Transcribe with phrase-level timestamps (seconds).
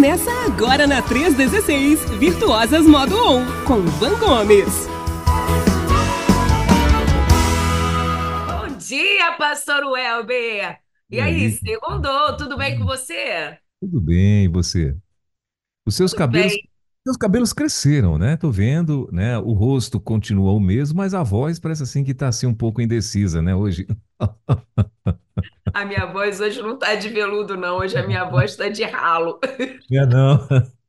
[0.00, 4.86] Começa agora na 316, Virtuosas Modo On, com Van Gomes.
[8.46, 10.80] Bom dia, pastor Welber!
[11.10, 11.50] E E aí, aí?
[11.50, 13.58] segundou, tudo bem com você?
[13.78, 14.96] Tudo bem, e você?
[15.86, 16.69] Os seus Tudo cabelos, bem.
[17.04, 18.36] Seus cabelos cresceram, né?
[18.36, 19.38] Tô vendo, né?
[19.38, 22.80] O rosto continua o mesmo, mas a voz parece assim que tá assim um pouco
[22.80, 23.54] indecisa, né?
[23.54, 23.86] Hoje.
[25.72, 27.78] A minha voz hoje não tá de veludo, não.
[27.78, 29.38] Hoje a minha voz tá de ralo.
[29.92, 30.46] É, não.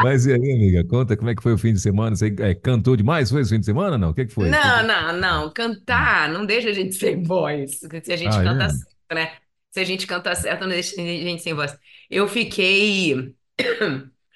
[0.00, 0.84] Mas e aí, amiga?
[0.86, 2.16] Conta como é que foi o fim de semana?
[2.16, 3.30] Você é, cantou demais?
[3.30, 3.98] Foi esse fim de semana?
[3.98, 4.10] Não?
[4.10, 4.48] O que que foi?
[4.48, 5.52] Não, não, não.
[5.52, 7.80] Cantar não deixa a gente sem voz.
[7.80, 8.68] Se a gente Ah, canta é?
[8.68, 9.36] certo, né?
[9.70, 11.76] Se a gente canta certo, não deixa a gente sem voz.
[12.08, 13.34] Eu fiquei.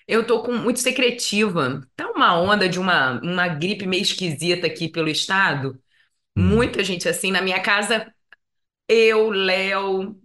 [0.06, 1.80] Eu tô com muito secretiva.
[1.96, 5.80] Tá uma onda de uma, uma gripe meio esquisita aqui pelo estado.
[6.36, 7.32] Hum, Muita gente assim.
[7.32, 8.12] Na minha casa,
[8.88, 10.20] eu, Léo.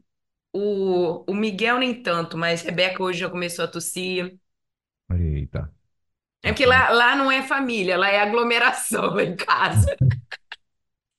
[0.53, 4.39] O, o Miguel nem tanto, mas Rebeca hoje já começou a tossir.
[5.09, 5.71] eita.
[6.41, 9.99] É porque lá, lá não é família, lá é aglomeração lá em casa.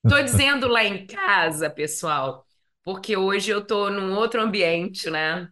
[0.07, 2.45] Tô dizendo lá em casa, pessoal,
[2.83, 5.49] porque hoje eu tô num outro ambiente, né?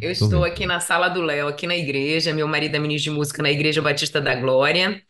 [0.00, 0.44] Eu estou vendo.
[0.44, 2.32] aqui na sala do Léo, aqui na igreja.
[2.32, 5.02] Meu marido é ministro de música na Igreja Batista da Glória,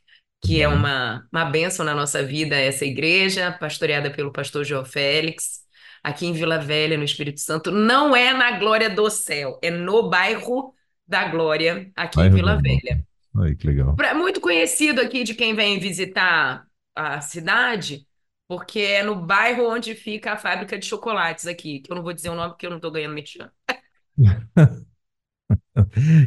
[0.44, 0.74] que é Uhum.
[0.76, 5.60] uma, uma bênção na nossa vida, essa igreja, pastoreada pelo pastor João Félix,
[6.02, 7.70] aqui em Vila Velha, no Espírito Santo.
[7.70, 10.74] Não é na Glória do Céu, é no bairro
[11.06, 12.62] da Glória, aqui em Bairro da Vila.
[12.62, 13.06] Velha.
[13.36, 13.96] Aí, que legal.
[13.96, 18.06] Pra- muito conhecido aqui de quem vem visitar a cidade,
[18.46, 22.12] porque é no bairro onde fica a fábrica de chocolates aqui, que eu não vou
[22.12, 23.50] dizer o nome porque eu não estou ganhando merchan.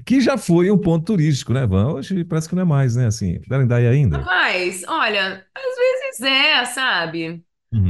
[0.06, 1.94] Que já foi um ponto turístico, né, Van?
[1.94, 3.08] Hoje parece que não é mais, né?
[3.08, 4.28] Assim, Daí ainda.
[4.28, 7.46] Rapaz, olha, às vezes é, sabe?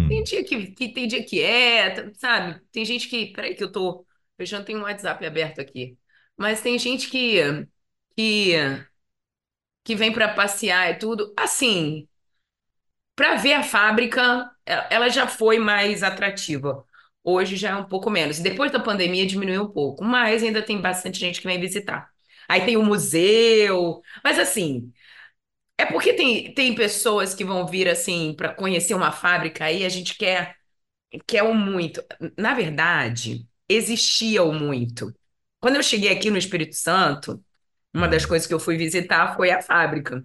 [0.08, 0.24] Tem Uhum.
[0.24, 2.62] dia que, que tem dia que é, sabe?
[2.72, 4.06] Tem gente que, peraí que eu tô
[4.38, 5.98] fechando, tem um WhatsApp aberto aqui.
[6.38, 7.42] Mas tem gente que
[8.16, 8.54] que
[9.84, 11.34] que vem para passear e tudo.
[11.38, 12.08] Assim,
[13.16, 14.52] para ver a fábrica,
[14.90, 16.86] ela já foi mais atrativa.
[17.30, 18.40] Hoje já é um pouco menos.
[18.40, 22.10] Depois da pandemia diminuiu um pouco, mas ainda tem bastante gente que vem visitar.
[22.48, 24.94] Aí tem o museu, mas assim,
[25.78, 29.90] é porque tem, tem pessoas que vão vir assim para conhecer uma fábrica aí, a
[29.90, 30.56] gente quer
[31.28, 32.04] quer o muito.
[32.38, 35.14] Na verdade, existia o muito.
[35.60, 37.44] Quando eu cheguei aqui no Espírito Santo,
[37.94, 38.30] uma das Uhum.
[38.30, 40.24] coisas que eu fui visitar foi a fábrica.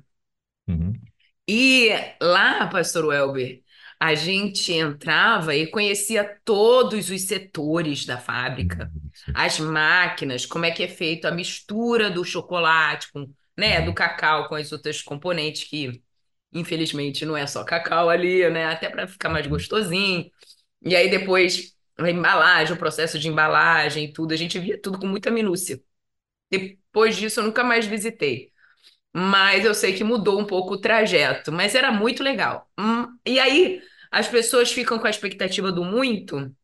[0.68, 1.12] Uhum.
[1.48, 3.61] E lá, Pastor Welber,
[4.02, 9.32] a gente entrava e conhecia todos os setores da fábrica, Isso.
[9.34, 13.94] as máquinas, como é que é feito a mistura do chocolate com, né, do Uhum.
[13.94, 16.02] cacau com as outras componentes que,
[16.52, 19.48] infelizmente, não é só cacau ali, né, até para ficar mais Uhum.
[19.48, 20.30] gostosinho.
[20.82, 24.98] E aí depois a embalagem, o processo de embalagem, e tudo, a gente via tudo
[24.98, 25.80] com muita minúcia.
[26.50, 28.52] Depois disso, eu nunca mais visitei.
[29.14, 32.70] Mas eu sei que mudou um pouco o trajeto, mas era muito legal.
[32.78, 36.54] Hum, e aí as pessoas ficam com a expectativa do muito.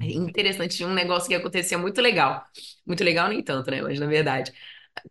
[0.00, 0.08] É Uhum.
[0.12, 2.44] Interessante, tinha um negócio que acontecia muito legal.
[2.86, 3.80] Muito legal nem tanto, né?
[3.82, 4.52] Mas na verdade,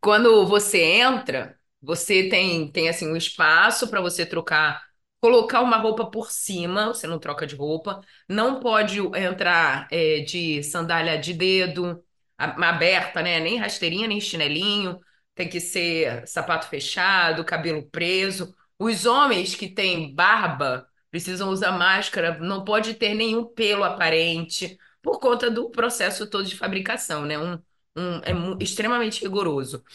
[0.02, 4.84] quando você entra, você tem tem assim um espaço para você trocar,
[5.22, 10.64] colocar uma roupa por cima, você não troca de roupa, não pode entrar é, de
[10.64, 12.04] sandália de dedo
[12.38, 13.40] aberta, né?
[13.40, 15.00] Nem rasteirinha, nem chinelinho,
[15.36, 18.56] tem que ser sapato fechado, cabelo preso.
[18.80, 25.22] Os homens que têm barba precisam usar máscara, não pode ter nenhum pelo aparente, por
[25.22, 27.40] conta do processo todo de fabricação, né?
[27.40, 27.54] Um,
[27.98, 29.86] um, é extremamente rigoroso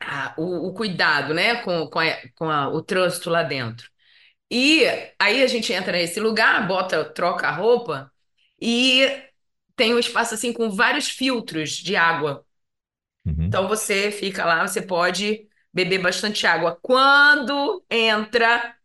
[0.00, 3.88] a- o, o cuidado, né, com, com, a- com a- o trânsito lá dentro.
[4.50, 4.84] E
[5.18, 8.12] aí a gente entra nesse lugar, bota, troca a roupa
[8.60, 9.06] e
[9.76, 12.44] tem um espaço assim com vários filtros de água.
[13.26, 13.46] Uhum.
[13.48, 16.78] Então você fica lá, você pode beber bastante água.
[16.82, 18.76] Quando entra,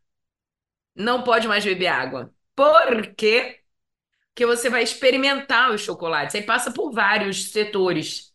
[0.96, 2.34] não pode mais beber água.
[2.56, 3.60] Por quê?
[4.30, 6.36] Porque você vai experimentar os chocolates.
[6.36, 8.34] Aí passa por vários setores.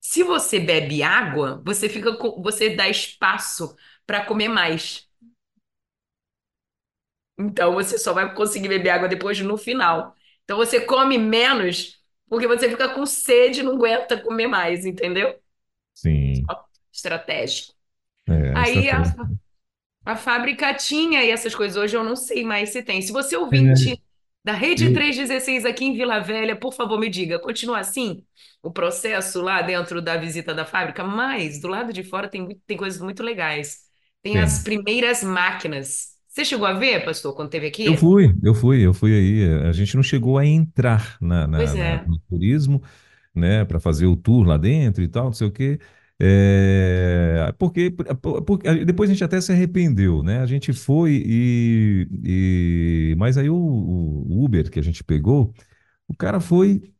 [0.00, 3.76] Se você bebe água, você fica com, você dá espaço
[4.06, 5.08] para comer mais.
[7.38, 10.14] Então você só vai conseguir beber água depois no final.
[10.44, 11.98] Então você come menos
[12.28, 15.40] porque você fica com sede e não aguenta comer mais, entendeu?
[15.94, 16.50] Sim.
[16.50, 17.74] Ó, Estratégico.
[18.28, 19.16] É, a Aí a, estratégia.
[20.12, 23.02] A fábrica tinha e essas coisas hoje eu não sei mais se tem.
[23.02, 24.02] Se você é É, ouvinte
[24.44, 28.24] da Rede eu, 316 aqui em Vila Velha, por favor, me diga, continua assim
[28.62, 31.04] o processo lá dentro da visita da fábrica?
[31.04, 33.80] Mas do lado de fora tem, tem coisas muito legais.
[34.22, 34.62] Tem as tem.
[34.62, 36.16] primeiras máquinas.
[36.28, 37.96] Você chegou a ver, pastor, quando esteve Eu aqui?
[37.96, 39.44] fui, eu fui, eu fui aí.
[39.68, 42.06] A gente não chegou a entrar na, na, na- é.
[42.06, 42.82] no turismo,
[43.34, 45.78] né, para fazer o tour lá dentro e tal, não sei o quê.
[46.22, 47.90] É, porque,
[48.46, 50.40] porque depois a gente até se arrependeu, né?
[50.40, 52.08] A gente foi e,
[53.12, 55.54] e mas aí o, o Uber que a gente pegou,
[56.08, 56.92] o cara foi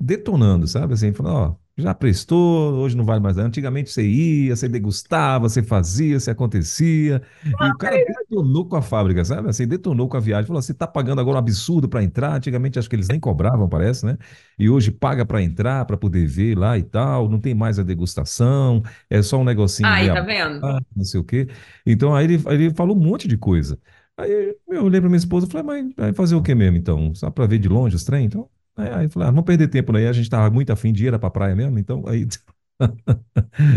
[0.00, 0.94] detonando, sabe?
[0.94, 3.36] Assim, falou, ó, já prestou, hoje não vale mais.
[3.36, 7.20] Antigamente você ia, você degustava, você fazia, você acontecia.
[7.44, 9.50] E o cara detonou com a fábrica, sabe?
[9.50, 10.46] Assim, detonou com a viagem.
[10.46, 12.34] Falou: você está pagando agora um absurdo para entrar.
[12.34, 14.16] Antigamente acho que eles nem cobravam, parece, né?
[14.58, 17.28] E hoje paga para entrar, para poder ver lá e tal.
[17.28, 19.88] Não tem mais a degustação, é só um negocinho.
[19.88, 20.60] Aí, tá vendo?
[20.96, 21.46] Não sei o quê.
[21.84, 23.78] Então aí ele, ele falou um monte de coisa.
[24.16, 27.14] Aí eu olhei para minha esposa e falei: mas vai fazer o que mesmo então?
[27.14, 28.24] Só para ver de longe os trem?
[28.24, 28.48] Então.
[28.76, 31.06] Aí, aí eu falei, ah, não perder tempo aí, a gente tava muito afim de
[31.06, 32.26] ir para a praia mesmo, então aí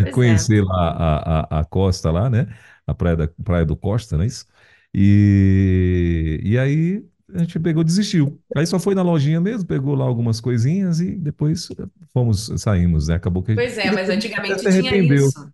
[0.01, 0.46] Pois é.
[0.46, 2.48] conhecer lá a, a, a costa lá, né?
[2.86, 4.46] A praia, da, praia do Costa, não é isso?
[4.94, 8.42] E, e aí a gente pegou, desistiu.
[8.56, 11.69] Aí só foi na lojinha mesmo, pegou lá algumas coisinhas e depois
[12.12, 13.16] fomos, saímos, né?
[13.16, 15.25] Acabou que a gente, Pois é, mas se antigamente tinha arrependeu.
[15.25, 15.52] isso.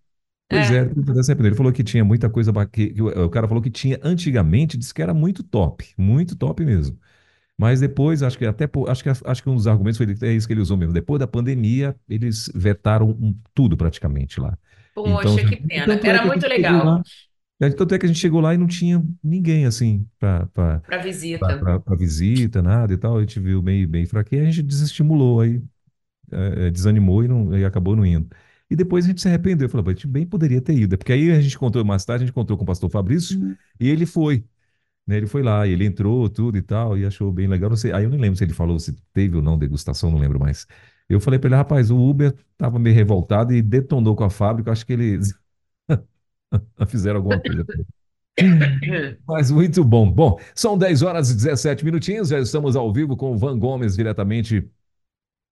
[0.50, 1.48] Pois é, É, se arrependeu.
[1.50, 4.94] Ele falou que tinha muita coisa, que, que o cara falou que tinha antigamente, disse
[4.94, 6.98] que era muito top, muito top mesmo.
[7.58, 10.48] Mas depois, acho que até acho que acho que um dos argumentos foi é isso
[10.48, 10.94] que ele usou mesmo.
[10.94, 14.58] Depois da pandemia, eles vetaram um- tudo praticamente lá.
[15.06, 15.86] Então, poxa, já- que pena.
[15.86, 17.02] tanto é Era que a muito legal lá,
[17.62, 20.84] é, tanto é que a gente chegou lá e não tinha ninguém assim para para
[21.00, 21.66] visita.
[21.98, 23.18] visita, nada e tal.
[23.18, 25.62] A gente viu meio bem fraquinho, a gente desestimulou aí,
[26.32, 28.30] é, é, desanimou e, não, e acabou não indo.
[28.70, 31.14] E depois a gente se arrependeu, falou, "Pô, a gente bem poderia ter ido, porque
[31.14, 33.40] aí a gente encontrou mais tarde, a gente encontrou com o pastor Fabrício
[33.80, 34.46] e ele foi
[35.08, 35.18] né?
[35.18, 37.70] Ele foi lá, ele entrou, tudo e tal, e achou bem legal.
[37.70, 40.20] Não sei, aí eu nem lembro se ele falou se teve ou não degustação, não
[40.20, 40.68] lembro mais.
[41.08, 44.72] Eu falei para ele, rapaz, o Uber tava meio revoltado e detonou com a fábrica.
[44.72, 45.34] Acho que eles
[46.88, 47.66] fizeram alguma coisa.
[49.28, 50.12] Mas muito bom.
[50.12, 53.96] Bom, são 10 horas e 17 minutinhos, já estamos ao vivo com o Van Gomes,
[53.96, 54.70] diretamente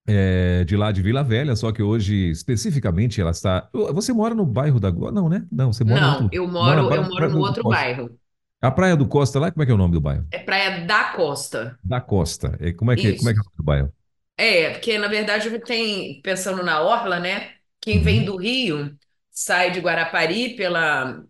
[0.08, 3.70] é, de lá de Vila Velha, só que hoje, especificamente, ela está.
[3.94, 4.92] Você mora no bairro da.
[4.92, 5.48] Não, né?
[5.52, 6.40] Não, você mora outro Não, lugar.
[6.40, 8.20] eu Mora na moro, eu Praia moro no outro bairro.
[8.68, 10.26] A Praia do Costa lá, como é que é o nome do bairro?
[10.32, 11.80] É Praia da Costa.
[11.84, 12.58] Da Costa.
[12.60, 13.94] É, como é que, como é que é o nome do bairro?
[14.38, 17.56] É, porque na verdade tem, pensando na orla, né?
[17.80, 18.98] Quem vem Uhum, do Rio
[19.32, 21.24] sai de Guarapari pela,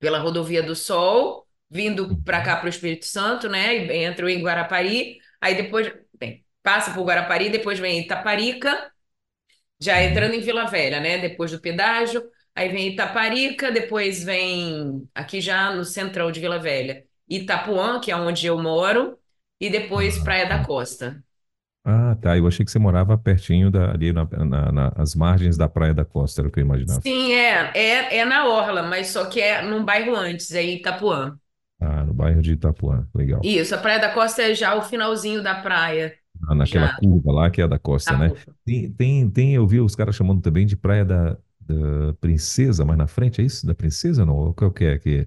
[0.00, 3.76] pela Rodovia do Sol, vindo para uhum, cá para o Espírito Santo, né?
[3.86, 8.92] E entra em Guarapari, aí depois, bem, passa por Guarapari, depois vem Itaparica,
[9.80, 10.02] já uhum.
[10.02, 11.18] entrando em Vila Velha, né?
[11.18, 12.22] Depois do pedágio,
[12.54, 18.16] aí vem Itaparica, depois vem aqui já no centrão de Vila Velha, Itapuã, que é
[18.16, 19.18] onde eu moro,
[19.60, 20.58] e depois Ah, Praia da.
[20.64, 21.22] Costa.
[21.84, 22.36] Ah, tá.
[22.38, 25.92] Eu achei que você morava pertinho da, ali na, na- na- nas margens da Praia
[25.94, 27.04] da Costa, era o que eu imaginava.
[27.04, 31.38] Sim, é, é, é na Orla, mas só que é num bairro antes, é Itapuã.
[31.80, 33.06] Ah, no bairro de Itapuã.
[33.14, 33.50] Legal.
[33.58, 36.16] Isso, a Praia da Costa é já o finalzinho da praia,
[36.48, 38.32] Ah, naquela já curva lá que é a da Costa, a né?
[38.64, 42.96] Tem, tem, tem eu vi os caras chamando também de Praia da, da Princesa, mas
[42.98, 43.66] na frente é isso?
[43.66, 44.52] Da Princesa não?
[44.54, 44.98] Qual que é?
[44.98, 45.26] Que,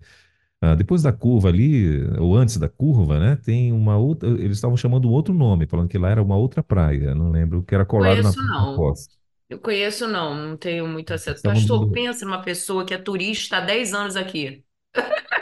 [0.62, 3.36] ah, depois da curva ali, ou antes da curva, né?
[3.38, 4.30] Tem uma outra.
[4.30, 7.16] Eles estavam chamando um outro nome, falando que lá era uma outra praia.
[7.16, 9.16] Não lembro, que era colado na Conheço da não, Costa.
[9.50, 11.42] eu conheço não, não tenho muito acesso.
[11.42, 11.92] estavam Pastor, dando.
[11.92, 14.66] pensa numa pessoa que é turista há 10 anos aqui,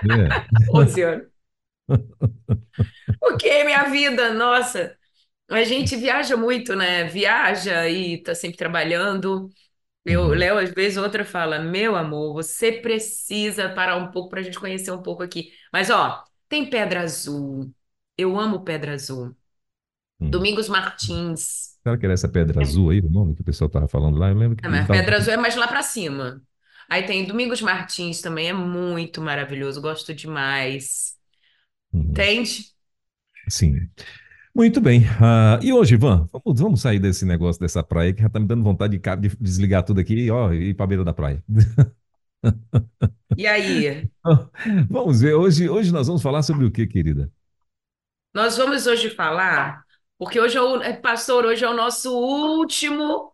[0.10, 0.44] É.
[0.74, 1.28] 11 anos.
[3.22, 4.34] O que é minha vida?
[4.34, 4.96] Nossa,
[5.50, 7.06] a gente viaja muito, né?
[7.06, 9.50] Viaja e tá sempre trabalhando.
[10.06, 10.34] Eu, Uhum.
[10.34, 14.60] Léo, às vezes outra fala, meu amor, você precisa parar um pouco para a gente
[14.60, 15.52] conhecer um pouco aqui.
[15.72, 17.74] Mas ó, tem Pedra Azul.
[18.18, 19.36] Eu amo Pedra Azul.
[20.20, 20.30] Uhum.
[20.32, 21.78] Domingos Martins.
[21.84, 24.30] Será que era essa pedra azul aí, o nome que o pessoal tava falando lá?
[24.30, 25.00] Eu lembro que ele mas tava.
[25.00, 26.42] Pedra Azul é mais lá para cima.
[26.90, 31.18] Aí tem Domingos Martins também, é muito maravilhoso, gosto demais.
[31.94, 32.14] Uhum.
[32.14, 32.74] Entende?
[33.50, 33.90] Sim.
[34.56, 35.02] Muito bem.
[35.20, 38.46] Ah, e hoje, Ivan, vamos, vamos sair desse negócio dessa praia que já tá me
[38.48, 41.44] dando vontade de, de desligar tudo aqui, ó, e ir pra beira da praia.
[43.36, 44.10] E aí?
[44.90, 47.32] Vamos ver, hoje, hoje nós vamos falar sobre o que, querida?
[48.34, 49.84] Nós vamos hoje falar,
[50.18, 53.34] porque hoje é o, é, pastor, hoje é o nosso último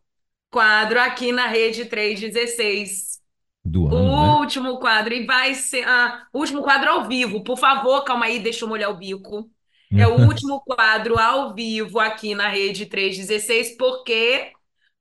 [0.52, 3.22] quadro aqui na Rede 316.
[3.64, 4.38] Do O ano, né?
[4.42, 5.88] último quadro, e vai ser.
[5.88, 7.44] Ah, o último quadro ao vivo.
[7.44, 9.50] Por favor, calma aí, deixa eu molhar o bico.
[9.96, 14.54] É o último quadro ao vivo aqui na Rede 316, porque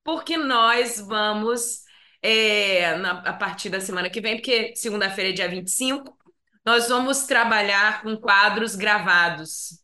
[0.05, 1.83] porque nós vamos,
[2.23, 6.17] é, na- a partir da semana que vem, porque segunda-feira é dia 25,
[6.65, 9.79] nós vamos trabalhar com quadros gravados,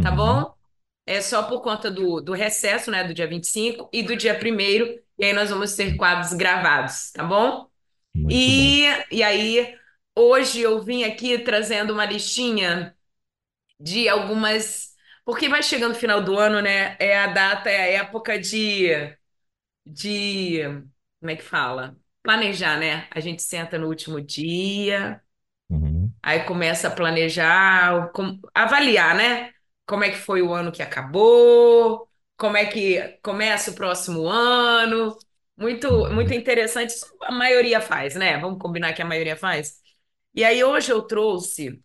[0.00, 0.12] tá Uhum.
[0.12, 0.54] bom?
[1.06, 5.00] É só por conta do, do recesso, né, do dia 25 e do dia primeiro
[5.18, 7.68] e aí nós vamos ter quadros gravados, tá bom?
[8.14, 8.74] Muito bom.
[8.74, 9.76] E, e aí,
[10.16, 12.96] hoje eu vim aqui trazendo uma listinha
[13.80, 14.90] de algumas.
[15.24, 16.96] Porque vai chegando o final do ano, né?
[17.00, 18.88] É a data, é a época de
[19.86, 20.62] de,
[21.20, 21.96] como é que fala?
[22.22, 23.08] Planejar, né?
[23.10, 25.22] A gente senta no último dia,
[25.70, 26.14] Uhum.
[26.22, 29.52] aí começa a planejar, com- avaliar, né?
[29.86, 35.16] Como é que foi o ano que acabou, como é que começa o próximo ano.
[35.56, 36.34] Muito, muito Uhum.
[36.34, 36.90] interessante.
[36.90, 38.38] Isso a maioria faz, né?
[38.38, 39.80] Vamos combinar que a maioria faz.
[40.34, 41.82] E aí hoje eu trouxe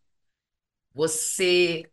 [0.95, 1.83] você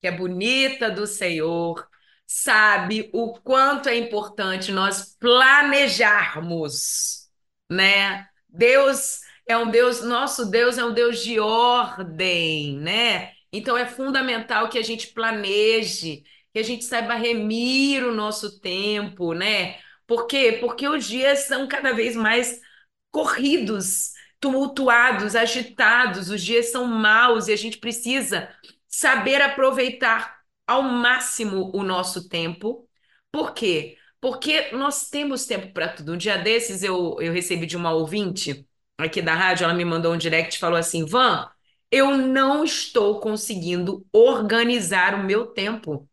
[0.00, 1.86] que é bonita do Senhor,
[2.26, 7.28] sabe o quanto é importante nós planejarmos,
[7.70, 8.28] né?
[8.48, 13.32] Deus é um Deus, nosso Deus é um Deus de ordem, né?
[13.52, 16.22] Então é fundamental que a gente planeje,
[16.52, 19.78] que a gente saiba remir o nosso tempo, né?
[20.06, 20.58] Por quê?
[20.60, 22.60] Porque os dias são cada vez mais
[23.10, 28.48] corridos, tumultuados, agitados, os dias são maus e a gente precisa
[28.88, 32.88] saber aproveitar ao máximo o nosso tempo.
[33.32, 33.96] Por quê?
[34.20, 36.12] Porque nós temos tempo para tudo.
[36.12, 38.66] Um dia desses eu, eu recebi de uma ouvinte
[38.98, 41.48] aqui da rádio, ela me mandou um direct e falou assim: Van,
[41.90, 46.08] eu não estou conseguindo organizar o meu tempo.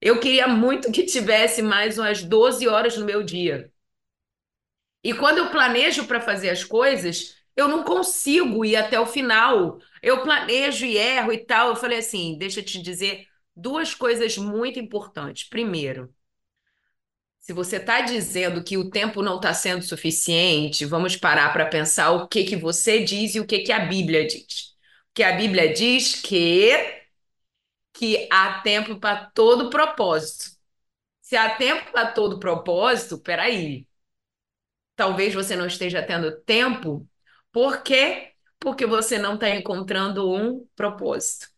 [0.00, 3.72] Eu queria muito que tivesse mais umas 12 horas no meu dia.
[5.02, 9.80] E quando eu planejo para fazer as coisas, eu não consigo ir até o final.
[10.00, 11.70] Eu planejo e erro e tal.
[11.70, 15.48] Eu falei assim: deixa eu te dizer duas coisas muito importantes.
[15.48, 16.14] Primeiro,
[17.40, 22.12] se você está dizendo que o tempo não está sendo suficiente, vamos parar para pensar
[22.12, 24.76] o que que você diz e o que que a Bíblia diz.
[25.08, 26.70] Porque a Bíblia diz que,
[27.92, 30.56] que há tempo para todo propósito.
[31.20, 33.86] Se há tempo para todo propósito, peraí.
[34.94, 37.08] Talvez você não esteja tendo tempo.
[37.52, 38.32] Por quê?
[38.58, 41.48] Porque você não está encontrando um propósito.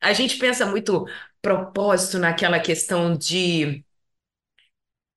[0.00, 1.06] A gente pensa muito
[1.42, 3.84] propósito naquela questão de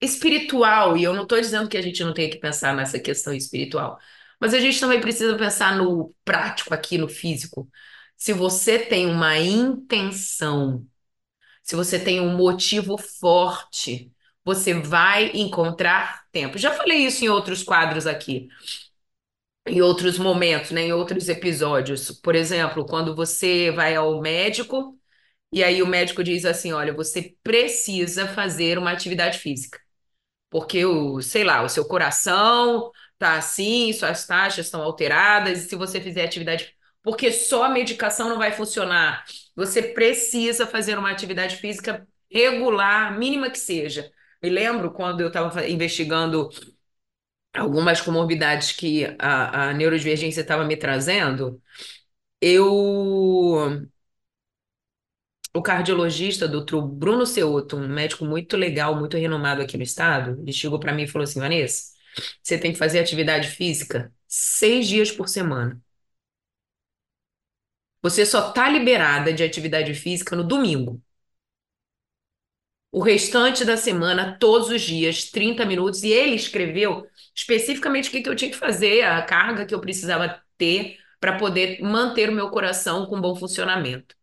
[0.02, 3.34] espiritual, e eu não estou dizendo que a gente não tenha que pensar nessa questão
[3.34, 3.98] espiritual,
[4.40, 7.70] mas a gente também precisa pensar no prático aqui, no físico.
[8.18, 10.86] Se você tem uma intenção,
[11.64, 14.12] se você tem um motivo forte,
[14.46, 16.58] você vai encontrar tempo.
[16.58, 18.50] Já falei isso em outros quadros aqui.
[19.68, 22.12] Em outros momentos, né, em outros episódios.
[22.12, 24.98] Por exemplo, quando você vai ao médico
[25.52, 29.80] e aí o médico diz assim: olha, você precisa fazer uma atividade física,
[30.50, 35.76] porque o, sei lá, o seu coração tá assim, suas taxas estão alteradas, e se
[35.76, 39.24] você fizer atividade, porque só a medicação não vai funcionar.
[39.56, 44.12] Você precisa fazer uma atividade física regular, mínima que seja.
[44.42, 46.50] Me lembro quando eu estava investigando
[47.54, 51.62] algumas comorbidades que a, a neurodivergência estava me trazendo,
[52.42, 53.88] eu,
[55.54, 60.52] o cardiologista, doutor Bruno Ceuto, um médico muito legal, muito renomado aqui no estado, ele
[60.54, 61.94] chegou para mim e falou assim, Vanessa,
[62.42, 65.80] você tem que fazer atividade física seis dias por semana.
[68.04, 71.02] Você só tá liberada de atividade física no domingo.
[72.94, 78.30] O restante da semana, todos os dias, 30 minutos, e ele escreveu especificamente o que
[78.30, 82.50] eu tinha que fazer, a carga que eu precisava ter para poder manter o meu
[82.52, 84.16] coração com bom funcionamento.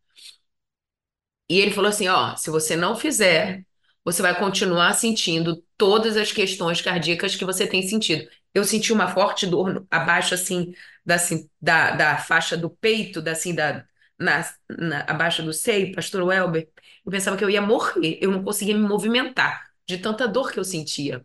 [1.48, 3.64] E ele falou assim: ó, se você não fizer,
[4.04, 8.28] você vai continuar sentindo todas as questões cardíacas que você tem sentido.
[8.54, 10.74] Eu senti uma forte dor abaixo, assim,
[11.04, 11.16] da,
[11.60, 13.84] da, da faixa do peito, da, assim, da,
[14.18, 16.68] na, na- abaixo do seio, pastor Welber.
[17.04, 20.58] Eu pensava que eu ia morrer, eu não conseguia me movimentar de tanta dor que
[20.58, 21.24] eu sentia.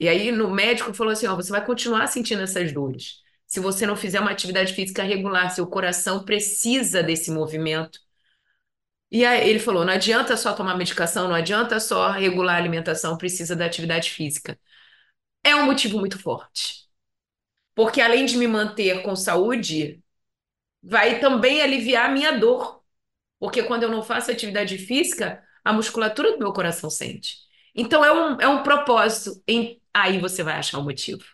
[0.00, 3.20] E aí, no médico falou assim: ó, você vai continuar sentindo essas dores.
[3.46, 8.00] Se você não fizer uma atividade física regular, seu coração precisa desse movimento.
[9.10, 13.16] E aí ele falou: não adianta só tomar medicação, não adianta só regular a alimentação,
[13.18, 14.58] precisa da atividade física.
[15.44, 16.86] É um motivo muito forte.
[17.74, 20.02] Porque além de me manter com saúde,
[20.82, 22.79] vai também aliviar a minha dor.
[23.40, 27.36] Porque quando eu não faço atividade física, a musculatura do meu coração sente.
[27.74, 29.42] Então é um, é um propósito.
[29.48, 31.24] Em- Aí você vai achar o motivo.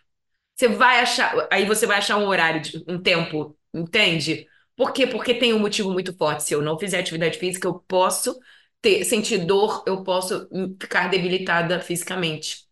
[0.55, 4.47] Você vai achar, aí você vai achar um horário, de- um tempo, entende?
[4.75, 5.07] Por quê?
[5.07, 6.43] Porque tem um motivo muito forte.
[6.43, 8.37] Se eu não fizer atividade física, eu posso
[8.81, 10.47] ter, sentir dor, eu posso
[10.81, 12.67] ficar debilitada fisicamente.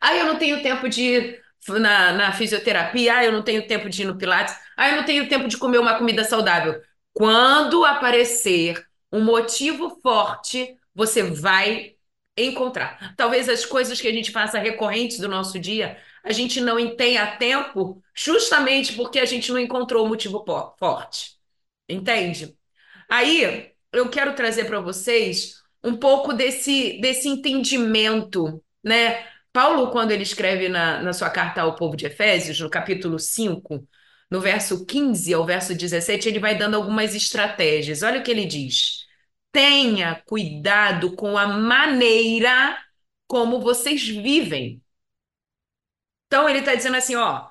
[0.00, 3.88] Ah, eu não tenho tempo de ir na, na fisioterapia, ah, eu não tenho tempo
[3.88, 6.80] de ir no Pilates, ah, eu não tenho tempo de comer uma comida saudável.
[7.16, 11.96] Quando aparecer um motivo forte, você vai
[12.36, 13.14] encontrar.
[13.16, 17.36] Talvez as coisas que a gente faça recorrentes do nosso dia, a gente não tenha
[17.38, 20.44] tempo, justamente porque a gente não encontrou o motivo
[20.78, 21.36] forte.
[21.88, 22.54] Entende?
[23.08, 29.26] Aí, eu quero trazer para vocês um pouco desse, desse entendimento né?
[29.52, 33.84] Paulo, quando ele escreve na, na sua carta ao povo de Efésios, no capítulo 5,
[34.30, 38.02] no verso 15 ao verso 17, ele vai dando algumas estratégias.
[38.02, 39.06] Olha o que ele diz.
[39.52, 42.78] Tenha cuidado com a maneira
[43.26, 44.82] como vocês vivem.
[46.26, 47.48] Então ele está dizendo assim, ó,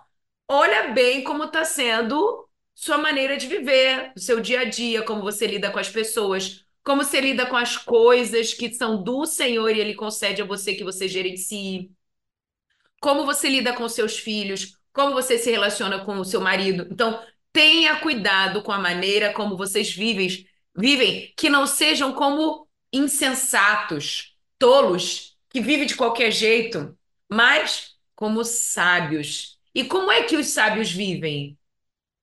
[0.48, 5.22] olha bem como está sendo sua maneira de viver, o seu dia a dia, como
[5.22, 9.70] você lida com as pessoas, como você lida com as coisas que são do Senhor
[9.70, 11.92] e Ele concede a você que você gerencie,
[13.00, 16.88] como você lida com seus filhos, como você se relaciona com o seu marido.
[16.90, 17.22] Então,
[17.52, 25.38] tenha cuidado com a maneira como vocês vivem, vivem, que não sejam como insensatos, tolos,
[25.50, 26.98] que vivem de qualquer jeito,
[27.30, 29.60] mas como sábios.
[29.74, 31.60] E como é que os sábios vivem?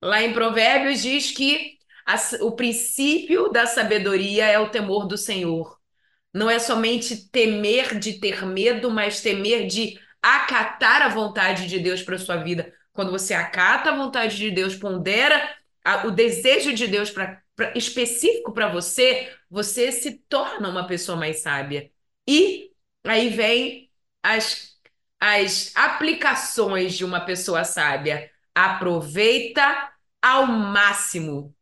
[0.02, 1.76] Lá em Provérbios diz que
[2.06, 5.78] a, o princípio da sabedoria é o temor do Senhor.
[6.32, 12.02] Não é somente temer de ter medo, mas temer de acatar a vontade de Deus
[12.02, 12.72] para sua vida.
[12.92, 17.76] Quando você acata a vontade de Deus, pondera a, o desejo de Deus pra, pra
[17.76, 21.90] específico para você, você se torna uma pessoa mais sábia.
[22.26, 22.70] E
[23.04, 23.90] aí vem
[24.22, 24.78] as,
[25.18, 28.30] as aplicações de uma pessoa sábia.
[28.54, 31.54] Aproveita ao máximo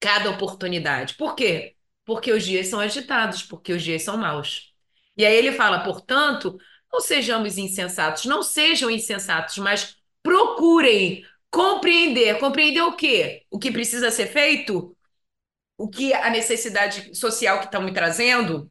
[0.00, 1.14] cada oportunidade.
[1.14, 1.76] Por quê?
[2.04, 4.74] Porque os dias são agitados, porque os dias são maus.
[5.16, 6.58] E aí ele fala, portanto,
[6.92, 12.38] não sejamos insensatos, não sejam insensatos, mas procurem compreender.
[12.38, 13.44] Compreender o quê?
[13.50, 14.96] O que precisa ser feito?
[15.76, 18.70] O que a necessidade social que estão me trazendo?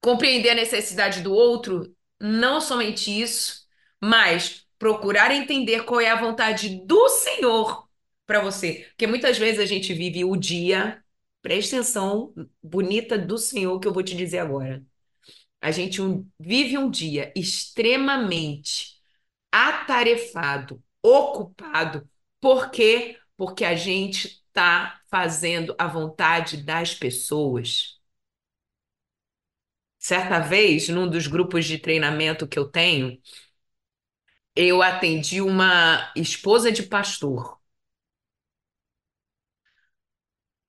[0.00, 1.94] Compreender a necessidade do outro?
[2.20, 3.66] Não somente isso,
[4.00, 7.88] mas procurar entender qual é a vontade do Senhor
[8.26, 8.86] para você.
[8.90, 11.02] Porque muitas vezes a gente vive o dia,
[11.42, 14.84] preste atenção, bonita do Senhor, que eu vou te dizer agora.
[15.64, 19.00] A gente um, vive um dia extremamente
[19.52, 22.08] atarefado, ocupado.
[22.40, 23.18] Por quê?
[23.36, 27.98] Porque a gente está fazendo a vontade das pessoas.
[29.98, 33.18] Certa vez, num dos grupos de treinamento que eu tenho,
[34.56, 37.58] eu atendi uma esposa de pastor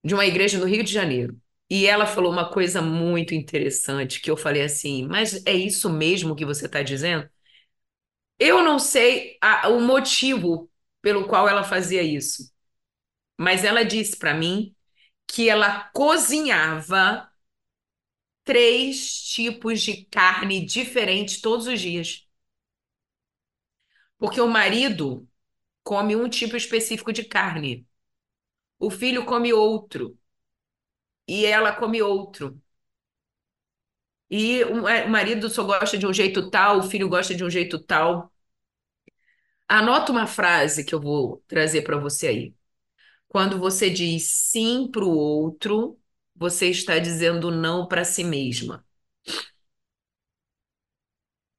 [0.04, 1.38] de uma igreja no Rio de Janeiro.
[1.70, 6.36] E ela falou uma coisa muito interessante que eu falei assim, mas é isso mesmo
[6.36, 7.28] que você está dizendo?
[8.40, 10.70] Eu não sei a, o motivo
[11.02, 12.52] pelo qual ela fazia isso,
[13.40, 14.76] mas ela disse para mim
[15.28, 17.30] que ela cozinhava
[18.46, 22.26] três tipos de carne diferentes todos os dias.
[24.18, 25.28] Porque o marido
[25.84, 27.88] come um tipo específico de carne,
[28.80, 30.18] o filho come outro
[31.28, 32.60] e ela come outro.
[34.30, 37.80] E o marido só gosta de um jeito tal, o filho gosta de um jeito
[37.80, 38.32] tal.
[39.68, 42.56] Anota uma frase que eu vou trazer para você aí.
[43.30, 46.00] Quando você diz sim para o outro,
[46.36, 48.86] você está dizendo não para si mesma.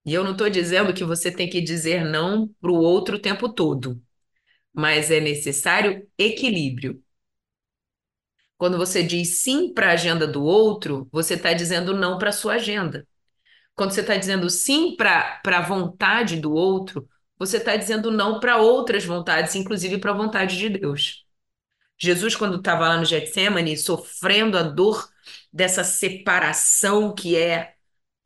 [0.04, 3.20] E eu não estou dizendo que você tem que dizer não para o outro o
[3.20, 4.00] tempo todo,
[4.74, 7.02] mas é necessário equilíbrio.
[8.58, 12.32] Quando você diz sim para a agenda do outro, você está dizendo não para a
[12.32, 13.06] sua agenda.
[13.74, 17.06] Quando você está dizendo sim para a vontade do outro,
[17.38, 21.24] você está dizendo não para outras vontades, inclusive para a vontade de Deus.
[21.98, 25.08] Jesus, quando estava lá no Getsemane, sofrendo a dor
[25.52, 27.74] dessa separação que é,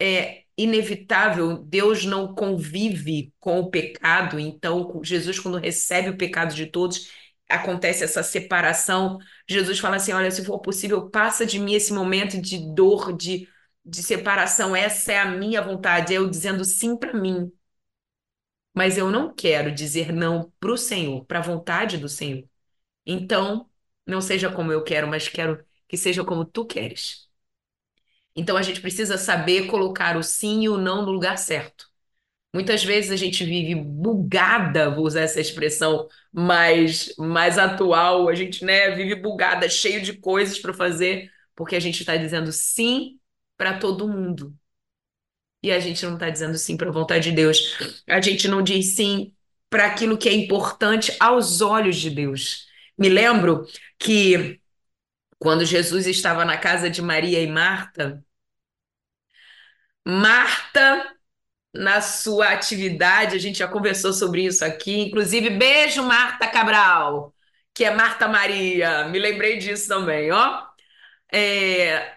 [0.01, 6.67] é inevitável, Deus não convive com o pecado, então Jesus, quando recebe o pecado de
[6.67, 7.11] todos,
[7.51, 9.19] acontece essa separação.
[9.49, 13.49] Jesus fala assim: Olha, se for possível, passa de mim esse momento de dor, de,
[13.85, 14.75] de separação.
[14.77, 16.15] Essa é a minha vontade.
[16.15, 17.53] Eu dizendo sim para mim.
[18.75, 22.45] Mas eu não quero dizer não para o Senhor, para a vontade do Senhor.
[23.07, 23.71] Então,
[24.07, 27.29] não seja como eu quero, mas quero que seja como tu queres.
[28.35, 31.90] Então, a gente precisa saber colocar o sim e o não no lugar certo.
[32.53, 38.65] Muitas vezes a gente vive bugada, vou usar essa expressão mais, mais atual, a gente
[38.65, 43.21] né, vive bugada, cheio de coisas para fazer, porque a gente está dizendo sim
[43.57, 44.53] para todo mundo.
[45.63, 47.77] E a gente não está dizendo sim para a vontade de Deus.
[48.09, 49.33] A gente não diz sim
[49.69, 52.67] para aquilo que é importante aos olhos de Deus.
[52.99, 53.67] Me lembro
[53.99, 54.61] que
[55.39, 58.25] quando Jesus estava na casa de Maria e Marta,
[60.05, 61.17] Marta
[61.73, 67.35] na sua atividade, a gente já conversou sobre isso aqui, inclusive, beijo, Marta Cabral,
[67.75, 70.67] que é Marta Maria, me lembrei disso também, ó.
[71.33, 72.17] É,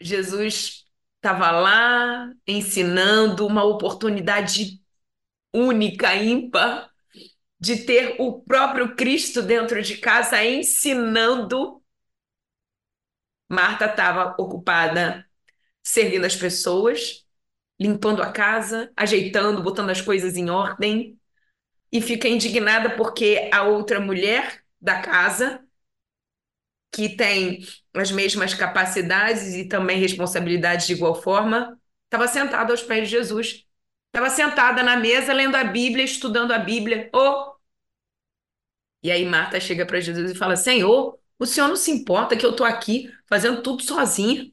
[0.00, 0.84] Jesus
[1.16, 4.80] estava lá ensinando uma oportunidade
[5.54, 6.90] única, ímpar,
[7.60, 11.82] de ter o próprio Cristo dentro de casa ensinando.
[13.48, 15.26] Marta estava ocupada
[15.82, 17.23] servindo as pessoas,
[17.84, 21.20] limpando a casa, ajeitando, botando as coisas em ordem,
[21.92, 25.62] e fica indignada porque a outra mulher da casa,
[26.90, 27.60] que tem
[27.92, 33.66] as mesmas capacidades e também responsabilidades de igual forma, estava sentada aos pés de Jesus.
[34.06, 37.10] Estava sentada na mesa, lendo a Bíblia, estudando a Bíblia.
[37.12, 37.52] Oh!
[39.02, 42.46] E aí Marta chega para Jesus e fala: Senhor, o senhor não se importa que
[42.46, 44.50] eu estou aqui fazendo tudo sozinha?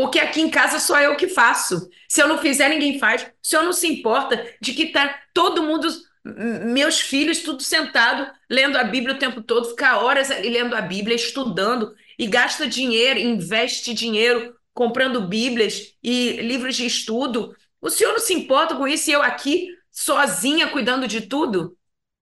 [0.00, 1.90] Porque aqui em casa só eu que faço.
[2.08, 3.20] Se eu não fizer, ninguém faz.
[3.22, 5.88] O senhor não se importa de que tá todo mundo,
[6.24, 11.14] meus filhos, tudo sentado, lendo a Bíblia o tempo todo, ficar horas lendo a Bíblia,
[11.14, 17.54] estudando, e gasta dinheiro, investe dinheiro comprando Bíblias e livros de estudo.
[17.78, 21.76] O senhor não se importa com isso e eu aqui, sozinha, cuidando de tudo?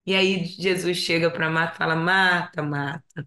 [0.04, 3.24] E aí Jesus chega para Marta e fala: Marta, Marta,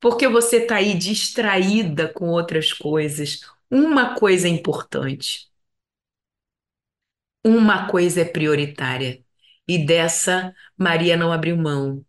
[0.00, 3.42] porque você está aí distraída com outras coisas.
[3.70, 5.48] Uma coisa é importante.
[7.44, 9.24] Uma coisa é prioritária.
[9.68, 12.04] E dessa, Maria não abriu mão.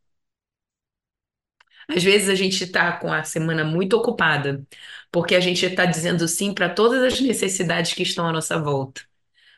[1.88, 4.66] Às vezes a gente está com a semana muito ocupada,
[5.12, 9.02] porque a gente está dizendo sim para todas as necessidades que estão à nossa volta.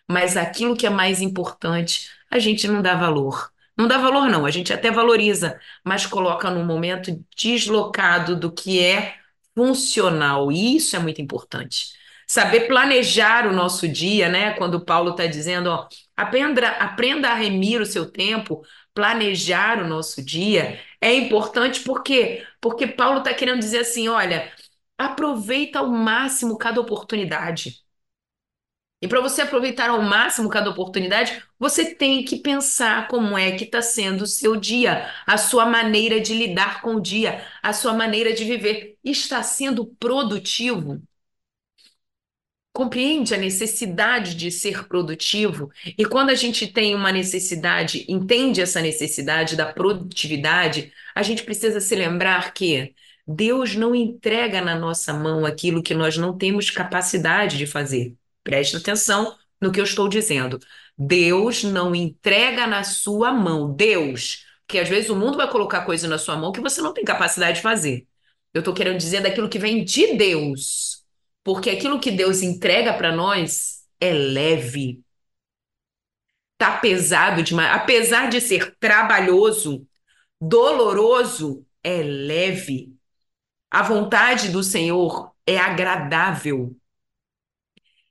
[0.09, 3.51] Mas aquilo que é mais importante, a gente não dá valor.
[3.77, 8.83] Não dá valor, não, a gente até valoriza, mas coloca num momento deslocado do que
[8.83, 9.18] é
[9.59, 11.89] funcional, e isso é muito importante.
[12.25, 14.53] Saber planejar o nosso dia, né?
[14.53, 20.23] Quando Paulo está dizendo, ó, aprenda, aprenda a remir o seu tempo, planejar o nosso
[20.23, 24.49] dia, é importante porque porque Paulo está querendo dizer assim, olha,
[24.97, 27.81] aproveita ao máximo cada oportunidade.
[29.01, 33.63] E para você aproveitar ao máximo cada oportunidade, você tem que pensar como é que
[33.63, 37.93] está sendo o seu dia, a sua maneira de lidar com o dia, a sua
[37.93, 38.97] maneira de viver.
[39.03, 41.01] Está sendo produtivo?
[42.73, 45.69] Compreende a necessidade de ser produtivo?
[45.97, 51.79] E quando a gente tem uma necessidade, entende essa necessidade da produtividade, a gente precisa
[51.81, 52.93] se lembrar que
[53.27, 58.18] Deus não entrega na nossa mão aquilo que nós não temos capacidade de fazer.
[58.49, 60.59] Preste atenção no que eu estou dizendo.
[60.97, 63.71] Deus não entrega na sua mão.
[63.71, 66.91] Deus, porque às vezes o mundo vai colocar coisa na sua mão que você não
[66.91, 68.07] tem capacidade de fazer.
[68.51, 71.05] Eu estou querendo dizer daquilo que vem de Deus.
[71.43, 75.03] Porque aquilo que Deus entrega para nós é leve.
[76.57, 77.71] Tá pesado demais.
[77.71, 79.85] Apesar de ser trabalhoso,
[80.41, 82.95] doloroso, é leve.
[83.69, 86.75] A vontade do Senhor é agradável.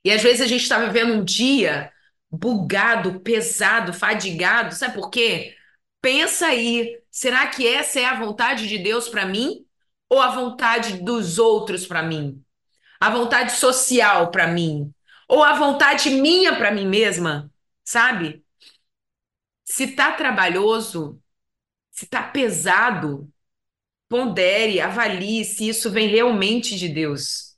[0.03, 1.91] E às vezes a gente está vivendo um dia
[2.31, 4.75] bugado, pesado, fadigado.
[4.75, 5.55] Sabe por quê?
[6.01, 9.65] Pensa aí, será que essa é a vontade de Deus para mim
[10.09, 12.41] ou a vontade dos outros para mim?
[12.99, 14.93] A vontade social para mim
[15.27, 17.51] ou a vontade minha para mim mesma,
[17.83, 18.43] sabe?
[19.63, 21.21] Se tá trabalhoso,
[21.91, 23.31] se tá pesado,
[24.09, 27.48] pondere, avalie se isso vem realmente de Deus.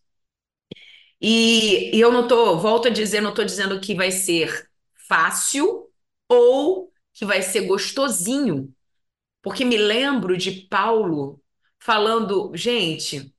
[1.22, 4.70] E, e eu não tô, volto a dizer, não tô dizendo que vai ser
[5.08, 5.90] fácil
[6.28, 8.74] ou que vai ser gostosinho,
[9.42, 11.42] porque me lembro de Paulo
[11.80, 13.34] falando, gente,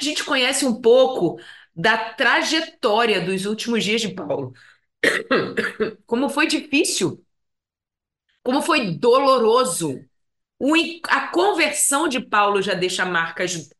[0.00, 1.40] a gente conhece um pouco
[1.74, 4.54] da trajetória dos últimos dias de Paulo.
[6.06, 7.24] Como foi difícil,
[8.42, 10.04] como foi doloroso.
[10.58, 10.74] O,
[11.08, 13.70] a conversão de Paulo já deixa marcas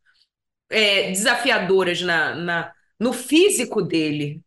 [0.70, 4.42] é, desafiadoras na, na, no físico dele,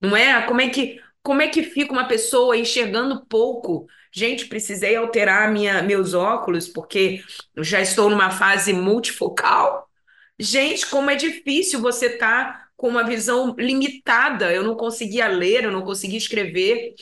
[0.00, 0.46] não é?
[0.46, 3.86] Como é que como é que fica uma pessoa enxergando pouco?
[4.12, 7.22] Gente, precisei alterar minha, meus óculos porque
[7.58, 9.90] já estou numa fase multifocal.
[10.38, 14.52] Gente, como é difícil você estar tá com uma visão limitada.
[14.52, 16.94] Eu não conseguia ler, eu não conseguia escrever.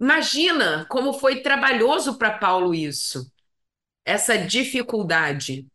[0.00, 3.32] Imagina como foi trabalhoso para Paulo isso,
[4.04, 5.66] essa dificuldade.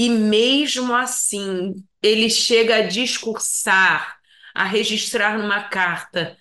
[0.00, 4.18] E mesmo assim, ele chega a discursar,
[4.54, 6.38] a registrar numa carta: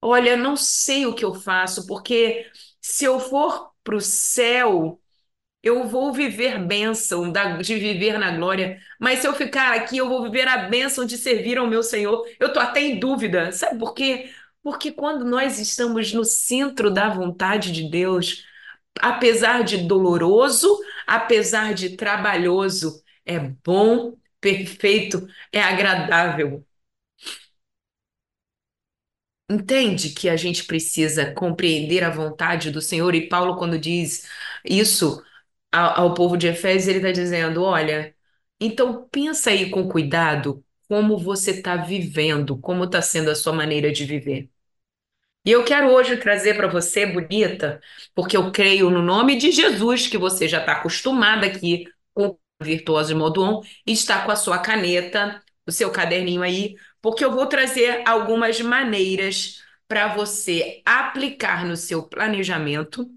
[0.00, 4.98] Olha, não sei o que eu faço, porque se eu for para o céu,
[5.62, 10.22] eu vou viver bênção de viver na glória, mas se eu ficar aqui, eu vou
[10.22, 12.26] viver a bênção de servir ao meu Senhor.
[12.40, 14.30] Eu estou até em dúvida, sabe por quê?
[14.62, 18.46] Porque quando nós estamos no centro da vontade de Deus,
[19.00, 26.66] apesar de doloroso, apesar de trabalhoso, é bom perfeito é agradável.
[29.50, 33.14] Entende que a gente precisa compreender a vontade do Senhor?
[33.14, 34.26] E Paulo, quando diz
[34.64, 35.22] isso
[35.72, 38.14] ao, povo de Efésios, ele está dizendo: olha,
[38.60, 43.92] então pensa aí com cuidado como você está vivendo, como está sendo a sua maneira
[43.92, 44.50] de viver.
[45.44, 47.80] E eu quero hoje trazer para você, bonita,
[48.14, 52.38] porque eu creio no nome de Jesus que você já está acostumada aqui com o
[52.62, 57.30] Virtuoso Modo On e está com a sua caneta, o seu caderninho aí, porque eu
[57.30, 63.10] vou trazer algumas maneiras para você aplicar no seu planejamento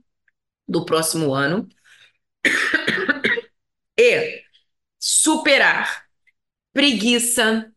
[0.68, 1.70] do próximo ano
[3.98, 4.44] e
[5.00, 6.08] superar
[6.74, 7.72] preguiça,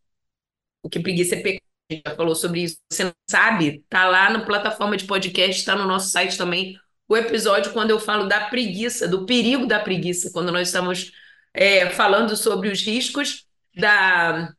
[0.82, 1.69] o que preguiça é pecado
[2.06, 2.78] já falou sobre isso.
[2.90, 3.84] Você não sabe?
[3.88, 6.78] Tá lá na plataforma de podcast, está no nosso site também.
[7.08, 11.12] O episódio quando eu falo da preguiça, do perigo da preguiça, quando nós estamos
[11.52, 14.54] é, falando sobre os riscos da,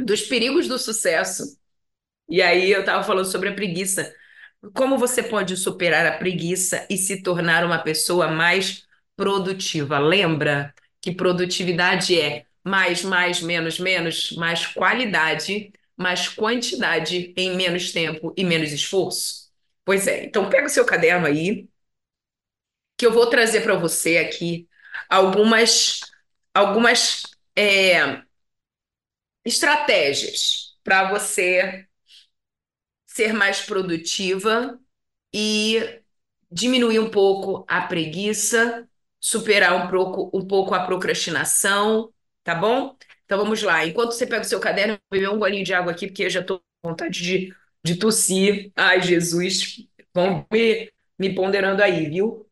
[0.00, 1.58] dos perigos do sucesso.
[2.28, 4.14] E aí eu estava falando sobre a preguiça.
[4.74, 9.98] Como você pode superar a preguiça e se tornar uma pessoa mais produtiva?
[9.98, 18.32] Lembra que produtividade é mais, mais, menos, menos, mais qualidade mais quantidade em menos tempo
[18.36, 19.50] e menos esforço?
[19.84, 21.68] Pois é, então pega o seu caderno aí,
[22.96, 24.68] que eu vou trazer para você aqui
[25.08, 26.00] algumas,
[26.54, 27.22] algumas
[27.56, 28.22] é,
[29.44, 31.86] estratégias para você
[33.06, 34.78] ser mais produtiva
[35.32, 36.00] e
[36.50, 38.88] diminuir um pouco a preguiça,
[39.20, 42.12] superar um pouco, um pouco a procrastinação,
[42.44, 42.96] tá bom?
[43.24, 43.84] Então vamos lá.
[43.86, 46.24] Enquanto você pega o seu caderno, eu vou beber um golinho de água aqui, porque
[46.24, 48.72] eu já estou com vontade de, de tossir.
[48.76, 52.48] Ai, Jesus, vão me, me ponderando aí, viu?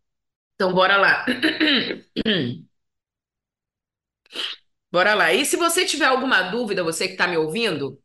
[0.56, 1.26] Então bora lá.
[4.90, 5.32] Bora lá.
[5.32, 7.98] E se você tiver alguma dúvida, você que está me ouvindo,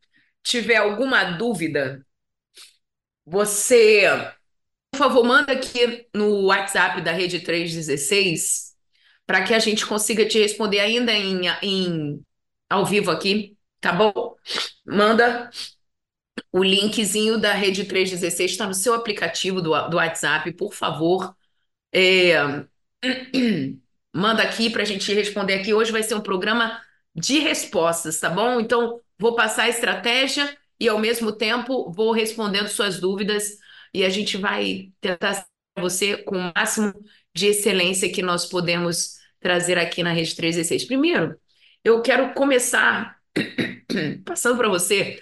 [0.43, 2.05] tiver alguma dúvida,
[3.25, 4.03] você,
[4.91, 8.75] por favor, manda aqui no WhatsApp da Rede 316
[9.25, 12.25] para que a gente consiga te responder ainda em, em
[12.69, 14.35] ao vivo aqui, tá bom?
[14.85, 15.49] Manda
[16.51, 21.35] o linkzinho da Rede 316, está no seu aplicativo do, do WhatsApp, por favor.
[21.93, 22.35] É,
[24.13, 25.73] manda aqui para a gente responder aqui.
[25.73, 26.81] Hoje vai ser um programa
[27.15, 28.59] de respostas, tá bom?
[28.59, 33.57] Então, vou passar a estratégia e, ao mesmo tempo, vou respondendo suas dúvidas
[33.93, 35.45] e a gente vai tentar
[35.77, 36.93] você com o máximo
[37.33, 40.85] de excelência que nós podemos trazer aqui na Rede 316.
[40.85, 41.39] Primeiro,
[41.87, 43.17] eu quero começar
[44.25, 45.21] passando para você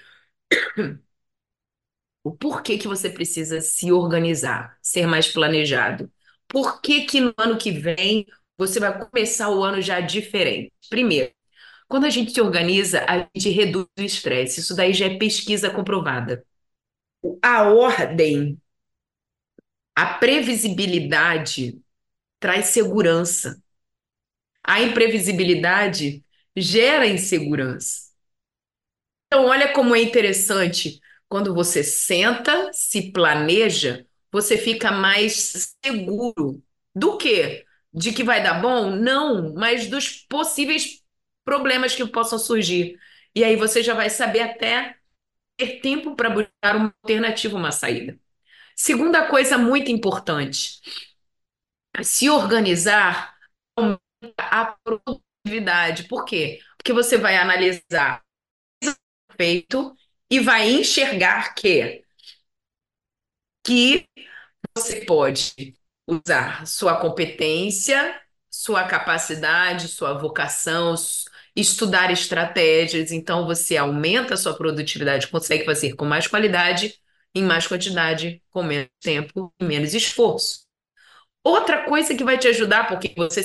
[2.24, 6.12] o porquê que você precisa se organizar, ser mais planejado.
[6.48, 8.26] Por que que no ano que vem
[8.58, 10.72] você vai começar o ano já diferente?
[10.90, 11.32] Primeiro,
[11.88, 14.60] quando a gente se organiza, a gente reduz o estresse.
[14.62, 16.46] Isso daí já é pesquisa comprovada.
[17.42, 18.60] A ordem,
[19.96, 21.80] a previsibilidade
[22.40, 23.62] traz segurança.
[24.64, 26.25] A imprevisibilidade
[26.58, 28.06] gera insegurança.
[29.28, 31.00] Então, olha como é interessante.
[31.28, 36.62] Quando você senta, se planeja, você fica mais seguro.
[36.94, 37.66] Do quê?
[37.94, 38.92] De que vai dar bom?
[38.96, 41.02] Não, mas dos possíveis
[41.44, 42.98] problemas que possam surgir.
[43.34, 44.96] E aí você já vai saber até
[45.58, 48.20] ter tempo para buscar uma alternativa, uma saída.
[48.76, 50.82] Segunda coisa muito importante:
[52.04, 53.36] se organizar
[53.76, 54.00] aumenta
[54.40, 56.04] a produtividade atividade.
[56.08, 56.60] Por quê?
[56.78, 58.22] Porque você vai analisar
[59.38, 59.96] feito
[60.30, 62.04] e vai enxergar que
[63.64, 64.08] que
[64.78, 65.76] você pode
[66.08, 70.96] usar sua competência, sua capacidade, sua vocação,
[71.56, 76.96] estudar estratégias, então você aumenta a sua produtividade, consegue fazer com mais qualidade,
[77.34, 80.66] em mais quantidade, com menos tempo e menos esforço.
[81.44, 83.44] Outra coisa que vai te ajudar, porque você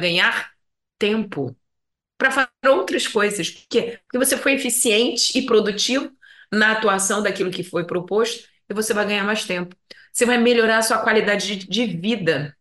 [0.00, 0.52] ganhar
[0.98, 1.56] tempo
[2.18, 3.50] para fazer outras coisas.
[3.50, 4.00] Por quê?
[4.04, 6.10] Porque você foi eficiente e produtivo
[6.52, 9.76] na atuação daquilo que foi proposto e você vai ganhar mais tempo.
[10.12, 12.56] Você vai melhorar a sua qualidade de, de vida,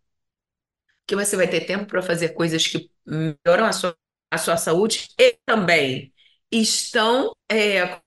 [1.05, 3.95] que você vai ter tempo para fazer coisas que melhoram a sua,
[4.31, 6.13] a sua saúde e também
[6.51, 7.31] estão.
[7.49, 7.99] É,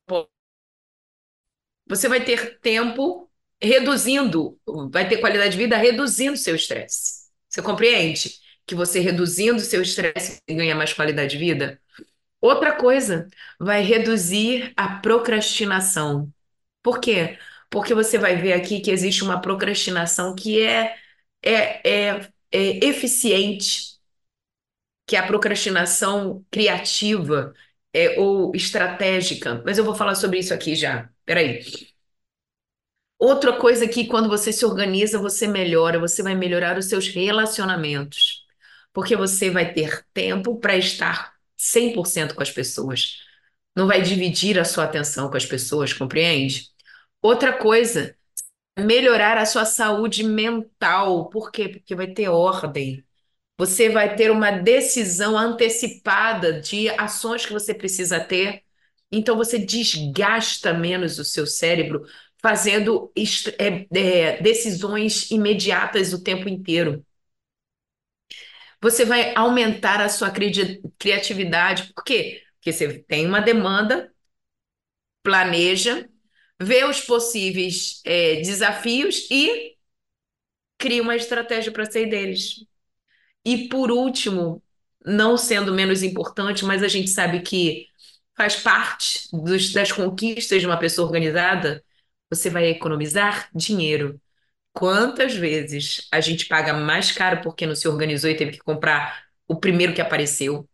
[1.87, 3.31] você vai ter tempo
[3.63, 4.59] reduzindo,
[4.91, 7.29] vai ter qualidade de vida reduzindo seu estresse.
[7.49, 8.40] Você compreende?
[8.71, 11.81] Que você reduzindo seu estresse ganha mais qualidade de vida.
[12.41, 13.29] Outra coisa,
[13.59, 16.33] vai reduzir a procrastinação.
[16.83, 17.37] Por quê?
[17.69, 20.97] Porque você vai ver aqui que existe uma procrastinação que é,
[21.43, 23.99] é, é, é eficiente,
[25.05, 27.53] que é a procrastinação criativa
[27.93, 31.11] é, ou estratégica, mas eu vou falar sobre isso aqui já.
[31.27, 31.61] Peraí.
[33.19, 38.47] Outra coisa que quando você se organiza, você melhora, você vai melhorar os seus relacionamentos,
[38.93, 43.19] porque você vai ter tempo para estar 100% com as pessoas.
[43.77, 46.69] Não vai dividir a sua atenção com as pessoas, compreende?
[47.23, 48.17] Outra coisa,
[48.79, 51.29] melhorar a sua saúde mental.
[51.31, 51.69] Por quê?
[51.69, 53.05] Porque vai ter ordem.
[53.59, 58.63] Você vai ter uma decisão antecipada de ações que você precisa ter.
[59.13, 62.05] Então, você desgasta menos o seu cérebro
[62.41, 63.13] fazendo
[63.59, 67.05] é, é, decisões imediatas o tempo inteiro.
[68.83, 70.53] Você vai aumentar a sua cri
[70.99, 71.93] criatividade.
[71.95, 72.43] Por quê?
[72.57, 74.13] Porque você tem uma demanda,
[75.23, 76.09] planeja,
[76.61, 79.77] vê os possíveis é, desafios e
[80.79, 82.65] cria uma estratégia para sair deles.
[83.45, 84.63] E por último,
[85.05, 87.89] não sendo menos importante, mas a gente sabe que
[88.37, 91.85] faz parte dos, das conquistas de uma pessoa organizada,
[92.31, 94.21] você vai economizar dinheiro.
[94.73, 99.25] Quantas vezes a gente paga mais caro porque não se organizou e teve que comprar
[99.49, 100.69] o primeiro que apareceu?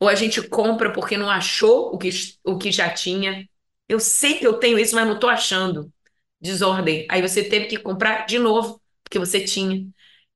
[0.00, 2.10] Ou a gente compra porque não achou o que,
[2.44, 3.48] o que já tinha?
[3.88, 5.92] Eu sei que eu tenho isso, mas não estou achando.
[6.40, 7.06] Desordem.
[7.10, 9.86] Aí você teve que comprar de novo, porque você tinha.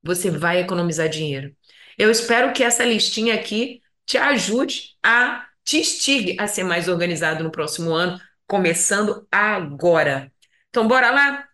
[0.01, 1.55] Você vai economizar dinheiro.
[1.97, 7.43] Eu espero que essa listinha aqui te ajude a te instigue a ser mais organizado
[7.43, 10.31] no próximo ano, começando agora.
[10.69, 11.47] Então, bora lá?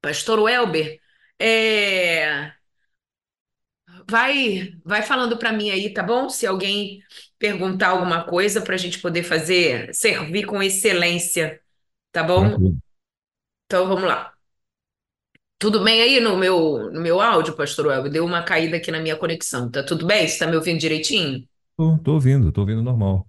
[0.00, 1.00] Pastor Welber,
[1.38, 2.52] é...
[4.08, 6.28] vai, vai falando para mim aí, tá bom?
[6.28, 7.02] Se alguém
[7.38, 11.60] perguntar alguma coisa para a gente poder fazer, servir com excelência,
[12.12, 12.56] tá bom?
[13.66, 14.34] Então, vamos lá.
[15.58, 18.10] Tudo bem aí no meu, no meu áudio, Pastor Welber?
[18.10, 19.70] Deu uma caída aqui na minha conexão.
[19.70, 20.26] Tá tudo bem?
[20.26, 21.46] Você está me ouvindo direitinho?
[21.76, 23.28] Tô, tô ouvindo, tô ouvindo normal.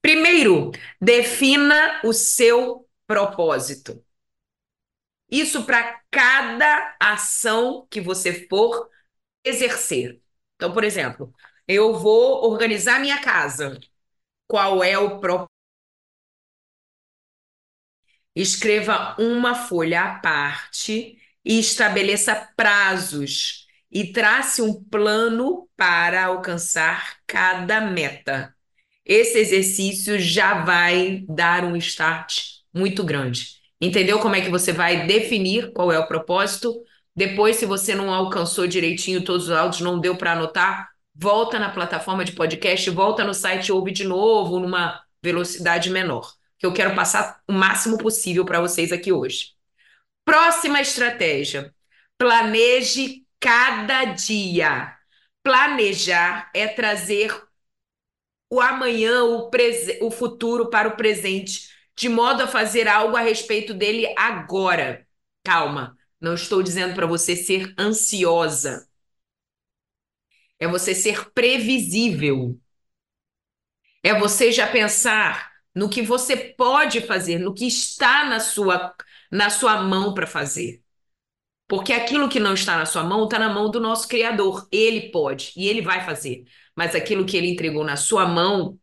[0.00, 4.02] Primeiro, defina o seu propósito.
[5.30, 8.88] Isso para cada ação que você for
[9.44, 10.20] exercer.
[10.56, 11.34] Então, por exemplo,
[11.68, 13.78] eu vou organizar minha casa.
[14.48, 15.50] Qual é o propósito?
[18.34, 27.80] Escreva uma folha à parte e estabeleça prazos e trace um plano para alcançar cada
[27.80, 28.54] meta.
[29.04, 33.59] Esse exercício já vai dar um start muito grande.
[33.80, 36.82] Entendeu como é que você vai definir qual é o propósito?
[37.16, 41.70] Depois, se você não alcançou direitinho todos os áudios, não deu para anotar, volta na
[41.70, 46.94] plataforma de podcast, volta no site ouve de novo numa velocidade menor, que eu quero
[46.94, 49.52] passar o máximo possível para vocês aqui hoje.
[50.24, 51.74] Próxima estratégia:
[52.18, 54.94] planeje cada dia.
[55.42, 57.34] Planejar é trazer
[58.50, 59.50] o amanhã, o,
[60.02, 65.06] o futuro para o presente, de modo a fazer algo a respeito dele agora.
[65.44, 68.88] Calma, não estou dizendo para você ser ansiosa.
[70.58, 72.58] É você ser previsível.
[74.02, 78.94] É você já pensar no que você pode fazer, no que está na sua,
[79.30, 80.82] na sua mão para fazer.
[81.68, 84.66] Porque aquilo que não está na sua mão está na mão do nosso Criador.
[84.72, 86.44] Ele pode e ele vai fazer.
[86.74, 88.78] Mas aquilo que ele entregou na sua mão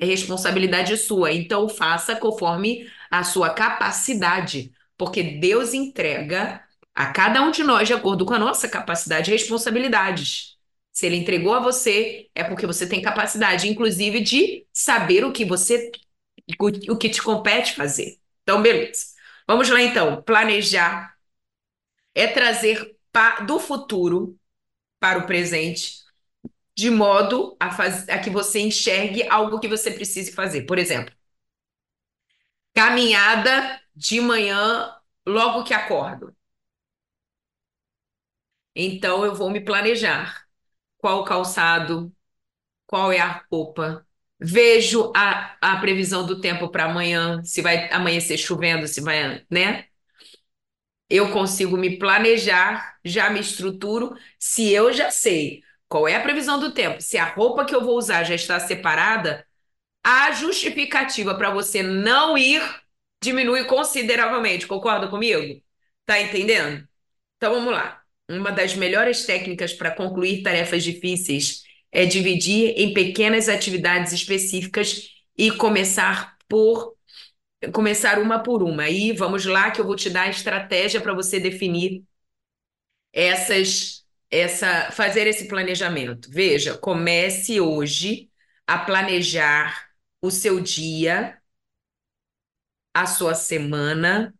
[0.00, 1.32] é responsabilidade sua.
[1.32, 4.72] Então faça conforme a sua capacidade.
[4.96, 10.56] Porque Deus entrega a cada um de nós, de acordo com a nossa capacidade, responsabilidades.
[10.92, 15.44] Se ele entregou a você, é porque você tem capacidade, inclusive, de saber o que
[15.44, 15.90] você,
[16.60, 18.18] o que te compete fazer.
[18.42, 19.06] Então, beleza.
[19.46, 20.22] Vamos lá, então.
[20.22, 21.14] Planejar
[22.14, 22.96] é trazer
[23.46, 24.36] do futuro
[24.98, 26.00] para o presente,
[26.80, 30.62] de modo a, faz, a que você enxergue algo que você precise fazer.
[30.62, 31.14] Por exemplo,
[32.74, 34.92] caminhada de manhã
[35.26, 36.34] logo que acordo.
[38.74, 40.46] Então eu vou me planejar.
[40.98, 42.12] Qual calçado?
[42.86, 44.06] Qual é a roupa?
[44.40, 49.86] Vejo a, a previsão do tempo para amanhã, se vai amanhecer chovendo, se vai, né?
[51.08, 56.60] Eu consigo me planejar, já me estruturo, se eu já sei qual é a previsão
[56.60, 59.44] do tempo, se a roupa que eu vou usar já está separada,
[60.04, 62.62] a justificativa para você não ir
[63.22, 64.66] diminui consideravelmente.
[64.68, 65.60] Concorda comigo?
[66.06, 66.88] Tá entendendo?
[67.36, 68.00] Então vamos lá.
[68.30, 75.50] Uma das melhores técnicas para concluir tarefas difíceis é dividir em pequenas atividades específicas e
[75.50, 76.94] começar por
[77.72, 78.88] começar uma por uma.
[78.88, 82.04] E vamos lá que eu vou te dar a estratégia para você definir
[83.12, 83.99] essas
[84.30, 86.30] essa, fazer esse planejamento.
[86.30, 88.30] Veja, comece hoje
[88.66, 89.88] a planejar
[90.22, 91.38] o seu dia,
[92.94, 94.34] a sua semana,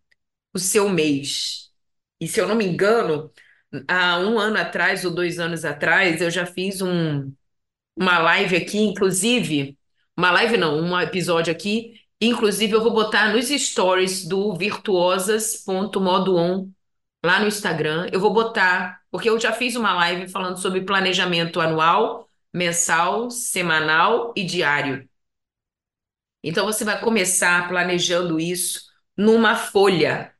[0.54, 1.70] o seu mês.
[2.20, 3.32] E se eu não me engano,
[3.88, 7.32] há um ano atrás ou dois anos atrás, eu já fiz um,
[7.96, 9.78] uma live aqui, inclusive,
[10.16, 16.70] uma live não, um episódio aqui, inclusive eu vou botar nos stories do virtuosas.modoon
[17.24, 18.08] lá no Instagram.
[18.12, 24.32] Eu vou botar, porque eu já fiz uma live falando sobre planejamento anual, mensal, semanal
[24.36, 25.08] e diário.
[26.42, 30.34] Então você vai começar planejando isso numa folha,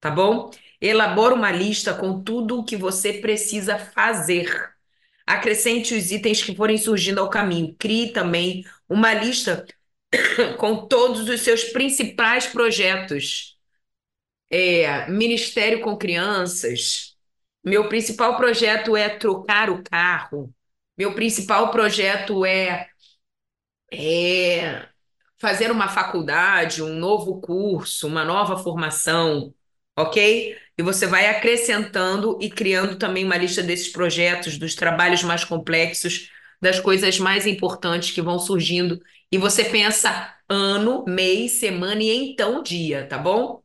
[0.00, 0.50] tá bom?
[0.80, 4.72] Elabora uma lista com tudo o que você precisa fazer.
[5.26, 7.74] Acrescente os itens que forem surgindo ao caminho.
[7.78, 9.66] Crie também uma lista
[10.58, 13.58] com todos os seus principais projetos.
[14.50, 17.07] É, ministério com crianças.
[17.64, 20.52] Meu principal projeto é trocar o carro.
[20.96, 22.88] Meu principal projeto é,
[23.92, 24.86] é
[25.40, 29.54] fazer uma faculdade, um novo curso, uma nova formação,
[29.96, 30.56] ok?
[30.78, 36.30] E você vai acrescentando e criando também uma lista desses projetos, dos trabalhos mais complexos,
[36.60, 39.00] das coisas mais importantes que vão surgindo.
[39.32, 43.62] E você pensa ano, mês, semana e então dia, tá bom?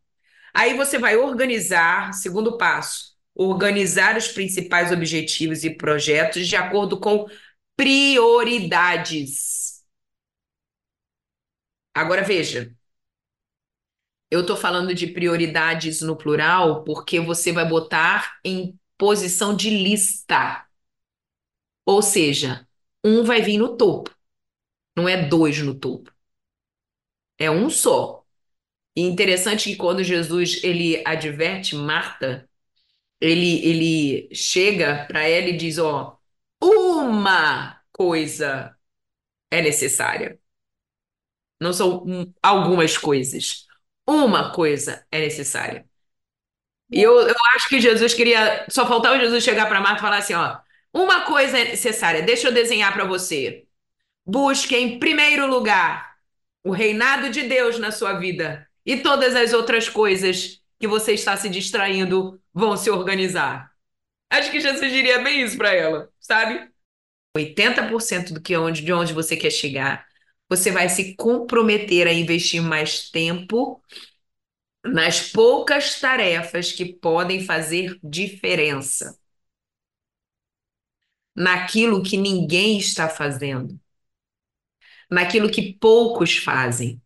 [0.53, 7.25] Aí você vai organizar, segundo passo, organizar os principais objetivos e projetos de acordo com
[7.75, 9.81] prioridades.
[11.93, 12.75] Agora veja,
[14.31, 20.65] eu estou falando de prioridades no plural porque você vai botar em posição de lista.
[21.85, 22.67] Ou seja,
[23.03, 24.13] um vai vir no topo.
[24.97, 26.13] Não é dois no topo.
[27.37, 28.23] É um só.
[28.95, 32.49] E interessante que quando Jesus ele adverte Marta,
[33.23, 36.17] ele, ele chega para ela e diz: Ó,
[36.61, 38.77] uma coisa
[39.51, 40.39] é necessária.
[41.59, 42.05] Não são
[42.41, 43.65] algumas coisas.
[44.07, 45.87] Uma coisa é necessária.
[46.91, 48.65] E eu, eu acho que Jesus queria.
[48.69, 50.59] Só faltava Jesus chegar para Marta e falar assim: ó,
[50.93, 53.65] uma coisa é necessária, deixa eu desenhar para você.
[54.25, 56.17] Busque em primeiro lugar
[56.63, 58.69] o reinado de Deus na sua vida.
[58.85, 63.71] E todas as outras coisas que você está se distraindo vão se organizar.
[64.29, 66.69] Acho que Jesus diria bem isso para ela, sabe?
[67.37, 70.05] 80% do que onde, de onde você quer chegar
[70.49, 73.81] você vai se comprometer a investir mais tempo
[74.83, 79.17] nas poucas tarefas que podem fazer diferença.
[81.33, 83.79] Naquilo que ninguém está fazendo.
[85.09, 87.01] Naquilo que poucos fazem.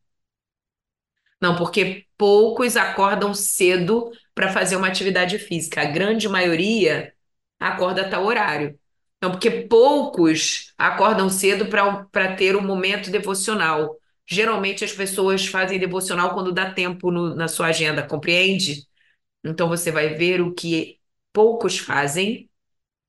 [1.40, 5.82] Não, porque poucos acordam cedo para fazer uma atividade física.
[5.82, 7.14] A grande maioria
[7.60, 8.78] acorda a tal horário.
[9.22, 13.96] Não, porque poucos acordam cedo para ter um momento devocional.
[14.28, 18.86] Geralmente as pessoas fazem devocional quando dá tempo no, na sua agenda, compreende?
[19.44, 21.00] Então você vai ver o que
[21.34, 22.50] poucos fazem,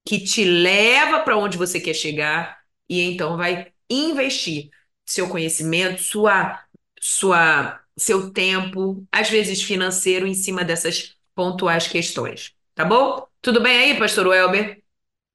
[0.06, 4.70] que te leva para onde você quer chegar, e então vai investir
[5.06, 6.62] seu conhecimento, sua,
[7.00, 12.54] sua, seu tempo, às vezes financeiro, em cima dessas pontuais questões.
[12.74, 13.26] Tá bom?
[13.42, 14.82] Tudo bem aí, pastor Welber?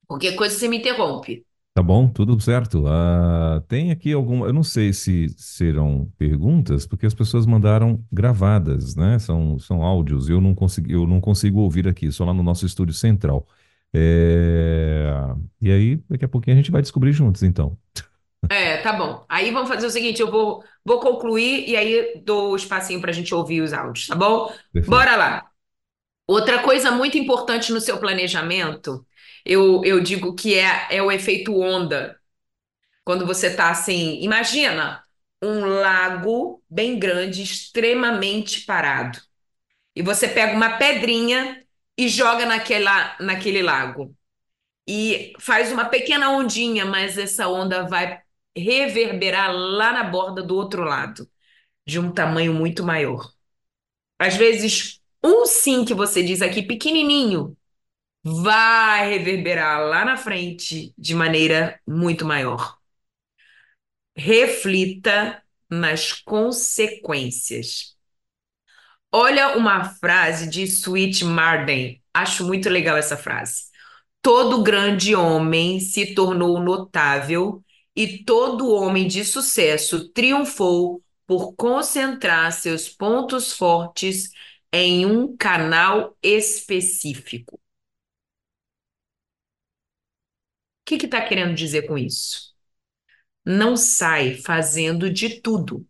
[0.07, 1.45] Qualquer coisa você me interrompe.
[1.75, 2.85] Tá bom, tudo certo.
[2.87, 4.45] Ah, tem aqui alguma.
[4.45, 9.17] Eu não sei se serão perguntas, porque as pessoas mandaram gravadas, né?
[9.17, 10.29] São, são áudios.
[10.29, 13.47] Eu não consegui, eu não consigo ouvir aqui, só lá no nosso estúdio central.
[13.91, 15.13] É,
[15.61, 17.75] E aí, daqui a pouquinho a gente vai descobrir juntos, então.
[18.49, 19.25] É, tá bom.
[19.29, 23.11] Aí vamos fazer o seguinte: eu vou, vou concluir e aí dou o espacinho para
[23.11, 24.47] a gente ouvir os áudios, tá bom?
[24.71, 24.89] Perfeito.
[24.89, 25.49] Bora lá.
[26.27, 29.05] Outra coisa muito importante no seu planejamento
[29.45, 32.19] eu, eu digo que é, é o efeito onda.
[33.03, 35.03] Quando você está assim, imagina
[35.41, 39.19] um lago bem grande, extremamente parado.
[39.95, 41.65] E você pega uma pedrinha
[41.97, 44.15] e joga naquela, naquele lago.
[44.87, 48.22] E faz uma pequena ondinha, mas essa onda vai
[48.55, 51.29] reverberar lá na borda do outro lado,
[51.85, 53.31] de um tamanho muito maior.
[54.19, 57.57] Às vezes, um sim que você diz aqui, pequenininho,
[58.23, 62.77] vai reverberar lá na frente de maneira muito maior.
[64.15, 67.97] Reflita nas consequências.
[69.11, 72.01] Olha uma frase de Sweet Marden.
[72.13, 73.65] Acho muito legal essa frase.
[74.21, 77.63] Todo grande homem se tornou notável
[77.95, 84.29] e todo homem de sucesso triunfou por concentrar seus pontos fortes
[84.71, 87.59] em um canal específico.
[90.85, 92.53] que que está querendo dizer com isso?
[93.45, 95.87] Não sai fazendo de tudo.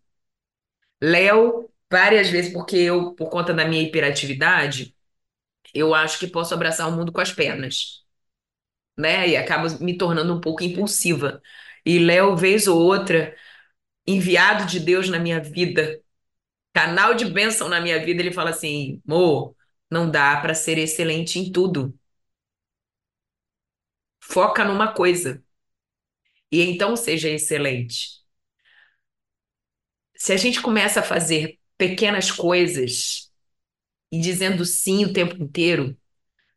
[1.01, 4.95] Léo, várias vezes, porque eu, por conta da minha hiperatividade,
[5.73, 8.03] eu acho que posso abraçar o mundo com as pernas,
[8.97, 9.29] né?
[9.29, 11.41] E acabo me tornando um pouco impulsiva.
[11.85, 13.35] E Léo, vez ou outra,
[14.07, 16.01] enviado de Deus na minha vida,
[16.73, 19.55] canal de bênção na minha vida, ele fala assim: Mo,
[19.91, 21.93] não dá para ser excelente em tudo.
[24.19, 25.43] Foca numa coisa.
[26.51, 28.23] E então seja excelente.
[30.15, 33.31] Se a gente começa a fazer pequenas coisas
[34.11, 35.97] e dizendo sim o tempo inteiro,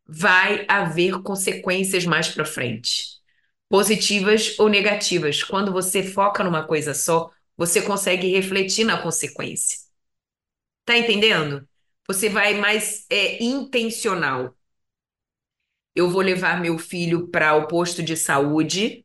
[0.06, 3.15] vai haver consequências mais para frente,
[3.68, 5.42] positivas ou negativas.
[5.42, 9.78] Quando você foca numa coisa só, você consegue refletir na consequência.
[10.84, 11.68] Tá entendendo?
[12.08, 14.56] Você vai mais é, intencional.
[15.94, 19.04] Eu vou levar meu filho para o posto de saúde.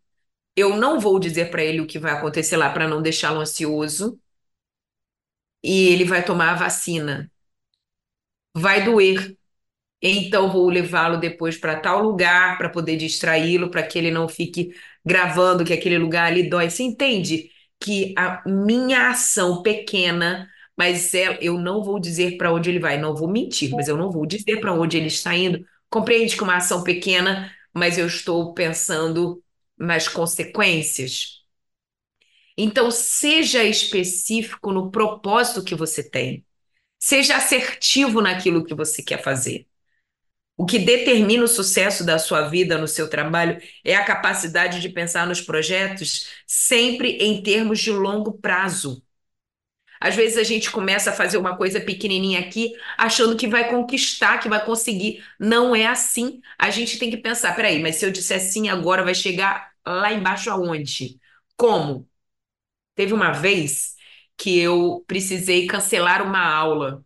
[0.55, 4.19] Eu não vou dizer para ele o que vai acontecer lá para não deixá-lo ansioso.
[5.63, 7.31] E ele vai tomar a vacina.
[8.55, 9.37] Vai doer.
[10.01, 14.71] Então vou levá-lo depois para tal lugar para poder distraí-lo, para que ele não fique
[15.05, 16.69] gravando que aquele lugar ali dói.
[16.69, 17.49] Você entende
[17.79, 20.47] que a minha ação pequena
[20.77, 23.95] mas é, eu não vou dizer para onde ele vai, não vou mentir, mas eu
[23.97, 25.63] não vou dizer para onde ele está indo.
[25.89, 29.43] Compreende que uma ação pequena, mas eu estou pensando
[29.77, 31.43] nas consequências.
[32.57, 36.45] Então, seja específico no propósito que você tem.
[36.99, 39.67] Seja assertivo naquilo que você quer fazer.
[40.61, 44.89] O que determina o sucesso da sua vida no seu trabalho é a capacidade de
[44.89, 49.03] pensar nos projetos sempre em termos de longo prazo.
[49.99, 54.37] Às vezes a gente começa a fazer uma coisa pequenininha aqui, achando que vai conquistar,
[54.37, 55.25] que vai conseguir.
[55.39, 56.39] Não é assim.
[56.59, 60.13] A gente tem que pensar, peraí, mas se eu disser sim agora, vai chegar lá
[60.13, 61.19] embaixo aonde?
[61.57, 62.07] Como?
[62.95, 63.95] Teve uma vez
[64.37, 67.03] que eu precisei cancelar uma aula,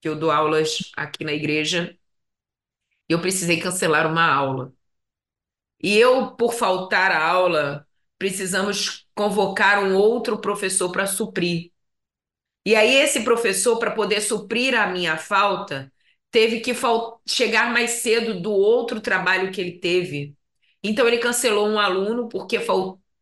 [0.00, 1.95] que eu dou aulas aqui na igreja,
[3.08, 4.72] eu precisei cancelar uma aula.
[5.82, 7.86] E eu, por faltar a aula,
[8.18, 11.70] precisamos convocar um outro professor para suprir.
[12.64, 15.92] E aí, esse professor, para poder suprir a minha falta,
[16.30, 16.72] teve que
[17.26, 20.34] chegar mais cedo do outro trabalho que ele teve.
[20.82, 22.58] Então, ele cancelou um aluno porque,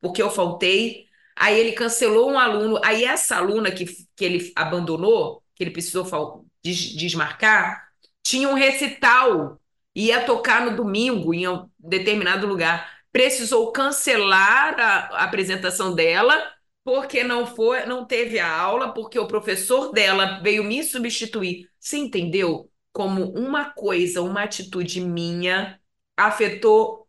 [0.00, 1.06] porque eu faltei.
[1.36, 2.80] Aí, ele cancelou um aluno.
[2.84, 3.84] Aí, essa aluna que,
[4.16, 7.88] que ele abandonou, que ele precisou des desmarcar,
[8.22, 9.60] tinha um recital.
[9.94, 17.22] Ia tocar no domingo em um determinado lugar precisou cancelar a, a apresentação dela porque
[17.22, 21.70] não foi, não teve a aula, porque o professor dela veio me substituir.
[21.78, 25.80] Você entendeu como uma coisa, uma atitude minha
[26.16, 27.08] afetou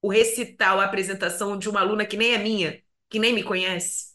[0.00, 4.14] o recital, a apresentação de uma aluna que nem é minha, que nem me conhece?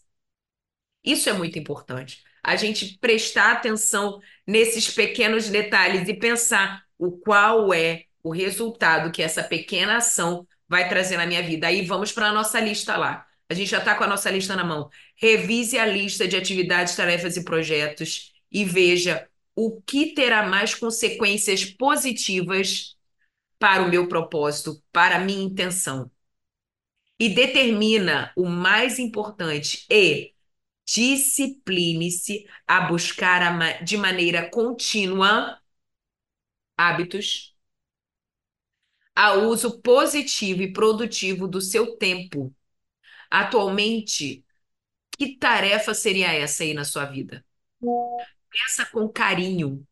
[1.04, 2.22] Isso é muito importante.
[2.42, 9.22] A gente prestar atenção nesses pequenos detalhes e pensar o qual é o resultado que
[9.22, 11.66] essa pequena ação vai trazer na minha vida.
[11.66, 13.26] Aí vamos para a nossa lista lá.
[13.48, 14.90] A gente já está com a nossa lista na mão.
[15.16, 19.26] Revise a lista de atividades, tarefas e projetos e veja
[19.56, 22.96] o que terá mais consequências positivas
[23.58, 26.10] para o meu propósito, para a minha intenção.
[27.18, 30.32] E determina o mais importante e
[30.86, 35.59] discipline-se a buscar de maneira contínua
[36.80, 37.54] hábitos
[39.14, 42.54] a uso positivo e produtivo do seu tempo.
[43.30, 44.44] Atualmente,
[45.18, 47.44] que tarefa seria essa aí na sua vida?
[48.50, 49.86] Pensa com carinho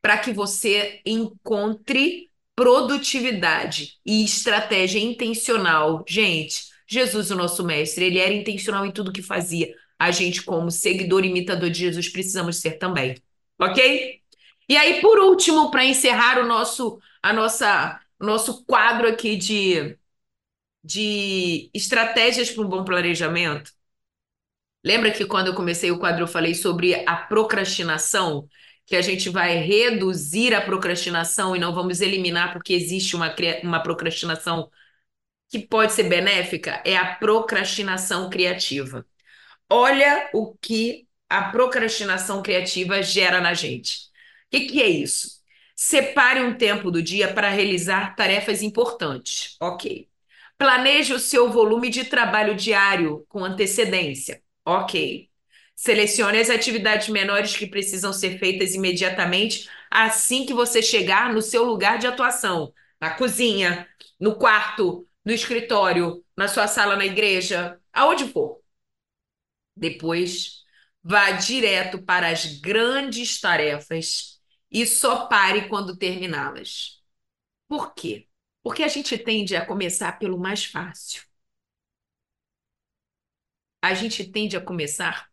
[0.00, 6.04] para que você encontre produtividade e estratégia intencional.
[6.08, 9.74] Gente, Jesus, o nosso mestre, ele era intencional em tudo que fazia.
[9.98, 13.16] A gente, como seguidor imitador de Jesus, precisamos ser também.
[13.58, 14.21] Ok?
[14.68, 19.98] E aí, por último, para encerrar o nosso, a nossa nosso quadro aqui de,
[20.84, 23.72] de estratégias para um bom planejamento.
[24.84, 28.48] Lembra que quando eu comecei o quadro eu falei sobre a procrastinação?
[28.86, 33.80] Que a gente vai reduzir a procrastinação e não vamos eliminar, porque existe uma, uma
[33.82, 34.68] procrastinação
[35.50, 36.82] que pode ser benéfica?
[36.86, 39.06] É a procrastinação criativa.
[39.70, 44.11] Olha o que a procrastinação criativa gera na gente.
[44.52, 45.40] Que, que é isso?
[45.76, 49.60] Separe um tempo do dia para realizar tarefas importantes.
[49.60, 50.10] Ok.
[50.58, 54.42] Planeje o seu volume de trabalho diário com antecedência.
[54.66, 55.30] Ok.
[55.74, 61.64] Selecione as atividades menores que precisam ser feitas imediatamente assim que você chegar no seu
[61.64, 62.72] lugar de atuação.
[63.00, 63.88] na cozinha,
[64.20, 68.62] no quarto, no escritório, na sua sala na igreja, aonde for.
[69.76, 70.62] Depois,
[71.02, 74.31] vá direto para as grandes tarefas
[74.72, 77.02] e só pare quando terminá-las.
[77.68, 78.28] Por quê?
[78.62, 81.22] Porque a gente tende a começar pelo mais fácil.
[83.80, 85.30] A gente tende a começar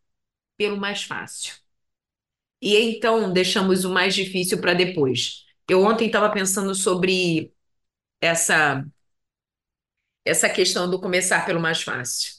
[0.58, 1.56] pelo mais fácil.
[2.62, 5.46] E então deixamos o mais difícil para depois.
[5.68, 7.54] Eu ontem estava pensando sobre
[8.22, 8.86] essa
[10.26, 12.34] essa questão do começar pelo mais fácil.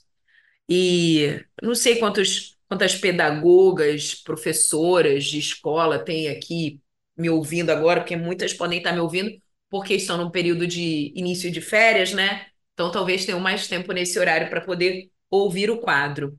[0.68, 6.80] E não sei quantos, quantas pedagogas, professoras de escola tem aqui
[7.20, 9.30] me ouvindo agora, porque muitas podem estar me ouvindo
[9.68, 12.46] porque estão num período de início de férias, né?
[12.74, 16.38] Então talvez tenham mais tempo nesse horário para poder ouvir o quadro.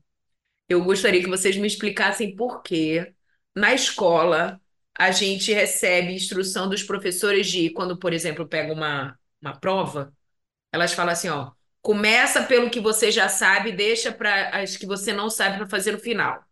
[0.68, 3.12] Eu gostaria que vocês me explicassem por que
[3.54, 4.60] na escola
[4.98, 10.12] a gente recebe instrução dos professores de quando, por exemplo, pega uma, uma prova,
[10.72, 11.52] elas falam assim, ó,
[11.82, 15.92] começa pelo que você já sabe, deixa para as que você não sabe para fazer
[15.92, 16.44] no final.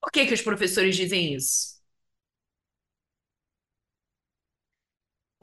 [0.00, 1.73] Por que que os professores dizem isso?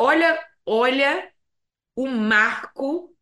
[0.02, 1.32] Olha, olha
[1.96, 3.16] o marco,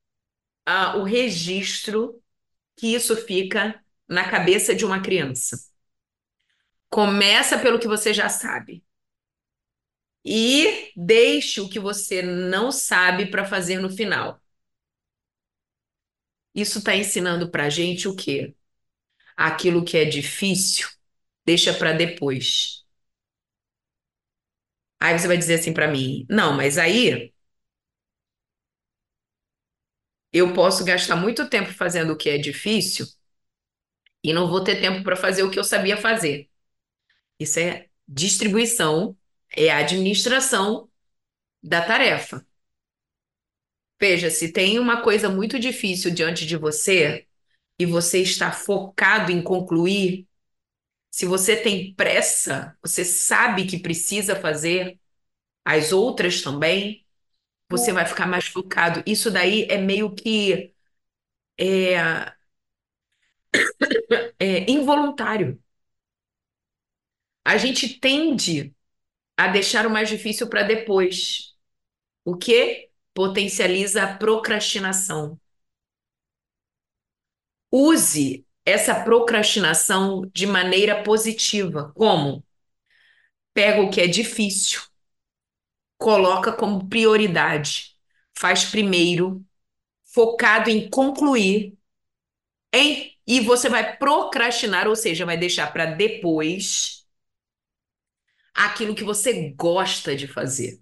[0.65, 2.21] ah, o registro
[2.77, 5.57] que isso fica na cabeça de uma criança.
[6.89, 8.83] Começa pelo que você já sabe.
[10.25, 14.41] E deixe o que você não sabe para fazer no final.
[16.53, 18.55] Isso está ensinando para a gente o quê?
[19.37, 20.89] Aquilo que é difícil,
[21.45, 22.85] deixa para depois.
[24.99, 27.33] Aí você vai dizer assim para mim: não, mas aí
[30.33, 33.05] eu posso gastar muito tempo fazendo o que é difícil
[34.23, 36.49] e não vou ter tempo para fazer o que eu sabia fazer.
[37.39, 39.17] Isso é distribuição,
[39.55, 40.89] é administração
[41.63, 42.45] da tarefa.
[43.99, 47.25] Veja, se tem uma coisa muito difícil diante de você
[47.79, 50.27] e você está focado em concluir,
[51.11, 54.99] se você tem pressa, você sabe que precisa fazer
[55.65, 57.05] as outras também,
[57.69, 59.03] você vai ficar mais focado.
[59.07, 60.73] Isso daí é meio que
[61.59, 61.95] é,
[64.39, 65.59] é involuntário.
[67.45, 68.73] A gente tende
[69.37, 71.55] a deixar o mais difícil para depois.
[72.25, 75.39] O que potencializa a procrastinação.
[77.71, 81.91] Use essa procrastinação de maneira positiva.
[81.95, 82.43] Como?
[83.53, 84.81] Pega o que é difícil,
[85.97, 87.95] coloca como prioridade,
[88.37, 89.45] faz primeiro,
[90.13, 91.77] focado em concluir,
[92.73, 97.05] em, e você vai procrastinar, ou seja, vai deixar para depois
[98.53, 100.79] aquilo que você gosta de fazer,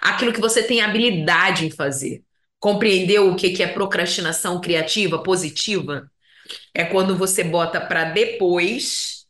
[0.00, 2.24] aquilo que você tem habilidade em fazer.
[2.60, 6.10] Compreendeu o que que é procrastinação criativa, positiva?
[6.74, 9.26] É quando você bota para depois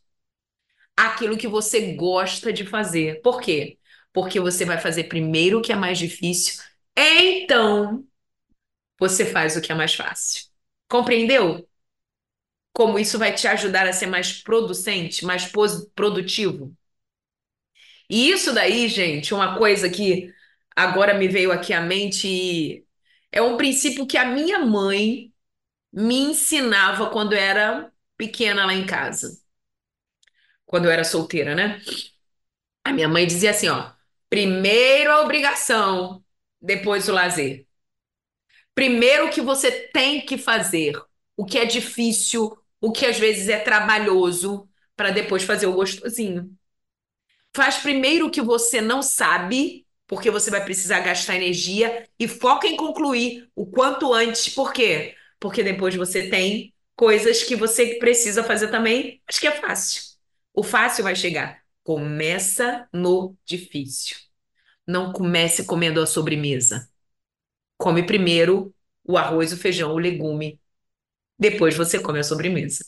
[0.95, 3.21] aquilo que você gosta de fazer.
[3.21, 3.77] Por quê?
[4.13, 6.63] Porque você vai fazer primeiro o que é mais difícil,
[6.97, 8.05] então
[8.99, 10.45] você faz o que é mais fácil.
[10.89, 11.67] Compreendeu?
[12.73, 15.51] Como isso vai te ajudar a ser mais producente, mais
[15.95, 16.75] produtivo?
[18.09, 20.31] E isso daí, gente, uma coisa que
[20.75, 22.85] agora me veio aqui à mente e
[23.31, 25.33] é um princípio que a minha mãe
[25.95, 29.41] me ensinava quando era pequena lá em casa.
[30.65, 31.81] Quando eu era solteira, né?
[32.83, 33.91] A minha mãe dizia assim, ó,
[34.29, 36.23] primeiro a obrigação,
[36.61, 37.65] depois o lazer.
[38.73, 41.01] Primeiro o que você tem que fazer,
[41.37, 46.55] o que é difícil, o que às vezes é trabalhoso, para depois fazer o gostosinho.
[47.55, 52.67] Faz primeiro o que você não sabe, porque você vai precisar gastar energia, e foca
[52.67, 54.49] em concluir o quanto antes.
[54.49, 55.15] Por quê?
[55.45, 60.01] Porque depois você tem coisas que você precisa fazer também, mas que é fácil.
[60.51, 61.61] O fácil vai chegar.
[61.83, 64.17] Começa no difícil.
[64.87, 66.89] Não comece comendo a sobremesa.
[67.77, 68.73] Come primeiro
[69.03, 70.59] o arroz, o feijão, o legume.
[71.37, 72.83] Depois você come a sobremesa.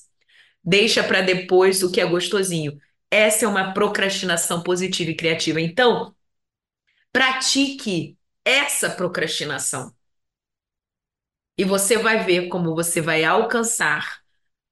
[0.64, 2.76] Deixa para depois o que é gostosinho.
[3.12, 5.62] Essa é uma procrastinação positiva e criativa.
[5.62, 6.16] Então,
[7.14, 9.96] pratique essa procrastinação.
[11.58, 14.22] E você vai ver como você vai alcançar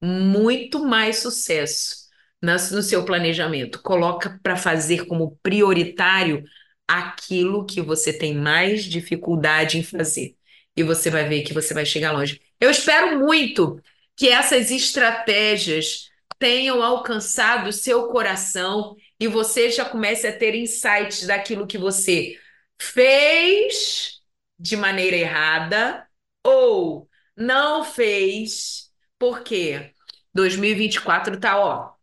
[0.01, 2.05] muito mais sucesso
[2.41, 3.81] no seu planejamento.
[3.81, 6.43] Coloca para fazer como prioritário
[6.87, 10.35] aquilo que você tem mais dificuldade em fazer.
[10.77, 12.39] E você vai ver que você vai chegar longe.
[12.59, 13.81] Eu espero muito
[14.15, 21.25] que essas estratégias tenham alcançado o seu coração e você já comece a ter insights
[21.25, 22.37] daquilo que você
[22.79, 24.21] fez
[24.59, 26.05] de maneira errada
[26.45, 29.93] ou não fez porque
[30.33, 31.95] 2024 tá, ó,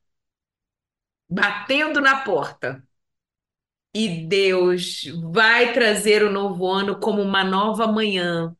[1.28, 2.82] batendo na porta.
[3.94, 8.56] E Deus vai trazer o novo ano como uma nova manhã,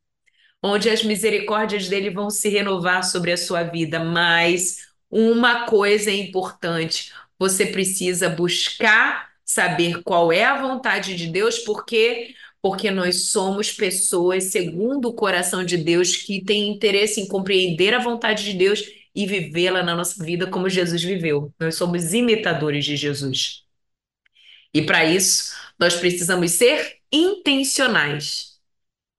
[0.63, 3.99] onde as misericórdias dele vão se renovar sobre a sua vida.
[4.03, 4.79] Mas
[5.09, 12.35] uma coisa é importante: você precisa buscar saber qual é a vontade de Deus, porque
[12.63, 17.99] porque nós somos pessoas segundo o coração de Deus que têm interesse em compreender a
[17.99, 18.81] vontade de Deus
[19.13, 21.53] e vivê-la na nossa vida como Jesus viveu.
[21.59, 23.65] Nós somos imitadores de Jesus.
[24.73, 28.57] E para isso, nós precisamos ser intencionais.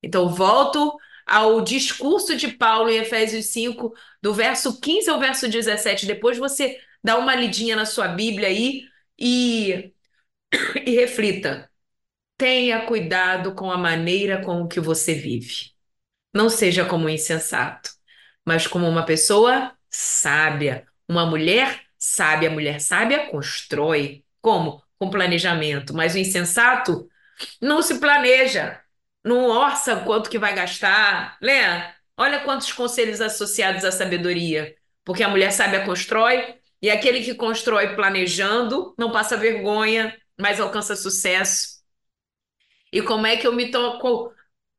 [0.03, 6.07] Então, volto ao discurso de Paulo em Efésios 5, do verso 15 ao verso 17.
[6.07, 8.84] Depois você dá uma lidinha na sua Bíblia aí
[9.18, 9.92] e,
[10.86, 11.70] e reflita.
[12.37, 15.72] Tenha cuidado com a maneira com que você vive.
[16.35, 17.91] Não seja como um insensato,
[18.45, 20.87] mas como uma pessoa sábia.
[21.09, 22.51] Uma mulher sábia.
[22.51, 24.24] Mulher sábia constrói.
[24.41, 24.82] Como?
[24.99, 25.95] Com planejamento.
[25.95, 27.09] Mas o insensato
[27.61, 28.80] não se planeja,
[29.24, 31.39] não orça quanto que vai gastar.
[31.41, 31.95] Né?
[32.16, 34.74] Olha quantos conselhos associados à sabedoria.
[35.05, 40.97] Porque a mulher sábia constrói, e aquele que constrói planejando não passa vergonha, mas alcança
[40.97, 41.74] sucesso.
[42.95, 44.32] E como é que eu me toco?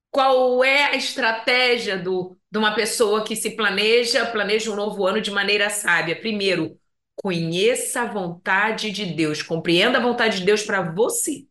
[0.10, 5.20] Qual é a estratégia do, de uma pessoa que se planeja, planeja um novo ano
[5.20, 6.16] de maneira sábia?
[6.16, 6.80] Primeiro,
[7.14, 11.46] conheça a vontade de Deus, compreenda a vontade de Deus para você,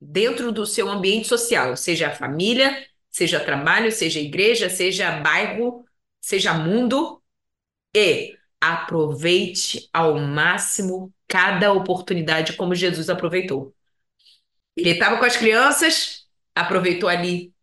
[0.00, 5.84] dentro do seu ambiente social, seja a família, seja trabalho, seja igreja, seja bairro,
[6.20, 7.22] seja mundo,
[7.94, 13.72] e aproveite ao máximo cada oportunidade como Jesus aproveitou.
[14.76, 17.54] Ele estava com as crianças, aproveitou ali.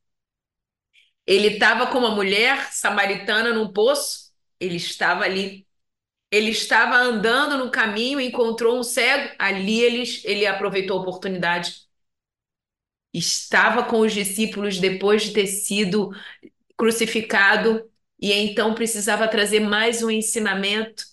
[1.25, 5.67] Ele estava com uma mulher samaritana num poço, ele estava ali.
[6.31, 11.87] Ele estava andando no caminho, encontrou um cego, ali ele, ele aproveitou a oportunidade.
[13.13, 16.11] Estava com os discípulos depois de ter sido
[16.77, 17.89] crucificado
[18.19, 21.03] e então precisava trazer mais um ensinamento.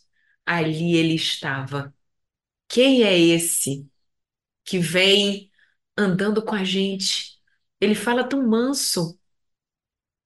[0.47, 1.95] Ali ele estava.
[2.69, 3.87] Quem é esse
[4.65, 5.48] que vem
[5.99, 7.37] andando com a gente.
[7.81, 9.19] Ele fala tão manso,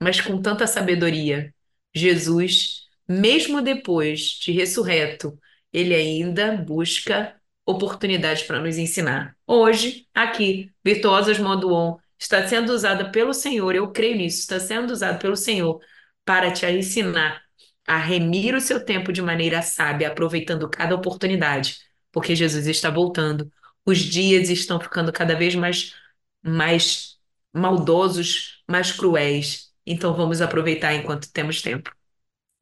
[0.03, 1.55] mas com tanta sabedoria.
[1.95, 5.39] Jesus, mesmo depois de ressurreto,
[5.73, 9.37] ele ainda busca oportunidades para nos ensinar.
[9.47, 14.91] Hoje, aqui, Virtuosas Modo On está sendo usada pelo Senhor, eu creio nisso, está sendo
[14.91, 15.81] usado pelo Senhor
[16.25, 17.43] para te ensinar
[17.87, 21.79] a remir o seu tempo de maneira sábia, aproveitando cada oportunidade,
[22.13, 23.51] porque Jesus está voltando
[23.85, 25.95] os dias estão ficando cada vez mais,
[26.43, 27.19] mais
[27.53, 29.73] maldosos, mais cruéis.
[29.87, 31.95] Então vamos aproveitar enquanto temos tempo.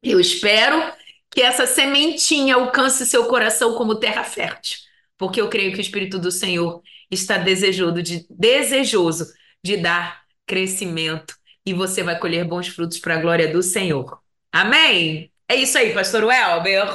[0.01, 0.93] Eu espero
[1.29, 4.79] que essa sementinha alcance seu coração como terra fértil,
[5.17, 9.31] porque eu creio que o Espírito do Senhor está desejoso de, desejoso
[9.63, 14.19] de dar crescimento e você vai colher bons frutos para a glória do Senhor.
[14.51, 15.31] Amém?
[15.47, 16.87] É isso aí, pastor Welber.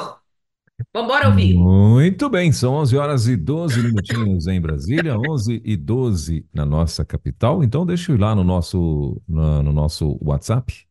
[0.93, 1.76] Vamos embora ouvir.
[1.97, 7.07] Muito bem, são 11 horas e 12 minutinhos em Brasília, 11 e 12 na nossa
[7.07, 7.65] capital.
[7.65, 10.87] Então, deixa eu ir lá no nosso, no, no nosso WhatsApp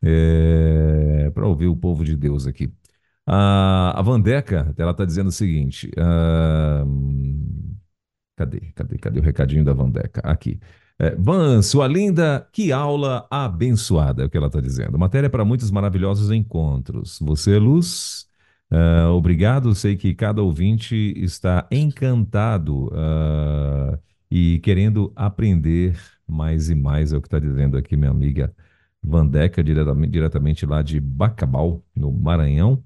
[0.00, 2.72] é, para ouvir o povo de Deus aqui.
[3.26, 6.86] A, a Vandeca, ela está dizendo o seguinte: uh,
[8.36, 10.20] cadê, cadê, cadê o recadinho da Vandeca?
[10.20, 10.60] Aqui.
[11.00, 14.96] É, Van, sua linda, que aula abençoada, é o que ela está dizendo.
[14.96, 17.18] Matéria para muitos maravilhosos encontros.
[17.20, 18.32] Você é luz
[18.74, 23.96] Uh, obrigado, sei que cada ouvinte está encantado uh,
[24.28, 25.96] e querendo aprender
[26.26, 28.52] mais e mais, é o que está dizendo aqui minha amiga
[29.00, 32.82] Vandeca, diretamente, diretamente lá de Bacabal, no Maranhão.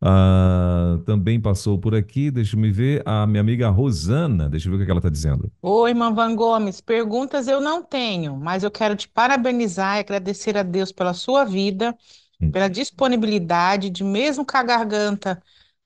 [0.00, 4.82] Uh, também passou por aqui, deixa eu ver, a minha amiga Rosana, deixa eu ver
[4.82, 5.52] o que ela está dizendo.
[5.60, 10.56] Oi, irmã Van Gomes, perguntas eu não tenho, mas eu quero te parabenizar e agradecer
[10.56, 11.94] a Deus pela sua vida.
[12.52, 15.42] Pela disponibilidade de mesmo com a garganta,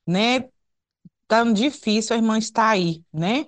[0.07, 0.49] né,
[1.29, 3.47] tão difícil, a irmã está aí, né,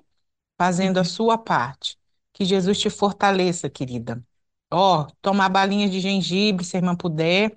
[0.56, 1.04] fazendo a uhum.
[1.04, 1.98] sua parte.
[2.32, 4.22] Que Jesus te fortaleça, querida.
[4.70, 7.54] Ó, tomar balinha de gengibre, se a irmã puder,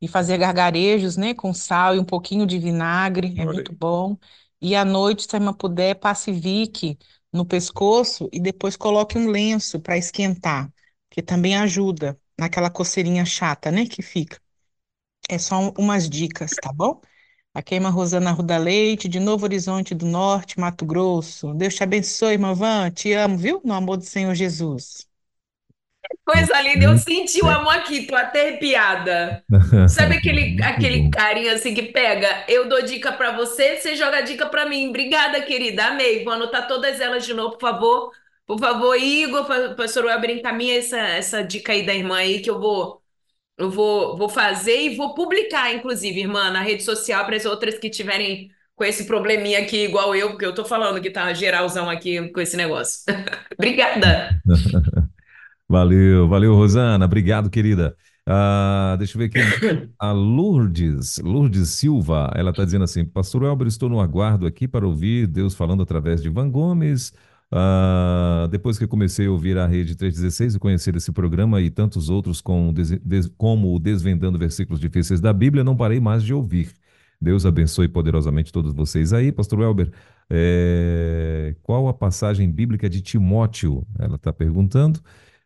[0.00, 4.16] e fazer gargarejos, né, com sal e um pouquinho de vinagre, é muito bom.
[4.60, 6.98] E à noite, se a irmã puder, passe Vick
[7.32, 10.72] no pescoço e depois coloque um lenço para esquentar,
[11.10, 14.38] que também ajuda naquela coceirinha chata, né, que fica.
[15.28, 17.00] É só um- umas dicas, tá bom?
[17.54, 21.54] Aqui é a irmã Rosana Ruda Leite, de Novo Horizonte do Norte, Mato Grosso.
[21.54, 22.90] Deus te abençoe, irmã Van.
[22.90, 23.60] Te amo, viu?
[23.64, 25.08] No amor do Senhor Jesus.
[26.24, 29.44] Coisa linda, eu senti o amor aqui, tô até arrepiada.
[29.86, 32.44] Sabe aquele, aquele carinho assim que pega?
[32.48, 34.88] Eu dou dica pra você, você joga dica pra mim.
[34.88, 35.86] Obrigada, querida.
[35.86, 36.24] Amei.
[36.24, 38.12] Vou anotar todas elas de novo, por favor.
[38.46, 42.48] Por favor, Igor, pa- pastor Weber, encaminha essa, essa dica aí da irmã aí que
[42.50, 43.02] eu vou,
[43.58, 47.78] eu vou, vou fazer e vou publicar, inclusive, irmã, na rede social para as outras
[47.78, 51.90] que tiverem com esse probleminha aqui, igual eu, porque eu tô falando que tá geralzão
[51.90, 53.02] aqui com esse negócio.
[53.58, 54.42] Obrigada.
[55.68, 57.04] Valeu, valeu, Rosana.
[57.04, 57.96] Obrigado, querida.
[58.26, 59.54] Ah, deixa eu ver aqui.
[59.98, 64.86] A Lourdes, Lourdes Silva, ela está dizendo assim: Pastor Elber, estou no aguardo aqui para
[64.86, 67.12] ouvir Deus falando através de Van Gomes.
[67.52, 72.08] Ah, depois que comecei a ouvir a Rede 316 e conhecer esse programa e tantos
[72.10, 76.34] outros com, des- des- como o Desvendando Versículos Difíceis da Bíblia, não parei mais de
[76.34, 76.72] ouvir.
[77.20, 79.32] Deus abençoe poderosamente todos vocês aí.
[79.32, 79.90] Pastor Elber,
[80.28, 83.86] eh, qual a passagem bíblica de Timóteo?
[83.98, 85.00] Ela está perguntando.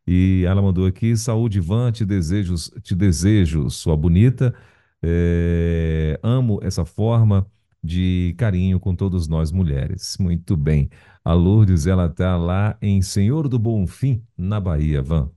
[0.06, 4.54] E ela mandou aqui: saúde, Van, te desejo, te desejo, sua bonita.
[5.02, 7.46] É, amo essa forma
[7.82, 10.16] de carinho com todos nós mulheres.
[10.18, 10.90] Muito bem.
[11.24, 15.30] A Lourdes, ela está lá em Senhor do Bonfim, na Bahia, Van.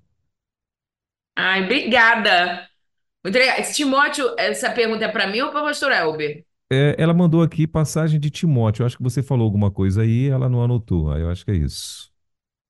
[1.35, 2.69] Ai, obrigada.
[3.23, 3.57] Muito legal.
[3.59, 6.45] Esse Timóteo, essa pergunta é para mim ou para o pastor Elber?
[6.71, 8.81] É, ela mandou aqui passagem de Timóteo.
[8.83, 11.11] Eu acho que você falou alguma coisa aí, ela não anotou.
[11.11, 12.11] Aí eu acho que é isso.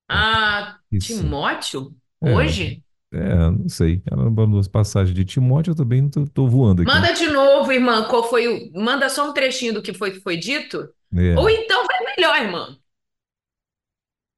[0.09, 1.17] Ah, Isso.
[1.17, 1.95] Timóteo?
[2.21, 2.29] É.
[2.35, 2.82] Hoje?
[3.13, 4.01] É, não sei.
[4.09, 6.91] Ela mandou as passagens de Timóteo, eu também não tô, tô voando aqui.
[6.91, 8.71] Manda de novo, irmã, qual foi o...
[8.73, 10.89] Manda só um trechinho do que foi, foi dito.
[11.15, 11.37] É.
[11.37, 12.77] Ou então vai melhor, irmã.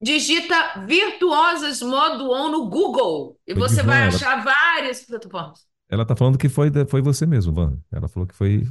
[0.01, 5.65] Digita Virtuosas Modo On no Google e Foi você vai ela- achar várias plataformas.
[5.89, 7.77] Ela tá falando que foi, foi você mesmo, Van.
[7.91, 8.67] Ela falou que foi.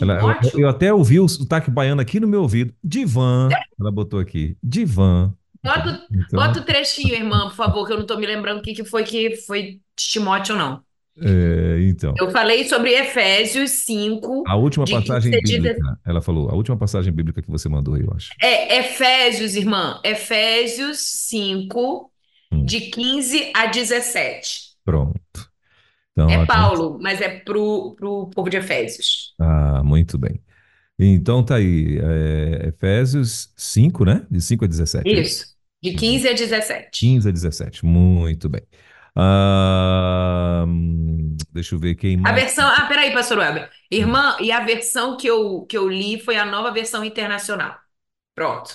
[0.00, 0.18] Ela,
[0.54, 2.74] eu até ouvi o sotaque baiano aqui no meu ouvido.
[2.82, 3.48] Divan.
[3.78, 4.56] Ela botou aqui.
[4.60, 5.32] Divan.
[5.64, 8.62] Bota, Então, bota o trechinho, irmã, por favor, que eu não tô me lembrando o
[8.62, 10.82] que, que foi que foi de Timóteo, não.
[11.20, 12.12] é, então.
[12.18, 15.98] Eu falei sobre Efésios 5, A última passagem 15 a bíblica.
[16.04, 16.50] Ela falou.
[16.50, 18.30] A última passagem bíblica que você mandou, eu acho.
[18.42, 20.00] É Efésios, irmã.
[20.04, 22.10] Efésios 5,
[22.52, 22.64] Hum.
[22.64, 24.60] de 15 a 17.
[24.84, 25.18] Pronto.
[26.12, 29.34] Então, É Paulo, mas é pro, pro povo de Efésios.
[29.40, 30.40] Ah, muito bem.
[30.96, 31.98] Então tá aí.
[32.00, 34.24] é, Efésios 5, né?
[34.30, 35.08] De 5 a 17.
[35.10, 35.53] Isso.
[35.84, 36.88] De 15 a 17.
[36.92, 37.84] 15 a 17.
[37.84, 38.62] Muito bem.
[40.66, 42.34] Hum, deixa eu ver quem A mais.
[42.42, 42.66] versão.
[42.66, 43.70] Ah, peraí, pastor Weber.
[43.90, 47.76] Irmã, e a versão que eu, que eu li foi a nova versão internacional.
[48.34, 48.74] Pronto.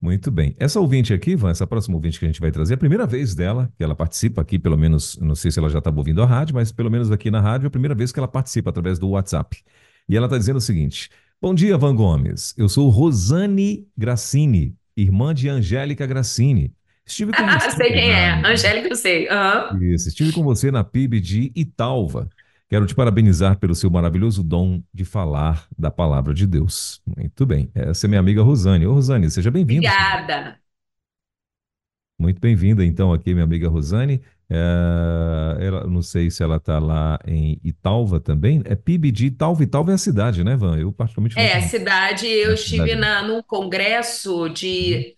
[0.00, 0.54] Muito bem.
[0.58, 3.06] Essa ouvinte aqui, Van, essa próxima ouvinte que a gente vai trazer, é a primeira
[3.06, 6.22] vez dela que ela participa aqui, pelo menos, não sei se ela já estava ouvindo
[6.22, 8.70] a rádio, mas pelo menos aqui na rádio é a primeira vez que ela participa
[8.70, 9.62] através do WhatsApp.
[10.08, 11.10] E ela está dizendo o seguinte:
[11.40, 12.54] Bom dia, Van Gomes.
[12.56, 16.72] Eu sou Rosane Grassini, irmã de Angélica Grassini.
[17.04, 18.32] Estive com Ah, você sei quem é.
[18.44, 19.28] Angélica, eu sei.
[19.28, 19.78] Aham.
[19.82, 22.28] Isso, estive com você na PIB de Italva.
[22.68, 27.00] Quero te parabenizar pelo seu maravilhoso dom de falar da palavra de Deus.
[27.16, 27.70] Muito bem.
[27.74, 28.86] Essa é minha amiga Rosane.
[28.86, 29.86] Ô, Rosane, seja bem-vinda.
[29.86, 30.58] Obrigada.
[32.18, 34.22] Muito bem-vinda, então, aqui, minha amiga Rosane.
[34.50, 38.62] É, ela, não sei se ela está lá em Italva também.
[38.64, 39.62] É PIB de Italva.
[39.64, 40.78] Italva é a cidade, né, Van?
[40.78, 42.96] Eu, particularmente, É, a cidade, eu É, estive cidade.
[42.96, 45.14] na, num congresso de,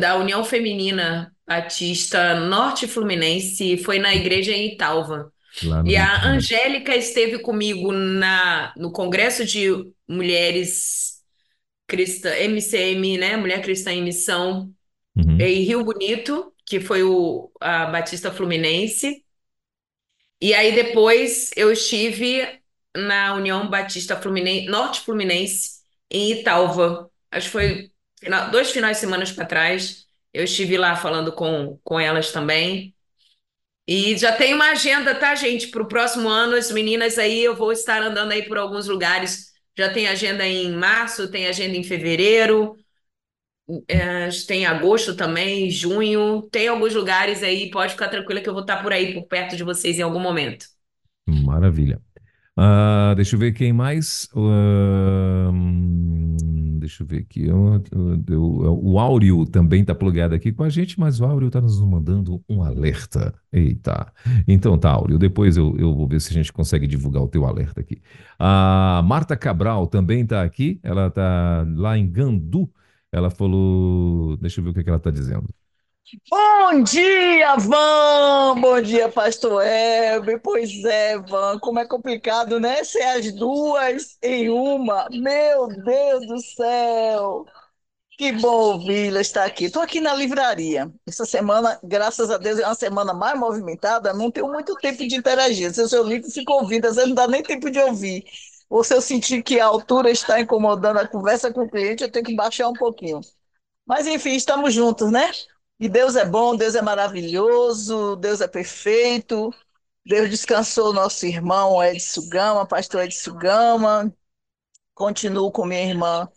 [0.00, 5.32] da União Feminina Batista Norte Fluminense, foi na igreja em Italva.
[5.84, 6.26] E a.
[6.28, 9.68] Angélica esteve comigo na, no Congresso de
[10.08, 11.22] Mulheres
[11.86, 13.36] Cristã, MCM, né?
[13.36, 14.72] Mulher Cristã em Missão,
[15.16, 15.38] Uhum.
[15.38, 19.24] em Rio Bonito, que foi o, a Batista Fluminense.
[20.40, 22.60] E aí depois eu estive
[22.96, 27.10] na União Batista Fluminense, Norte Fluminense, em Italva.
[27.30, 27.90] Acho que foi
[28.20, 30.06] final- dois finais de semana para trás.
[30.32, 32.94] Eu estive lá falando com, com elas também.
[33.88, 35.68] E já tem uma agenda, tá, gente?
[35.68, 39.52] Para o próximo ano, as meninas aí, eu vou estar andando aí por alguns lugares.
[39.78, 42.76] Já tem agenda em março, tem agenda em fevereiro,
[43.88, 46.42] é, tem em agosto também, junho.
[46.50, 49.56] Tem alguns lugares aí, pode ficar tranquila que eu vou estar por aí, por perto
[49.56, 50.66] de vocês em algum momento.
[51.26, 52.00] Maravilha.
[52.56, 54.28] Ah, deixa eu ver quem mais.
[54.34, 56.36] Ahn,
[56.78, 57.44] deixa eu ver aqui.
[57.46, 61.48] Eu- eu- eu- o Áureo também está plugado aqui com a gente, mas o Áureo
[61.48, 63.34] está nos mandando um alerta.
[63.52, 64.12] Eita.
[64.48, 65.18] Então tá, Áureo.
[65.18, 68.00] Depois eu, eu vou ver se a gente consegue divulgar o teu alerta aqui.
[68.38, 70.80] A Marta Cabral também está aqui.
[70.82, 72.70] Ela está lá em Gandu.
[73.16, 74.36] Ela falou.
[74.36, 75.48] Deixa eu ver o que, que ela está dizendo.
[76.30, 78.60] Bom dia, Van!
[78.60, 80.40] Bom dia, Pastor Heber.
[80.40, 82.84] Pois é, Van, como é complicado, né?
[82.84, 85.08] Ser as duas em uma.
[85.10, 87.46] Meu Deus do céu!
[88.18, 89.66] Que bom ouvi-la estar aqui.
[89.66, 90.90] Estou aqui na livraria.
[91.06, 94.12] Essa semana, graças a Deus, é uma semana mais movimentada.
[94.14, 95.72] Não tenho muito tempo de interagir.
[95.74, 98.24] Se o seu livro fica ouvindo, às vezes não dá nem tempo de ouvir.
[98.68, 102.10] Ou se eu sentir que a altura está incomodando a conversa com o cliente, eu
[102.10, 103.20] tenho que baixar um pouquinho.
[103.86, 105.30] Mas, enfim, estamos juntos, né?
[105.78, 109.52] E Deus é bom, Deus é maravilhoso, Deus é perfeito.
[110.04, 114.12] Deus descansou nosso irmão Edson Gama, pastor Edson Gama.
[114.94, 116.28] Continuo com minha irmã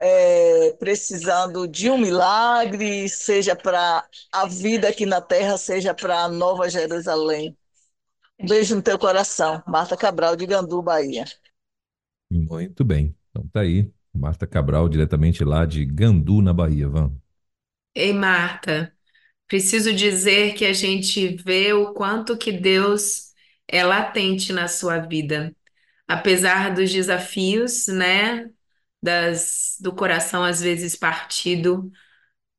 [0.00, 6.28] é, precisando de um milagre, seja para a vida aqui na terra, seja para a
[6.28, 7.56] Nova Jerusalém.
[8.38, 9.62] Um beijo no teu coração.
[9.66, 11.24] Marta Cabral, de Gandu, Bahia.
[12.34, 13.14] Muito bem.
[13.30, 13.90] Então tá aí.
[14.12, 16.88] Marta Cabral, diretamente lá de Gandu, na Bahia.
[16.88, 17.18] Vamos.
[17.94, 18.92] Ei, Marta,
[19.46, 23.32] preciso dizer que a gente vê o quanto que Deus
[23.68, 25.54] é latente na sua vida.
[26.06, 28.50] Apesar dos desafios, né,
[29.02, 31.90] das, do coração às vezes partido,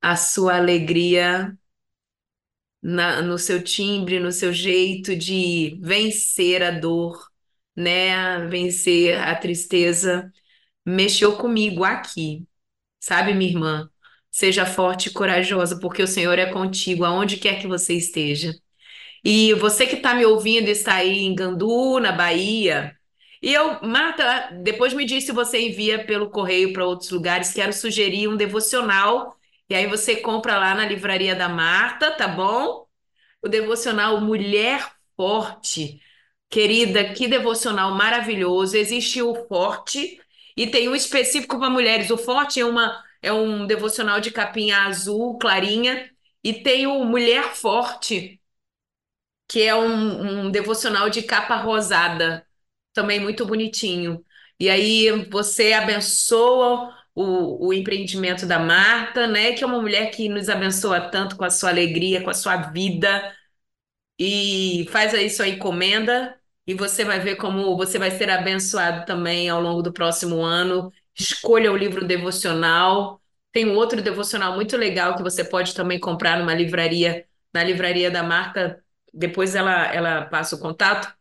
[0.01, 1.57] a sua alegria
[2.81, 7.31] na, no seu timbre, no seu jeito de vencer a dor,
[7.75, 10.31] né, vencer a tristeza,
[10.85, 12.47] mexeu comigo aqui.
[12.99, 13.89] Sabe, minha irmã?
[14.31, 18.53] Seja forte e corajosa, porque o Senhor é contigo, aonde quer que você esteja.
[19.23, 22.95] E você que está me ouvindo está aí em Gandu, na Bahia.
[23.41, 27.53] E eu, Marta, depois me diz se você envia pelo correio para outros lugares.
[27.53, 29.35] Quero sugerir um devocional.
[29.69, 32.85] E aí você compra lá na livraria da Marta, tá bom?
[33.41, 36.01] O devocional Mulher Forte.
[36.49, 38.77] Querida, que devocional maravilhoso.
[38.77, 40.19] Existe o Forte
[40.55, 42.09] e tem um específico para mulheres.
[42.09, 46.11] O Forte é uma é um devocional de capinha azul, clarinha,
[46.43, 48.39] e tem o Mulher Forte,
[49.47, 52.45] que é um, um devocional de capa rosada,
[52.93, 54.23] também muito bonitinho.
[54.59, 59.53] E aí você abençoa o, o empreendimento da Marta, né?
[59.53, 62.57] Que é uma mulher que nos abençoa tanto com a sua alegria, com a sua
[62.57, 63.33] vida.
[64.19, 69.49] E faz aí sua encomenda e você vai ver como você vai ser abençoado também
[69.49, 70.91] ao longo do próximo ano.
[71.17, 73.21] Escolha o livro devocional.
[73.51, 78.09] Tem um outro devocional muito legal que você pode também comprar numa livraria, na livraria
[78.11, 78.83] da Marta.
[79.13, 81.13] Depois ela, ela passa o contato,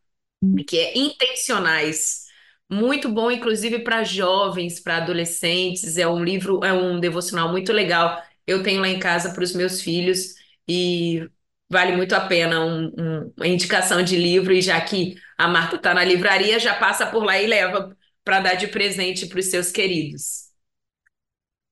[0.67, 2.25] que é Intencionais.
[2.71, 5.97] Muito bom, inclusive para jovens, para adolescentes.
[5.99, 8.23] É um livro, é um devocional muito legal.
[8.47, 10.35] Eu tenho lá em casa para os meus filhos
[10.69, 11.29] e
[11.71, 14.53] vale muito a pena um, um, uma indicação de livro.
[14.53, 18.41] E já que a Marta está na livraria, já passa por lá e leva para
[18.41, 20.45] dar de presente para os seus queridos.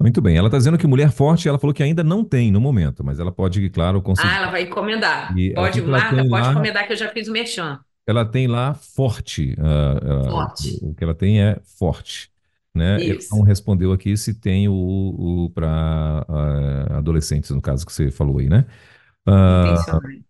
[0.00, 0.36] Muito bem.
[0.36, 3.20] Ela está dizendo que mulher forte, ela falou que ainda não tem no momento, mas
[3.20, 4.28] ela pode, claro, conseguir.
[4.28, 5.38] Ah, ela vai encomendar.
[5.38, 7.78] E pode, Marta, pode lá- encomendar que eu já fiz o merchan.
[8.04, 9.54] Ela tem lá forte.
[9.60, 10.78] ah, ah, Forte.
[10.82, 12.30] O que ela tem é forte.
[12.74, 13.00] Né?
[13.00, 16.24] Ele não respondeu aqui se tem o, o para
[16.90, 18.64] adolescentes, no caso que você falou aí, né?
[19.26, 20.22] Ah, Intencionais.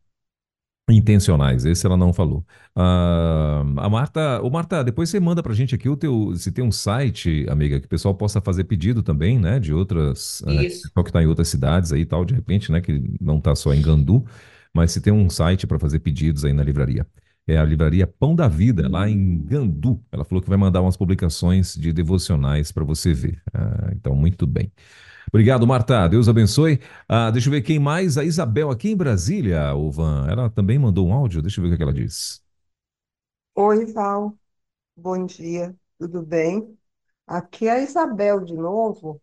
[0.91, 2.45] Intencionais, esse ela não falou.
[2.75, 6.65] Ah, a Marta, o Marta, depois você manda pra gente aqui o teu, se tem
[6.65, 10.91] um site, amiga, que o pessoal possa fazer pedido também, né, de outras, eh, Isso.
[10.93, 13.73] que tá em outras cidades aí e tal, de repente, né, que não tá só
[13.73, 14.25] em Gandu,
[14.75, 17.07] mas se tem um site para fazer pedidos aí na livraria.
[17.47, 20.01] É a livraria Pão da Vida, lá em Gandu.
[20.13, 23.43] Ela falou que vai mandar umas publicações de devocionais para você ver.
[23.53, 24.71] Ah, então, muito bem.
[25.29, 26.09] Obrigado, Marta.
[26.09, 26.81] Deus abençoe.
[27.09, 28.17] Ah, deixa eu ver quem mais.
[28.19, 30.27] A Isabel aqui em Brasília, o Van.
[30.29, 31.43] Ela também mandou um áudio.
[31.43, 32.43] Deixa eu ver o que, é que ela diz.
[33.55, 34.37] Oi, Val.
[34.97, 36.79] Bom dia, tudo bem?
[37.27, 39.23] Aqui é a Isabel de novo.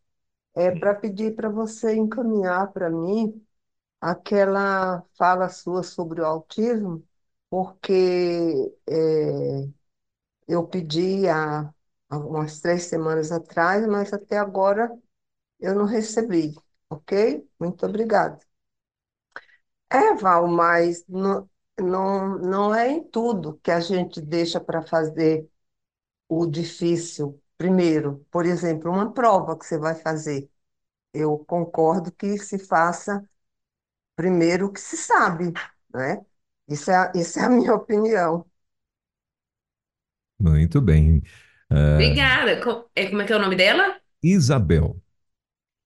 [0.56, 3.46] É para pedir para você encaminhar para mim
[4.02, 7.06] aquela fala sua sobre o autismo,
[7.50, 9.70] porque é,
[10.48, 11.74] eu pedi há,
[12.10, 14.90] há umas três semanas atrás, mas até agora
[15.60, 16.54] eu não recebi,
[16.90, 17.48] ok?
[17.60, 18.40] Muito obrigada.
[19.92, 21.50] É, Val, mas não,
[21.80, 25.50] não, não é em tudo que a gente deixa para fazer
[26.30, 28.26] o difícil primeiro.
[28.32, 30.50] Por exemplo, uma prova que você vai fazer.
[31.14, 33.24] Eu concordo que se faça
[34.16, 35.54] primeiro o que se sabe,
[35.94, 36.26] né?
[36.70, 38.46] Isso é, isso é a minha opinião.
[40.40, 41.22] Muito bem.
[41.70, 42.60] Ah, Obrigada.
[42.64, 43.86] Co- é, Como é que é o nome dela?
[44.24, 45.02] Isabel.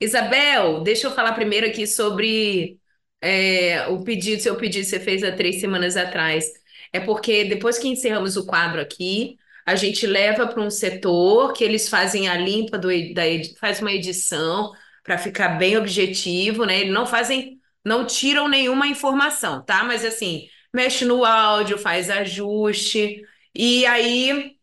[0.04, 2.80] Isabel, deixa eu falar primeiro aqui sobre
[3.22, 6.46] é, o pedido, seu pedido que você fez há três semanas atrás.
[6.92, 11.64] É porque depois que encerramos o quadro aqui, a gente leva para um setor que
[11.64, 13.24] eles fazem a limpa do, da,
[13.60, 14.72] faz uma edição
[15.04, 16.82] para ficar bem objetivo, né?
[16.82, 19.84] Eles não fazem não tiram nenhuma informação, tá?
[19.84, 23.22] Mas assim, mexe no áudio, faz ajuste,
[23.54, 24.56] e aí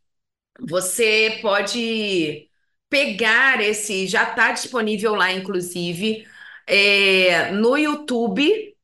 [0.60, 2.49] você pode
[2.90, 6.26] pegar esse, já está disponível lá, inclusive,
[6.66, 8.76] é, no YouTube.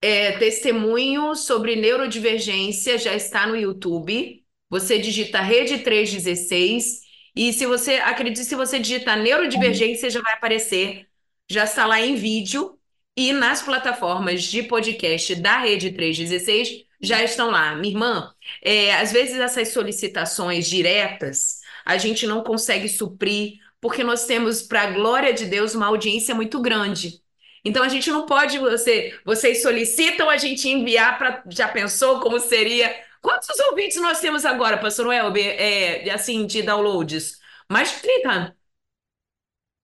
[0.00, 4.44] É, testemunho sobre neurodivergência já está no YouTube.
[4.68, 7.02] Você digita Rede 316
[7.34, 11.06] e se você, acredite, se você digitar neurodivergência já vai aparecer,
[11.48, 12.78] já está lá em vídeo
[13.16, 17.74] e nas plataformas de podcast da Rede 316 já estão lá.
[17.76, 24.26] Minha irmã, é, às vezes essas solicitações diretas a gente não consegue suprir, porque nós
[24.26, 27.22] temos, para a glória de Deus, uma audiência muito grande.
[27.64, 31.44] Então a gente não pode, você, vocês solicitam a gente enviar para.
[31.48, 32.92] Já pensou como seria?
[33.22, 37.38] Quantos ouvintes nós temos agora, pastor Welber, é, assim, de downloads?
[37.70, 38.56] Mais de 30.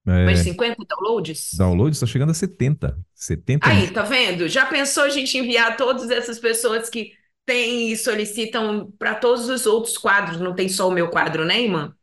[0.04, 1.54] É, Mais de 50 downloads?
[1.54, 2.98] download está chegando a 70.
[3.14, 4.48] 70 Aí, tá vendo?
[4.48, 7.12] Já pensou a gente enviar todas essas pessoas que
[7.44, 11.60] têm e solicitam para todos os outros quadros, não tem só o meu quadro, né,
[11.62, 11.94] irmã?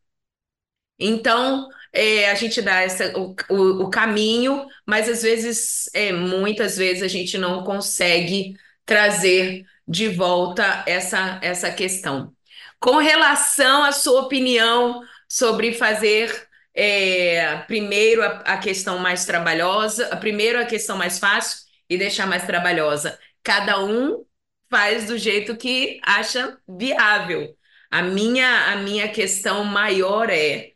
[0.98, 6.78] Então, é, a gente dá essa, o, o, o caminho, mas às vezes, é, muitas
[6.78, 12.34] vezes, a gente não consegue trazer de volta essa, essa questão.
[12.80, 20.60] Com relação à sua opinião sobre fazer é, primeiro a, a questão mais trabalhosa, primeiro
[20.60, 21.60] a questão mais fácil
[21.90, 23.20] e deixar mais trabalhosa.
[23.44, 24.26] Cada um
[24.70, 27.56] faz do jeito que acha viável.
[27.90, 30.74] A minha, a minha questão maior é,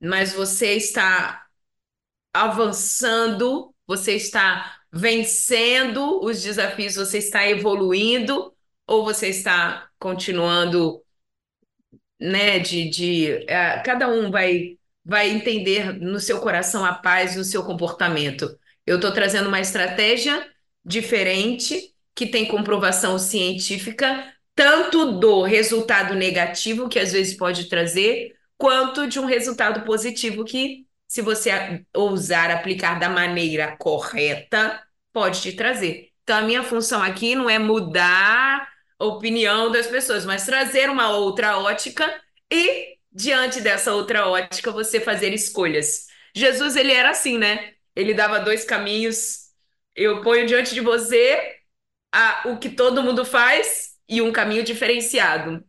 [0.00, 1.46] mas você está
[2.32, 8.54] avançando, você está vencendo os desafios, você está evoluindo
[8.86, 11.02] ou você está continuando,
[12.18, 17.42] né, de, de é, cada um vai vai entender no seu coração a paz no
[17.44, 18.58] seu comportamento.
[18.86, 20.46] Eu estou trazendo uma estratégia
[20.84, 29.06] diferente que tem comprovação científica tanto do resultado negativo que às vezes pode trazer, quanto
[29.06, 34.82] de um resultado positivo que, se você ousar aplicar da maneira correta,
[35.14, 36.10] pode te trazer.
[36.22, 41.08] Então, a minha função aqui não é mudar a opinião das pessoas, mas trazer uma
[41.16, 42.14] outra ótica
[42.52, 46.06] e, diante dessa outra ótica, você fazer escolhas.
[46.34, 47.72] Jesus, ele era assim, né?
[47.96, 49.48] Ele dava dois caminhos.
[49.96, 51.59] Eu ponho diante de você
[52.12, 55.64] a, o que todo mundo faz e um caminho diferenciado.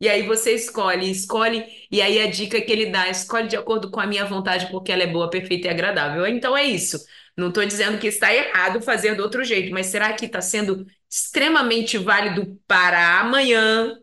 [0.00, 3.90] E aí você escolhe, escolhe, e aí a dica que ele dá, escolhe de acordo
[3.90, 6.26] com a minha vontade, porque ela é boa, perfeita e agradável.
[6.26, 6.98] Então é isso.
[7.36, 10.86] Não estou dizendo que está errado fazer do outro jeito, mas será que está sendo
[11.08, 13.96] extremamente válido para amanhã?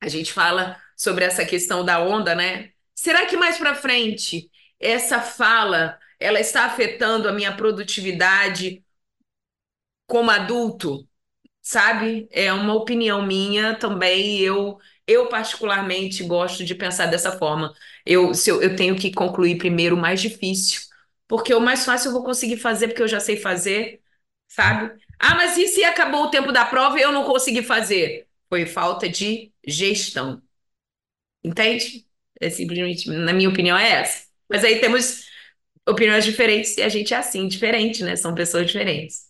[0.00, 2.70] A gente fala sobre essa questão da onda, né?
[2.94, 4.50] Será que mais para frente
[4.80, 8.84] essa fala ela está afetando a minha produtividade
[10.06, 11.05] como adulto?
[11.66, 12.28] Sabe?
[12.30, 14.38] É uma opinião minha também.
[14.38, 17.74] Eu eu particularmente gosto de pensar dessa forma.
[18.04, 20.80] Eu, se eu, eu tenho que concluir primeiro o mais difícil,
[21.28, 24.00] porque o mais fácil eu vou conseguir fazer porque eu já sei fazer,
[24.48, 24.92] sabe?
[25.18, 28.28] Ah, mas e se acabou o tempo da prova e eu não consegui fazer?
[28.48, 30.40] Foi falta de gestão.
[31.42, 32.06] Entende?
[32.40, 34.26] É simplesmente, na minha opinião, é essa.
[34.48, 35.24] Mas aí temos
[35.88, 38.14] opiniões diferentes e a gente é assim, diferente, né?
[38.16, 39.26] São pessoas diferentes.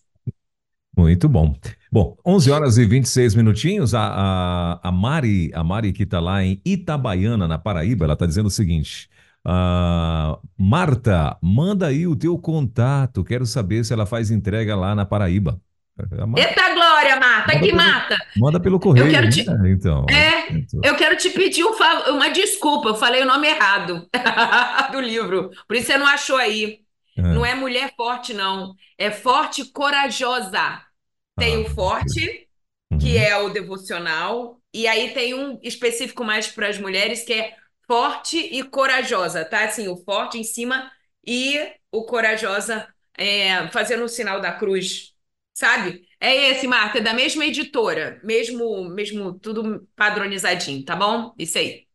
[0.97, 1.55] Muito bom.
[1.97, 3.95] Bom, 11 horas e 26 minutinhos.
[3.95, 8.27] A, a, a Mari, a Mari que está lá em Itabaiana, na Paraíba, ela está
[8.27, 9.09] dizendo o seguinte.
[9.47, 13.25] Uh, Marta, manda aí o teu contato.
[13.25, 15.59] Quero saber se ela faz entrega lá na Paraíba.
[16.37, 18.17] Eita glória, Marta, manda que pelo, mata.
[18.37, 19.07] Manda pelo correio.
[19.07, 19.71] Eu quero te, né?
[19.71, 20.81] então, é, então.
[20.85, 21.73] eu quero te pedir um
[22.11, 22.91] uma desculpa.
[22.91, 24.07] Eu falei o nome errado
[24.93, 25.49] do livro.
[25.67, 26.81] Por isso você não achou aí.
[27.17, 27.23] É.
[27.23, 28.75] Não é mulher forte, não.
[28.99, 30.85] É forte corajosa.
[31.39, 32.49] Tem ah, o forte,
[32.91, 32.99] uhum.
[32.99, 37.55] que é o devocional, e aí tem um específico mais para as mulheres, que é
[37.87, 39.65] forte e corajosa, tá?
[39.65, 40.91] Assim, o forte em cima
[41.27, 41.59] e
[41.93, 42.87] o corajosa
[43.17, 45.13] é, fazendo o sinal da cruz,
[45.55, 46.07] sabe?
[46.21, 51.35] É esse, Marta, é da mesma editora, mesmo, mesmo tudo padronizadinho, tá bom?
[51.39, 51.87] Isso aí.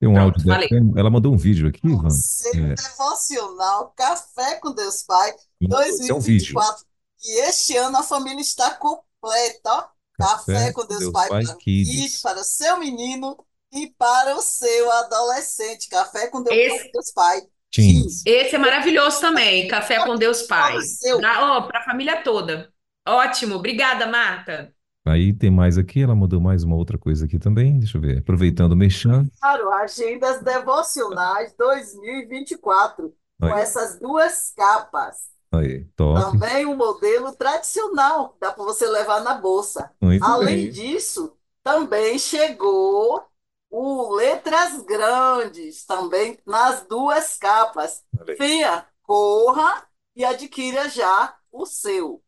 [0.00, 0.98] Tem um Pronto, áudio dela.
[0.98, 2.08] Ela mandou um vídeo aqui, Ivan.
[2.54, 2.74] É.
[2.74, 6.84] Devocional Café com Deus Pai, 2024.
[7.24, 9.92] E este ano a família está completa, ó.
[10.18, 12.22] Café, Café com Deus, Deus Pai, Pai para, Kids.
[12.22, 13.36] para seu menino
[13.72, 15.88] e para o seu adolescente.
[15.88, 17.42] Café com Deus, esse, Deus Pai.
[17.74, 20.76] Esse é maravilhoso também, Café com Deus Pai.
[21.20, 22.70] Para a família toda.
[23.08, 24.72] Ótimo, obrigada, Marta.
[25.04, 28.18] Aí tem mais aqui, ela mandou mais uma outra coisa aqui também, deixa eu ver.
[28.18, 29.26] Aproveitando o mexão.
[29.40, 33.12] Claro, Agendas Devocionais 2024, Oi.
[33.38, 35.32] com essas duas capas.
[35.52, 36.20] Aí, top.
[36.32, 39.90] Também um modelo tradicional, dá para você levar na bolsa.
[40.00, 40.70] Muito Além bem.
[40.70, 43.22] disso, também chegou
[43.70, 48.02] o Letras Grandes, também nas duas capas.
[48.18, 48.36] Olha aí.
[48.38, 52.22] Venha, corra e adquira já o seu.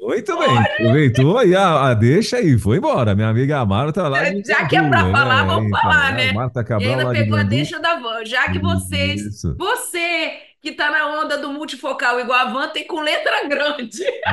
[0.00, 0.58] Muito bem.
[0.58, 3.14] Aproveitou aí, a, a deixa aí, foi embora.
[3.14, 6.08] Minha amiga Amara tá lá de Já que é pra Itandu, falar, vamos então, falar,
[6.08, 6.32] a né?
[6.32, 8.24] Marta E Cabral ainda lá de pegou a deixa da van.
[8.24, 9.56] Já que vocês, Isso.
[9.58, 14.02] você que tá na onda do multifocal igual a van, tem com letra grande.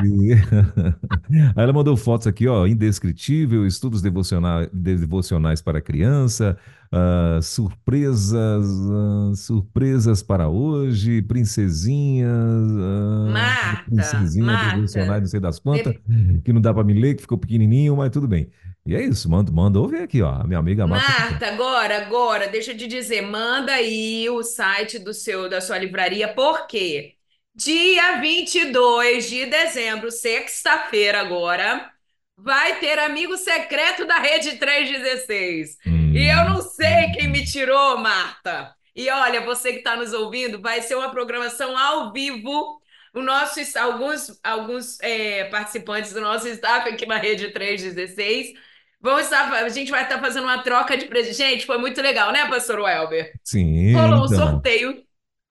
[1.55, 6.57] Aí ela mandou fotos aqui, ó, indescritível, estudos devocionais, devocionais para criança,
[6.91, 15.59] ah, surpresas, ah, surpresas para hoje, princesinhas, ah, Marta, princesinha Marta, devocionais, não sei das
[15.59, 15.95] quantas,
[16.43, 18.49] que não dá para me ler, que ficou pequenininho, mas tudo bem.
[18.87, 21.11] E é isso, manda, manda ouvir aqui, ó, a minha amiga Marta.
[21.19, 25.77] Marta, agora, agora, deixa eu te dizer, manda aí o site do seu, da sua
[25.77, 27.15] livraria, por quê?
[27.53, 31.91] Dia 22 de dezembro, sexta-feira agora,
[32.37, 35.75] vai ter amigo secreto da Rede 316.
[36.13, 38.73] E eu não sei quem me tirou, Marta.
[38.95, 42.79] E olha, você que está nos ouvindo, vai ser uma programação ao vivo.
[43.13, 48.66] O nosso, alguns alguns é, participantes do nosso staff aqui na Rede 316
[48.99, 49.51] vão estar.
[49.53, 51.37] A gente vai estar fazendo uma troca de presente.
[51.37, 53.31] Gente, foi muito legal, né, Pastor Welber?
[53.43, 54.37] Sim, Rolou um então.
[54.37, 55.03] sorteio,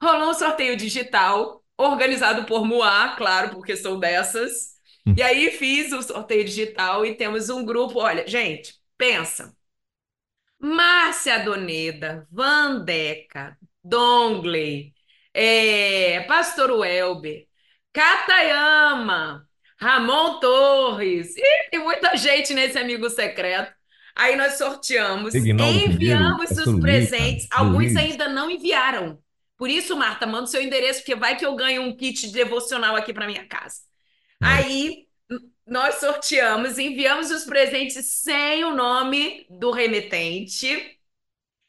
[0.02, 4.76] rolou um sorteio digital, organizado por Moá, claro, porque sou dessas.
[5.16, 8.00] E aí fiz o sorteio digital e temos um grupo.
[8.00, 9.54] Olha, gente, pensa.
[10.58, 14.92] Márcia Doneda, Vandeca, Dongley,
[15.32, 17.46] é, Pastor Welber,
[17.92, 19.45] Katayama,
[19.78, 23.74] Ramon Torres, e tem muita gente nesse amigo secreto.
[24.14, 27.46] Aí nós sorteamos, enviamos os presentes.
[27.50, 27.96] Alguns Luiz.
[27.96, 29.22] ainda não enviaram.
[29.58, 32.96] Por isso, Marta, manda o seu endereço, porque vai que eu ganho um kit devocional
[32.96, 33.80] aqui para minha casa.
[34.40, 35.06] Aí
[35.66, 40.98] nós sorteamos, enviamos os presentes sem o nome do remetente.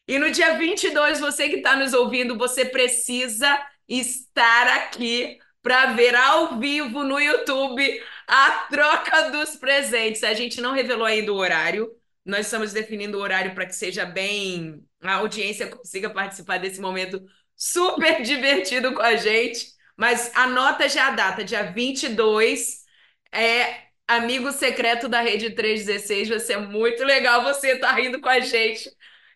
[0.07, 6.15] E no dia 22, você que está nos ouvindo, você precisa estar aqui para ver
[6.15, 10.23] ao vivo no YouTube a troca dos presentes.
[10.23, 11.93] A gente não revelou ainda o horário.
[12.23, 17.21] Nós estamos definindo o horário para que seja bem, a audiência consiga participar desse momento
[17.53, 19.73] super divertido com a gente.
[19.97, 22.85] Mas anota já a data, dia 22,
[23.33, 26.29] é amigo secreto da Rede 316.
[26.29, 28.89] Vai ser muito legal você estar rindo com a gente.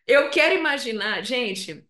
[0.07, 1.85] Eu quero imaginar, gente,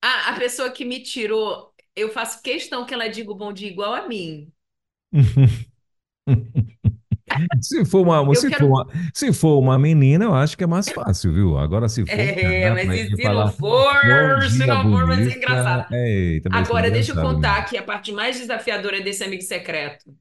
[0.00, 3.68] a, a pessoa que me tirou, eu faço questão que ela diga o bom dia
[3.68, 4.52] igual a mim.
[7.62, 10.64] Se for uma, Eu se quero- for uma, se for uma menina, eu acho que
[10.64, 11.58] é mais fácil, viu?
[11.58, 14.90] Agora, se for É, cara, mas e gente se falar, não for, bom se não
[14.90, 15.88] for, vai ser engraçado.
[16.42, 17.68] Ser Agora, deixa eu engraçado contar mesmo.
[17.68, 20.14] que a parte mais desafiadora desse amigo secreto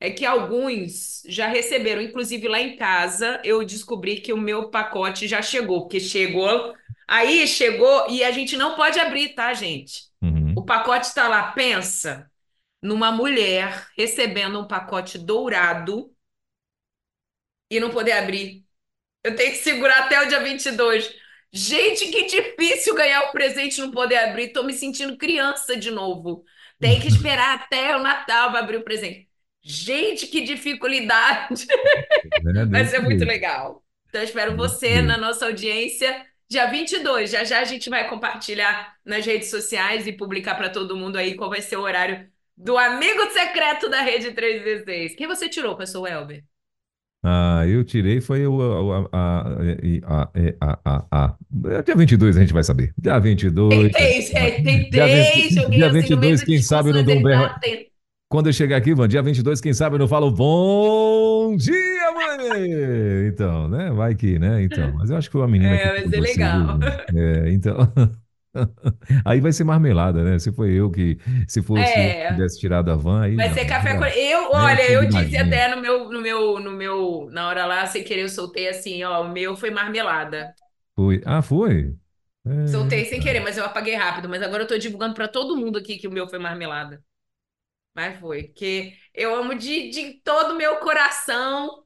[0.00, 5.26] é que alguns já receberam, inclusive lá em casa, eu descobri que o meu pacote
[5.28, 6.74] já chegou, porque chegou,
[7.08, 10.04] aí chegou e a gente não pode abrir, tá, gente?
[10.22, 10.37] Uhum.
[10.68, 12.30] O pacote está lá, pensa
[12.82, 16.14] numa mulher recebendo um pacote dourado
[17.70, 18.66] e não poder abrir.
[19.24, 21.10] Eu tenho que segurar até o dia 22.
[21.50, 24.52] Gente, que difícil ganhar o presente e não poder abrir.
[24.52, 26.44] Tô me sentindo criança de novo.
[26.78, 29.26] Tem que esperar até o Natal para abrir o presente.
[29.62, 31.66] Gente, que dificuldade.
[32.46, 33.82] É, Vai ser muito legal.
[34.10, 37.30] Então, espero você na nossa audiência dia 22.
[37.30, 41.34] Já já a gente vai compartilhar nas redes sociais e publicar para todo mundo aí
[41.34, 42.26] qual vai ser o horário
[42.56, 45.14] do amigo secreto da Rede 316.
[45.14, 46.44] Quem você tirou, pessoal Elber?
[47.22, 49.40] Ah, eu tirei, foi o a, a,
[50.06, 50.30] a,
[50.60, 52.92] a, a, a, Dia 22 a gente vai saber.
[52.96, 53.92] Dia 22.
[53.92, 56.90] Tentei, é, tentei, Dia 20 joguei dia assim no meio 22, do quem discurso, sabe
[56.90, 57.50] eu não dou um berro.
[58.28, 62.07] Quando eu chegar aqui, Ivan, dia 22, quem sabe eu não falo bom dia!
[63.28, 63.90] Então, né?
[63.92, 64.62] Vai que, né?
[64.62, 66.78] Então, mas eu acho que foi uma menina É, que tirou ser você, legal.
[67.14, 67.76] É, então.
[69.24, 70.38] Aí vai ser marmelada, né?
[70.38, 73.48] Se foi eu que, se fosse eu que É, tivesse tirado a van, aí vai
[73.48, 74.04] não, ser café aí com...
[74.04, 75.36] Eu, olha, eu disse combinadinho.
[75.36, 79.02] até no meu, no meu, no meu, na hora lá, sem querer, eu soltei assim,
[79.04, 80.54] ó, o meu foi marmelada.
[80.94, 81.22] Foi.
[81.24, 81.96] Ah, foi?
[82.64, 84.28] Soltei É, sem querer, mas eu apaguei rápido.
[84.28, 87.02] Mas agora eu tô divulgando para todo mundo aqui que o meu foi marmelada.
[87.94, 91.84] Mas foi, porque eu amo de, de todo o meu coração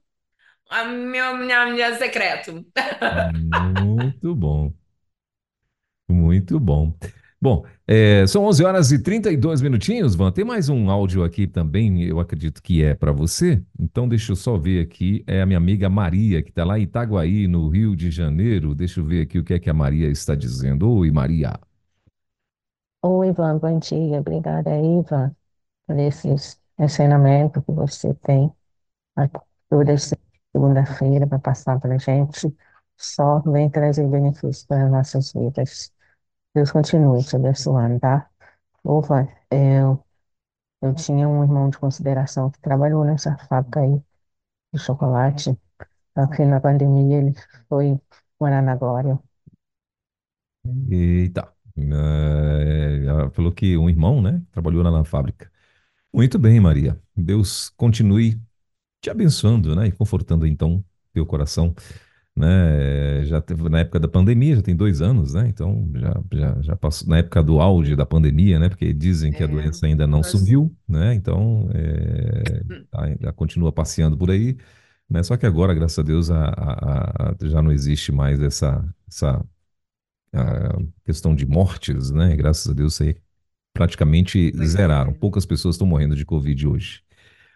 [0.73, 2.65] a meu, minha, minha secreto.
[3.51, 4.73] muito bom.
[6.09, 6.95] Muito bom.
[7.41, 10.31] Bom, é, são 11 horas e 32 minutinhos, Van.
[10.31, 13.61] Tem mais um áudio aqui também, eu acredito que é para você.
[13.79, 15.25] Então, deixa eu só ver aqui.
[15.27, 18.75] É a minha amiga Maria, que está lá em Itaguaí, no Rio de Janeiro.
[18.75, 20.89] Deixa eu ver aqui o que é que a Maria está dizendo.
[20.89, 21.59] Oi, Maria.
[23.03, 24.19] Oi, Ivan, bom dia.
[24.21, 25.35] Obrigada, Ivan.
[25.87, 28.53] por esses ensinamentos que você tem
[29.17, 29.29] a-
[29.71, 30.17] toda essa
[30.53, 32.55] segunda-feira para passar para a gente.
[32.97, 35.93] Só vem trazer benefícios para as nossas vidas.
[36.55, 38.31] Deus continue te abençoando, tá?
[38.85, 40.05] Ufa, eu,
[40.83, 44.03] eu tinha um irmão de consideração que trabalhou nessa fábrica aí
[44.75, 45.59] de chocolate.
[46.17, 47.35] Aqui na pandemia ele
[47.69, 48.01] foi
[48.41, 49.19] morar na Glória.
[50.91, 51.53] Eita.
[51.77, 55.51] Eh, ela falou que um irmão, né, trabalhou lá na fábrica.
[56.13, 57.01] Muito bem, Maria.
[57.17, 58.41] Deus continue
[59.03, 61.75] te abençoando, né, e confortando então teu coração,
[62.37, 63.25] né?
[63.25, 65.49] Já teve na época da pandemia, já tem dois anos, né?
[65.49, 68.71] Então já, já, já passou na época do auge da pandemia, né?
[68.71, 71.15] Porque dizem que a É, doença ainda não nós- sumiu, né?
[71.15, 72.63] Então é,
[72.93, 74.57] ainda continua passeando por aí,
[75.11, 75.23] né?
[75.23, 79.45] Só que agora, graças a Deus, a, a- a- já não existe mais essa, essa
[80.35, 82.35] a questão de mortes, né?
[82.37, 83.17] Graças a Deus, aí
[83.75, 85.13] praticamente Pois zeraram.
[85.13, 85.15] é.
[85.15, 87.03] Poucas pessoas estão morrendo de Covid hoje.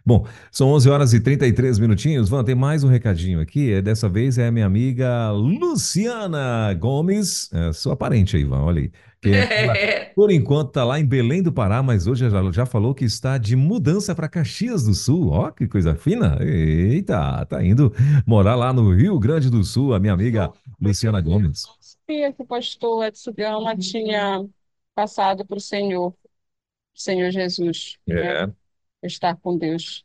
[0.07, 2.29] Bom, são 11 horas e 33 minutinhos.
[2.29, 3.73] Van, tem mais um recadinho aqui.
[3.73, 8.83] É, dessa vez é a minha amiga Luciana Gomes, é, sua parente aí, Van, olha
[8.83, 8.93] aí.
[9.21, 9.75] Que ela,
[10.15, 13.37] por enquanto está lá em Belém do Pará, mas hoje já, já falou que está
[13.37, 15.31] de mudança para Caxias do Sul.
[15.31, 16.39] Ó, que coisa fina.
[16.41, 17.93] Eita, tá indo
[18.25, 21.65] morar lá no Rio Grande do Sul, a minha amiga Luciana Gomes.
[21.81, 24.47] sabia que o pastor Edson Gama tinha
[24.95, 26.15] passado para o Senhor,
[26.95, 28.53] Senhor Jesus, né?
[29.07, 30.05] Estar com Deus.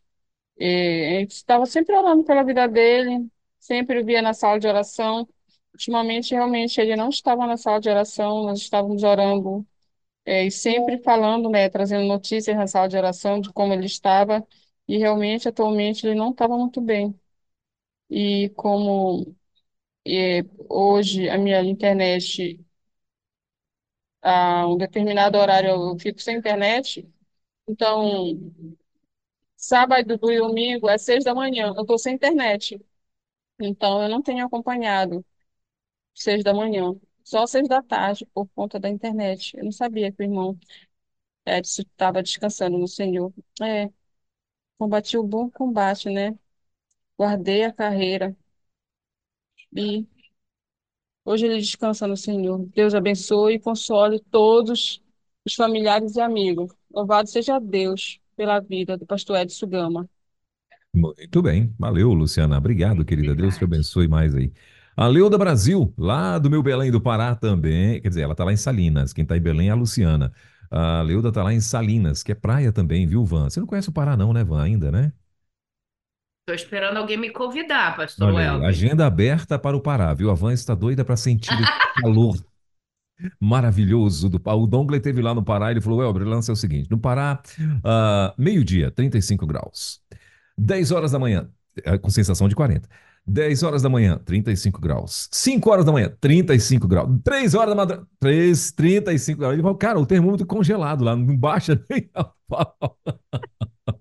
[0.58, 3.28] E a gente estava sempre orando pela vida dele,
[3.60, 5.28] sempre via na sala de oração.
[5.74, 9.66] Ultimamente, realmente, ele não estava na sala de oração, nós estávamos orando
[10.26, 14.46] é, e sempre falando, né, trazendo notícias na sala de oração de como ele estava,
[14.88, 17.20] e realmente, atualmente, ele não estava muito bem.
[18.10, 19.36] E como
[20.08, 22.60] é, hoje a minha internet
[24.22, 27.08] a um determinado horário eu fico sem internet.
[27.68, 28.36] Então,
[29.62, 32.82] sábado e domingo é seis da manhã, eu estou sem internet.
[33.62, 35.26] Então, eu não tenho acompanhado
[36.16, 36.94] seis da manhã,
[37.24, 39.58] só seis da tarde, por conta da internet.
[39.58, 40.60] Eu não sabia que o irmão
[41.46, 43.34] Edson estava descansando no Senhor.
[43.62, 43.90] É,
[44.80, 46.38] combati o bom combate, né?
[47.18, 48.36] Guardei a carreira
[49.76, 50.06] e
[51.26, 52.60] hoje ele descansa no Senhor.
[52.76, 55.02] Deus abençoe e console todos
[55.46, 56.72] os familiares e amigos.
[56.92, 60.10] Louvado seja Deus pela vida do pastor Edson Gama.
[60.94, 61.74] muito bem.
[61.80, 62.58] Valeu, Luciana.
[62.58, 63.36] Obrigado, querida.
[63.36, 63.66] Deus te Verdade.
[63.66, 64.52] abençoe mais aí.
[64.96, 68.02] A Leuda Brasil, lá do meu Belém do Pará também.
[68.02, 69.14] Quer dizer, ela tá lá em Salinas.
[69.14, 70.34] Quem tá em Belém é a Luciana.
[70.70, 73.50] A Leuda tá lá em Salinas, que é praia também, viu, Van?
[73.50, 75.12] Você não conhece o Pará, não, né, Van, ainda, né?
[76.46, 78.64] Tô esperando alguém me convidar, pastor Olha aí, Welber.
[78.64, 80.30] agenda aberta para o Pará, viu?
[80.32, 82.38] A Van está doida para sentir esse calor
[83.40, 84.58] maravilhoso do Pará.
[84.58, 86.98] O Dongley teve lá no Pará, ele falou, Welber, o lance é o seguinte, no
[86.98, 87.42] Pará,
[87.84, 90.00] ah, meio-dia, 35 graus.
[90.58, 91.50] 10 horas da manhã,
[91.84, 92.88] eh, com sensação de 40.
[93.26, 95.30] 10 horas da manhã, 35 graus.
[95.32, 97.10] 5 horas da manhã, 35 graus.
[97.24, 99.54] 3 horas da madrugada, 3, 35 graus.
[99.54, 102.98] Ele falou, cara, o termômetro congelado lá, não baixa nem a pau.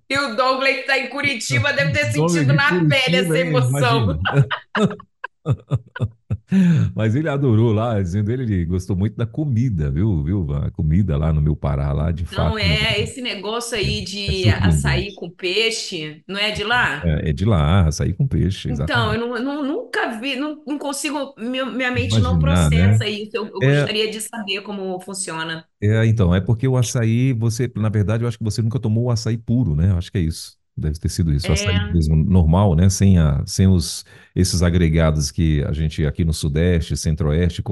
[0.09, 3.47] E o Douglas que tá em Curitiba deve ter sentido na pele Curitiba, essa hein?
[3.47, 4.21] emoção.
[6.95, 10.23] Mas ele adorou lá, dizendo ele, ele gostou muito da comida, viu?
[10.25, 10.53] Viu?
[10.55, 12.57] A comida lá no meu Pará, lá de fato.
[12.57, 14.51] Não é esse negócio aí É de surpreendente.
[14.51, 17.15] açaí com peixe, não é de lá?
[17.23, 19.15] É, é de lá, açaí com peixe, Então, exatamente.
[19.15, 22.99] eu não, não- nunca vi, não, não consigo, minha, minha mente não Imaginar, né?
[22.99, 23.31] processa isso.
[23.37, 25.69] Eu, eu É, gostaria de saber como funciona.
[25.83, 29.05] é, então, é porque o açaí, você, na verdade, eu acho que você nunca tomou
[29.05, 29.91] o açaí puro, né?
[29.91, 30.59] Eu acho que é isso.
[30.81, 31.51] Deve ter sido isso.
[31.51, 32.89] O açaí É, mesmo normal, né?
[32.89, 34.05] Sem, a, sem os,
[34.35, 37.63] esses agregados que a gente aqui no Sudeste, Centro-Oeste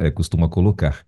[0.00, 1.04] é, costuma colocar.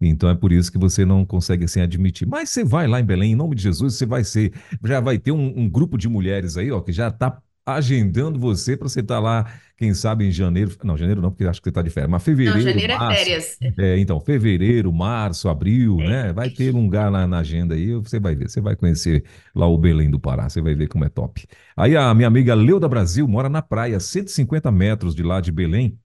[0.00, 2.26] Então é por isso que você não consegue assim admitir.
[2.26, 4.52] Mas você vai lá em Belém, em nome de Jesus, você vai ser,
[4.84, 8.76] já vai ter um, um grupo de mulheres aí, ó, que já está agendando você
[8.76, 10.76] para você estar lá, quem sabe em janeiro.
[10.84, 12.98] Não, janeiro não, porque acho que você está de férias, mas não, fevereiro, janeiro é
[12.98, 13.18] março.
[13.24, 13.58] férias.
[13.78, 16.08] É, então, fevereiro, março, abril, É.
[16.08, 16.32] né?
[16.32, 19.24] Vai ter um lugar lá na agenda aí, você vai ver, você vai conhecer
[19.54, 21.46] lá o Belém do Pará, você vai ver como é top.
[21.76, 25.98] Aí a minha amiga Leuda Brasil mora na praia, 150 metros de lá de Belém.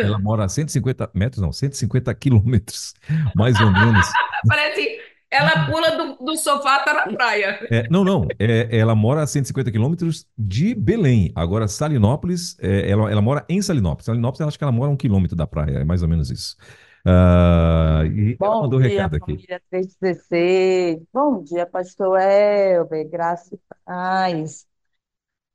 [0.00, 2.94] Ela mora a 150 metros, não, 150 quilômetros,
[3.34, 4.06] mais ou menos.
[4.46, 5.00] Parece,
[5.30, 7.58] ela pula do, do sofá, tá na praia.
[7.68, 11.32] É, não, não, é, ela mora a 150 quilômetros de Belém.
[11.34, 14.06] Agora, Salinópolis, é, ela, ela mora em Salinópolis.
[14.06, 16.30] Salinópolis, eu acho que ela mora a um quilômetro da praia, é mais ou menos
[16.30, 16.56] isso.
[17.04, 19.40] Ah, e ela Bom mandou um dia, recado aqui.
[19.40, 21.02] família 316.
[21.12, 24.66] Bom dia, pastor Elber, graça e paz.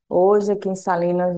[0.09, 1.37] Hoje aqui em Salinas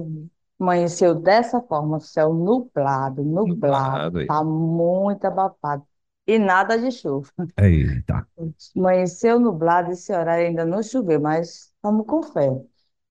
[0.59, 4.27] amanheceu dessa forma, céu nublado, nublado, Nublado aí.
[4.27, 5.85] tá muito abafado.
[6.27, 7.31] E nada de chuva.
[7.57, 8.27] Eita.
[8.75, 12.47] Amanheceu nublado, esse horário ainda não choveu, mas vamos com fé.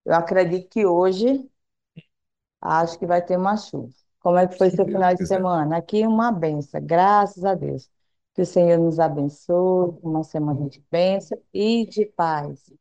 [0.04, 1.48] Eu acredito que hoje
[2.60, 3.92] acho que vai ter uma chuva.
[4.20, 5.26] Como é que foi seu final de quiser.
[5.26, 5.76] semana?
[5.78, 7.90] Aqui uma benção, graças a Deus.
[8.34, 12.72] Que o Senhor nos abençoe, uma semana de bênção e de paz.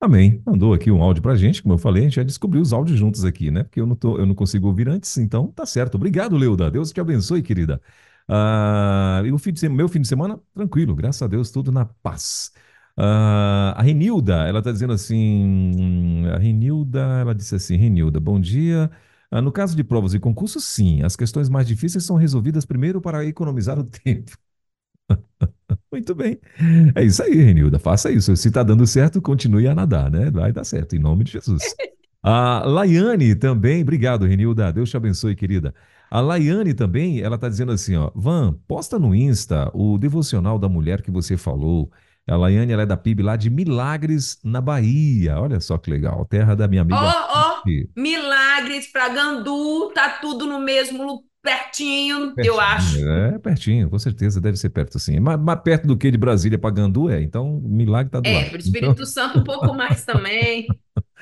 [0.00, 0.42] Amém.
[0.46, 2.98] Mandou aqui um áudio pra gente, como eu falei, a gente já descobriu os áudios
[2.98, 3.64] juntos aqui, né?
[3.64, 5.96] Porque eu não, tô, eu não consigo ouvir antes, então tá certo.
[5.96, 6.70] Obrigado, Leuda.
[6.70, 7.80] Deus te abençoe, querida.
[8.28, 11.84] Ah, e o fim de meu fim de semana, tranquilo, graças a Deus, tudo na
[11.84, 12.52] paz.
[12.96, 18.90] Ah, a Renilda, ela tá dizendo assim, a Renilda, ela disse assim, Renilda, bom dia.
[19.30, 23.00] Ah, no caso de provas e concursos, sim, as questões mais difíceis são resolvidas primeiro
[23.00, 24.32] para economizar o tempo.
[25.92, 26.38] Muito bem.
[26.94, 27.78] É isso aí, Renilda.
[27.78, 28.36] Faça isso.
[28.36, 30.30] Se está dando certo, continue a nadar, né?
[30.30, 31.76] Vai dar certo, em nome de Jesus.
[32.22, 34.72] A Laiane também, obrigado, Renilda.
[34.72, 35.74] Deus te abençoe, querida.
[36.10, 40.68] A Laiane também, ela está dizendo assim, ó, Van, posta no Insta o devocional da
[40.68, 41.90] mulher que você falou.
[42.28, 45.38] A Laiane, ela é da PIB lá de Milagres, na Bahia.
[45.40, 46.96] Olha só que legal, terra da minha Ó, amiga.
[46.96, 47.90] ó, Ruth.
[47.96, 52.98] milagres pra Gandu, tá tudo no mesmo lu- pertinho, eu acho.
[52.98, 55.20] Pertinho, É, pertinho, com certeza, deve ser perto sim.
[55.20, 58.32] Mas, mas perto do que de Brasília para Gandu é, então milagre está do É,
[58.32, 58.50] lado.
[58.50, 60.66] pro Então, Espírito Santo um pouco mais também.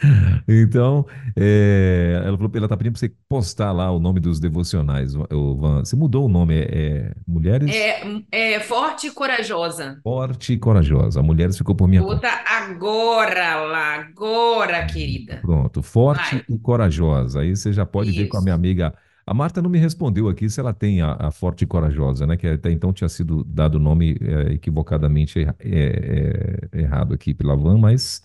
[0.48, 5.14] então é, ela falou, ela está pedindo para você postar lá o nome dos devocionais,
[5.14, 5.84] o- o Van.
[5.84, 10.00] Você mudou o nome, é, é Mulheres É, é forte e corajosa.
[10.02, 11.22] Forte e Corajosa.
[11.22, 12.28] Mulheres ficou por minha conta.
[12.28, 15.40] Bota agora lá, agora, querida.
[15.40, 16.44] Pronto, Forte Vai.
[16.48, 17.40] e Corajosa.
[17.40, 18.58] Aí você já pode ver com a minha Isso.
[18.60, 18.94] amiga.
[19.30, 22.36] A Marta não me respondeu aqui se ela tem a, a Forte e Corajosa, né?
[22.36, 27.34] Que até então tinha sido dado o nome é, equivocadamente erra- é, é, errado aqui
[27.34, 28.22] pela Van, mas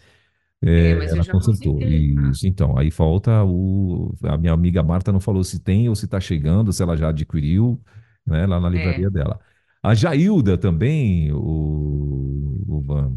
[0.61, 1.73] É, é, mas ela consertou.
[1.75, 2.15] consertei.
[2.31, 4.13] Isso, então, aí falta o.
[4.23, 7.09] A minha amiga Marta não falou se tem ou se está chegando, se ela já
[7.09, 7.81] adquiriu,
[8.25, 9.09] né, lá na livraria É.
[9.09, 9.39] dela.
[9.81, 13.13] A Jailda também, o, o Van.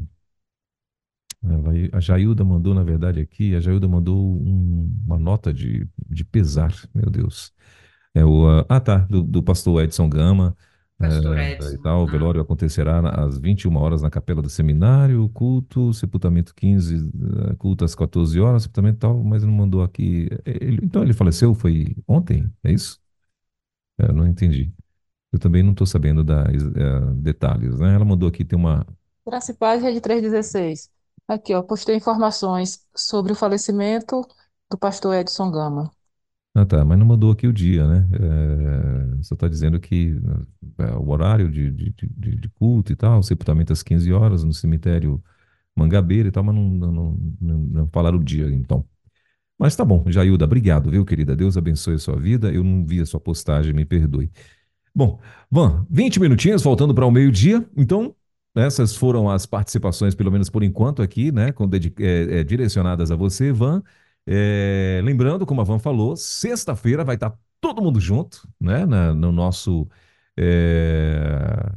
[1.92, 6.72] A Jailda mandou, na verdade, aqui, a Jailda mandou um- uma nota de, de pesar,
[6.94, 7.52] meu Deus.
[8.16, 10.56] É o, ah, ah, tá, do, do pastor Edson Gama.
[10.98, 11.70] Pastor é, Edson.
[11.74, 12.10] e tal, o Ah.
[12.10, 16.94] velório acontecerá na- às 21 horas na capela do seminário, culto, sepultamento 15,
[17.51, 20.28] eh, culto às 14 horas, sepultamento tal, mas não mandou aqui.
[20.47, 22.98] Eh, ele- então ele faleceu, foi ontem, é isso?
[23.98, 24.72] É, Eu não entendi.
[25.32, 27.94] Eu também não estou sabendo dar eh, detalhes, né?
[27.94, 28.86] Ela mandou aqui, tem uma,
[29.26, 30.90] Graça e Paz, Rede 316.
[31.28, 34.22] Aqui, ó, postei informações sobre o falecimento
[34.70, 35.90] do pastor Edson Gama.
[36.59, 38.09] Ah, tá, mas não mandou aqui o dia, né?
[39.19, 40.15] É, só está dizendo que
[40.78, 44.55] é, o horário de, de, de- de culto e tal, sepultamento às 15 horas no
[44.55, 45.23] cemitério
[45.77, 46.93] Mangabeira e tal, mas não, não,
[47.41, 48.87] não, não- falaram o dia, então.
[49.59, 51.37] Mas tá bom, Jailda, obrigado, viu, querida?
[51.37, 52.53] Deus abençoe a sua vida.
[52.53, 54.31] Eu não vi a sua postagem, me perdoe.
[54.95, 55.20] Bom,
[55.51, 57.66] Van, 20 minutinhos faltando para o meio-dia.
[57.77, 58.15] Então,
[58.55, 61.53] essas foram as participações, pelo menos por enquanto, aqui, né?
[61.53, 61.69] com
[62.01, 63.83] é, é, direcionadas a você, Van.
[64.27, 68.85] É, lembrando, como a Van falou, sexta-feira vai estar todo mundo junto, né?
[68.86, 69.89] na- no nosso.
[70.36, 71.70] é,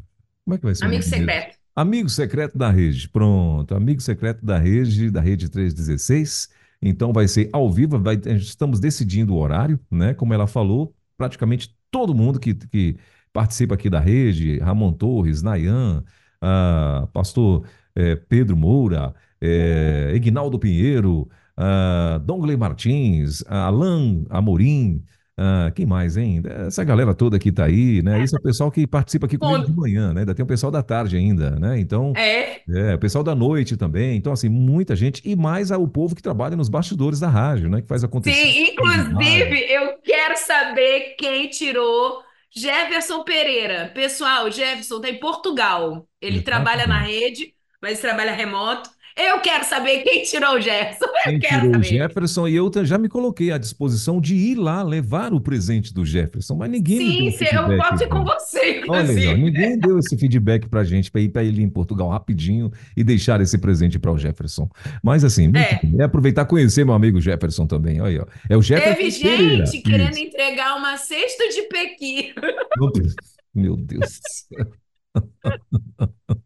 [0.46, 1.58] Como é que vai ser Amigo secreto.
[1.76, 3.08] Amigo secreto da rede.
[3.10, 6.50] Pronto, amigo secreto da rede, da rede 316.
[6.82, 10.14] Então vai ser ao vivo, vai, estamos decidindo o horário, né?
[10.14, 12.98] Como ela falou, praticamente todo mundo que, que
[13.34, 16.04] participa aqui da rede, Ramon Torres, Nayan,
[16.42, 17.66] ah, pastor
[17.96, 25.04] eh, Pedro Moura, eh, Ignaldo Pinheiro, ah, Dongley Martins, Alan Amorim,
[25.42, 26.42] ah, quem mais, hein?
[26.68, 28.22] Essa galera toda que tá aí, né?
[28.24, 30.22] Isso é o pessoal que participa aqui comigo de manhã, né?
[30.22, 31.80] Ainda tem o pessoal da tarde ainda, né?
[31.80, 34.18] Então, É, é, o pessoal da noite também.
[34.18, 35.22] Então, assim, muita gente.
[35.24, 37.82] E mais o povo que trabalha nos bastidores da rádio, né?
[37.82, 38.36] Que faz acontecer.
[38.36, 42.22] sim, inclusive, eu quero saber quem tirou
[42.54, 43.92] Jefferson Pereira.
[43.94, 46.06] Pessoal, Jefferson tá em Portugal.
[46.22, 48.90] Ele trabalha na rede, mas trabalha remoto.
[49.18, 51.06] Eu quero saber quem tirou o Jefferson.
[51.06, 51.88] Eu Quem quero tirou o saber.
[51.98, 56.06] Jefferson e eu já me coloquei à disposição de ir lá levar o presente do
[56.06, 58.26] Jefferson, mas ninguém me Sim, se- eu posso ir com não.
[58.26, 59.28] você, Olha, inclusive.
[59.28, 63.04] ó, ninguém deu esse feedback pra gente para ir para ele em Portugal rapidinho e
[63.04, 64.70] deixar esse presente para o Jefferson.
[65.04, 65.80] Mas assim, É.
[66.00, 68.00] é aproveitar e conhecer meu amigo Jefferson também.
[68.00, 68.26] Olha aí, ó.
[68.50, 69.66] É o Jefferson Teve Pereira.
[69.66, 70.20] gente querendo Isso.
[70.24, 72.34] entregar uma cesta de pequi.
[72.78, 73.14] Meu Deus,
[73.54, 74.72] meu Deus do céu.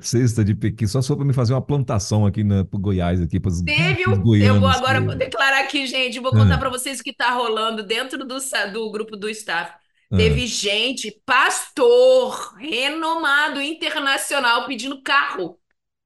[0.00, 3.38] Cesta de pequi, só só para me fazer uma plantação aqui na pro Goiás, aqui
[3.38, 4.34] para os Teve um.
[4.36, 6.18] Eu vou agora que- declarar aqui, gente.
[6.18, 6.58] Vou contar Ah.
[6.58, 8.36] para vocês o que tá rolando dentro do,
[8.72, 9.72] do grupo do staff.
[10.12, 10.16] Ah.
[10.16, 15.58] Teve gente, pastor, renomado internacional, pedindo carro.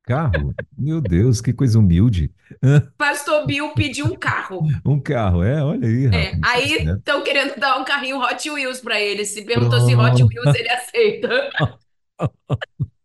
[0.05, 0.55] Carro?
[0.79, 2.31] Meu Deus, que coisa humilde.
[2.97, 4.61] Pastor Bill pediu um carro.
[4.87, 6.41] Um carro, é, olha aí, É, rapaz.
[6.45, 9.25] aí Tá estão querendo dar um carrinho Hot Wheels para ele.
[9.25, 10.27] Se perguntou se Hot Pronto.
[10.29, 11.51] Wheels ele aceita.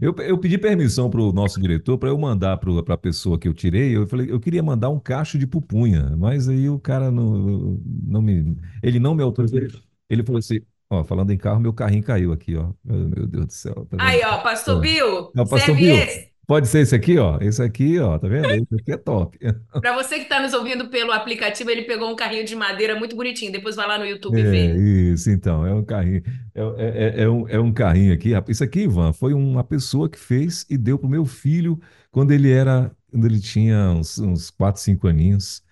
[0.00, 3.48] Eu, eu pedi permissão para o nosso diretor para eu mandar para a pessoa que
[3.48, 3.96] eu tirei.
[3.96, 8.22] Eu falei, eu queria mandar um cacho de pupunha, mas aí o cara não, não
[8.22, 9.60] me, ele não me autorizou.
[10.08, 12.72] Ele falou assim, ó, falando em carro, meu carrinho caiu aqui, ó.
[12.84, 13.96] Meu, Deus do céu, tá?
[13.98, 14.80] Aí, ó, Pastor.
[14.80, 16.28] Bill, Ó, Pastor serve Bill, esse.
[16.46, 17.38] Pode ser esse aqui, ó.
[17.40, 18.54] Esse aqui, ó, tá vendo?
[18.54, 19.38] Esse aqui é top.
[19.80, 23.14] Para você que está nos ouvindo pelo aplicativo, ele pegou um carrinho de madeira muito
[23.16, 23.52] bonitinho.
[23.52, 24.76] Depois vai lá no YouTube É, ver.
[24.76, 26.22] isso, então, é um carrinho.
[26.54, 28.32] É, é, é- é um, é um carrinho aqui.
[28.32, 28.56] rapaz.
[28.56, 31.78] Isso aqui, Ivan, foi uma pessoa que fez e deu pro meu filho
[32.10, 35.62] quando ele era, quando ele tinha uns, uns 4, 5 aninhos,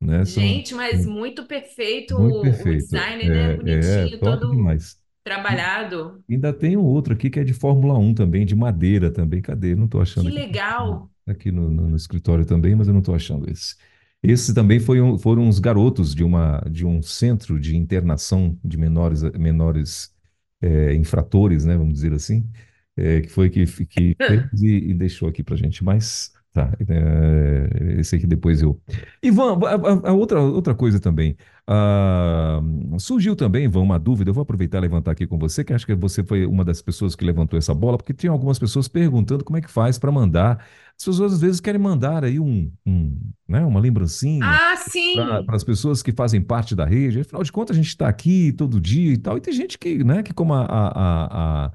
[0.00, 0.24] né?
[0.24, 2.78] Gente, mas muito perfeito muito o o perfeito.
[2.78, 3.52] design, né?
[3.54, 5.01] É, é Bonitinho, top todo demais.
[5.24, 6.22] Trabalhado.
[6.28, 9.42] Ainda tem um outro aqui que é de Fórmula 1 também, de madeira também.
[9.42, 9.74] Cadê?
[9.74, 10.46] Não estou achando Que aqui.
[10.46, 11.10] legal.
[11.26, 13.76] Aqui no, no- no escritório também, mas eu não estou achando esse.
[14.22, 18.76] Esse também foi um- foram uns garotos de, uma, de um centro de internação de
[18.78, 20.12] menores, menores
[20.60, 22.48] é, infratores, né, vamos dizer assim,
[22.96, 25.82] é, que foi que, que fez e, e deixou aqui para gente.
[25.84, 28.80] Mas tá, é, esse aqui depois eu.
[29.22, 31.36] Ivan, a, a- outra, outra coisa também.
[31.66, 32.60] ah,
[32.98, 34.30] surgiu também, Ivan, uma dúvida.
[34.30, 36.82] Eu vou aproveitar e levantar aqui com você, que acho que você foi uma das
[36.82, 40.12] pessoas que levantou essa bola, porque tinha algumas pessoas perguntando como é que faz para
[40.12, 40.64] mandar.
[40.98, 43.16] As pessoas às vezes querem mandar aí um, um,
[43.48, 45.14] né, uma lembrancinha Ah, sim.
[45.46, 47.20] para as pessoas que fazem parte da rede.
[47.20, 49.36] Afinal de contas, a gente está aqui todo dia e tal.
[49.36, 51.72] E tem gente que, né, que como a, a, a,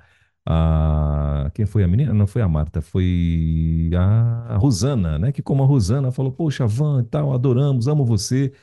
[0.48, 2.14] a- quem foi a menina?
[2.14, 5.32] Não foi a Marta, foi a Rosana, né?
[5.32, 8.54] Que como a Rosana falou, poxa, Van e tal, adoramos, amo você,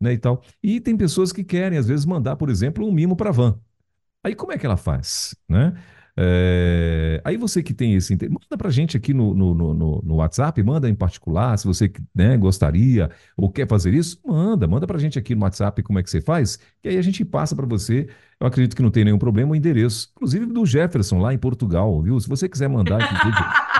[0.00, 0.42] né, e tal.
[0.62, 3.58] E tem pessoas que querem, às vezes, mandar, por exemplo, um mimo para Van.
[4.24, 5.74] Aí como é que ela faz, né?
[6.14, 10.14] É, aí você que tem esse interesse, manda pra gente aqui no, no, no, no-
[10.16, 14.98] WhatsApp, manda em particular, se você né, gostaria ou quer fazer isso, manda, manda pra
[14.98, 17.66] gente aqui no WhatsApp como é que você faz, que aí a gente passa para
[17.66, 18.08] você.
[18.38, 22.02] Eu acredito que não tem nenhum problema o endereço, inclusive do Jefferson lá em Portugal,
[22.02, 22.18] viu?
[22.20, 22.98] Se você quiser mandar,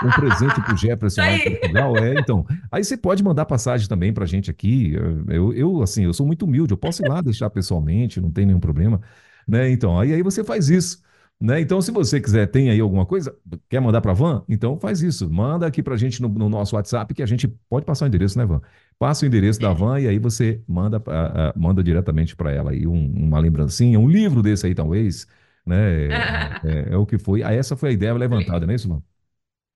[0.04, 1.40] um presente pro Jefferson lá em.
[1.42, 4.94] Portugal, é, então, aí você pode mandar passagem também pra gente aqui.
[5.28, 8.46] Eu, eu assim, eu sou muito humilde, eu posso ir lá deixar pessoalmente, não tem
[8.46, 9.00] nenhum problema,
[9.46, 9.70] né?
[9.70, 11.02] Então, aí, aí você faz isso.
[11.42, 11.60] Né?
[11.60, 13.36] Então, se você quiser, tem aí alguma coisa,
[13.68, 14.44] quer mandar para a Van?
[14.48, 15.28] Então faz isso.
[15.28, 18.08] Manda aqui para a gente no, no nosso WhatsApp que a gente pode passar o
[18.08, 18.60] endereço, né, Van?
[18.98, 22.70] Passa o endereço da Van e aí você manda, ah, ah, manda diretamente para ela
[22.70, 25.26] aí um- uma lembrancinha, um livro desse aí, talvez.
[25.66, 25.76] Né?
[26.62, 27.42] É, é o que foi.
[27.42, 29.02] Ah, essa foi a ideia levantada, não é isso, Van?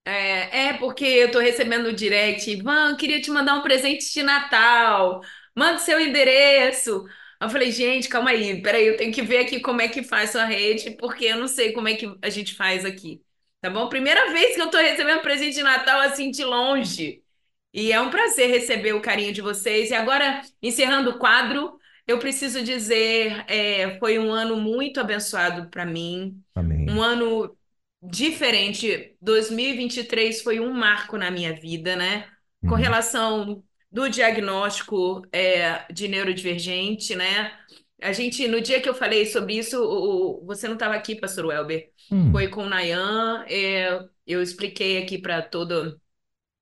[0.05, 4.23] É, é porque eu tô recebendo no direct, Ivan, queria te mandar um presente de
[4.23, 5.21] Natal.
[5.55, 7.05] Manda o seu endereço.
[7.41, 10.31] Eu falei, gente, calma aí, peraí, eu tenho que ver aqui como é que faz
[10.31, 13.23] sua rede, porque eu não sei como é que a gente faz aqui.
[13.61, 13.89] Tá bom?
[13.89, 17.23] Primeira vez que eu tô recebendo presente de Natal assim de longe.
[17.73, 19.91] E é um prazer receber o carinho de vocês.
[19.91, 25.85] E agora, encerrando o quadro, eu preciso dizer, é, foi um ano muito abençoado para
[25.85, 26.89] mim Amém.
[26.89, 27.57] um ano
[28.03, 29.17] diferente.
[29.21, 32.31] 2023 foi um marco na minha vida, né?
[32.65, 32.77] Com Uhum.
[32.77, 37.53] relação do diagnóstico é, de neurodivergente, né?
[38.03, 41.17] A gente, no dia que eu falei sobre isso, o- o- você não estava aqui,
[41.17, 41.91] Pastor Welber.
[42.11, 42.31] Hum.
[42.31, 45.97] Foi com o Nayan, é, eu expliquei aqui para toda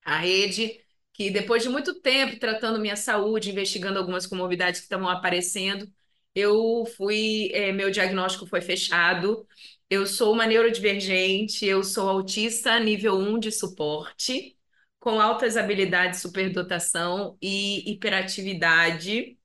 [0.04, 0.80] a rede
[1.12, 5.88] que depois de muito tempo tratando minha saúde, investigando algumas comorbidades que estavam aparecendo,
[6.34, 9.46] eu fui, eh, meu diagnóstico foi fechado.
[9.88, 14.56] Eu sou uma neurodivergente, eu sou autista nível 1 de suporte,
[15.04, 19.38] com altas habilidades de superdotação e hiperatividade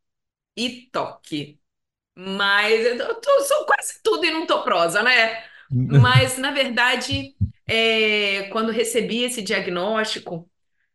[0.58, 1.60] e toque.
[2.16, 5.44] Mas eu tô- sou quase tudo e não tô prosa, né?
[5.88, 7.38] Mas, na verdade,
[7.68, 10.50] é, quando recebi esse diagnóstico,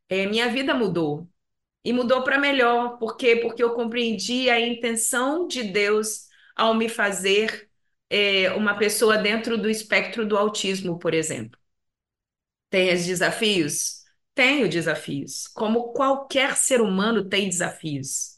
[0.09, 1.29] é, minha vida mudou.
[1.85, 2.99] E mudou para melhor.
[2.99, 3.37] Por quê?
[3.37, 7.71] Porque eu compreendi a intenção de Deus ao me fazer
[8.11, 11.59] é, uma pessoa dentro do espectro do autismo, por exemplo.
[12.71, 14.04] Tem os desafios?
[14.35, 15.47] Tenho desafios.
[15.49, 18.35] Como qualquer ser humano tem desafios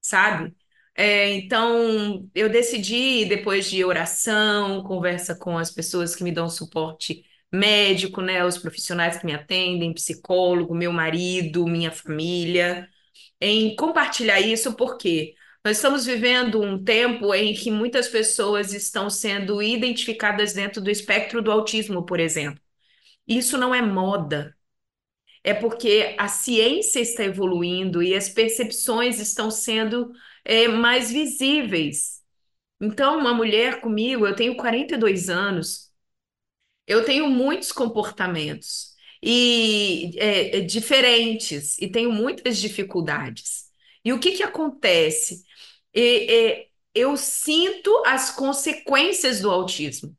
[0.00, 0.54] sabe?
[0.94, 7.24] É, então, eu decidi, depois de oração, conversa com as pessoas que me dão suporte
[7.52, 12.88] médico, né, os profissionais que me atendem, psicólogo, meu marido, minha família,
[13.40, 15.34] em compartilhar isso, porque
[15.64, 21.42] nós estamos vivendo um tempo em que muitas pessoas estão sendo identificadas dentro do espectro
[21.42, 22.60] do autismo, por exemplo.
[23.26, 24.56] Isso não é moda
[25.44, 30.12] é porque a ciência está evoluindo e as percepções estão sendo
[30.44, 32.20] é, mais visíveis.
[32.80, 35.90] Então, uma mulher comigo, eu tenho 42 anos,
[36.86, 38.92] eu tenho muitos comportamentos.
[39.24, 43.66] e é, é, diferentes e tenho muitas dificuldades.
[44.04, 45.44] E o que que acontece?
[45.94, 46.26] E-
[46.64, 50.16] e- eu sinto as consequências do autismo.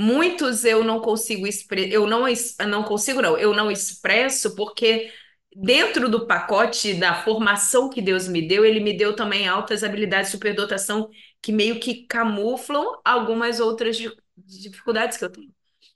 [0.00, 1.44] Muitos eu não consigo
[1.90, 2.24] eu não,
[2.68, 5.12] não consigo, não, eu não expresso porque
[5.56, 10.28] dentro do pacote da formação que Deus me deu, ele me deu também altas habilidades
[10.30, 11.10] de superdotação
[11.42, 15.52] que meio que camuflam algumas outras di- dificuldades que eu tenho.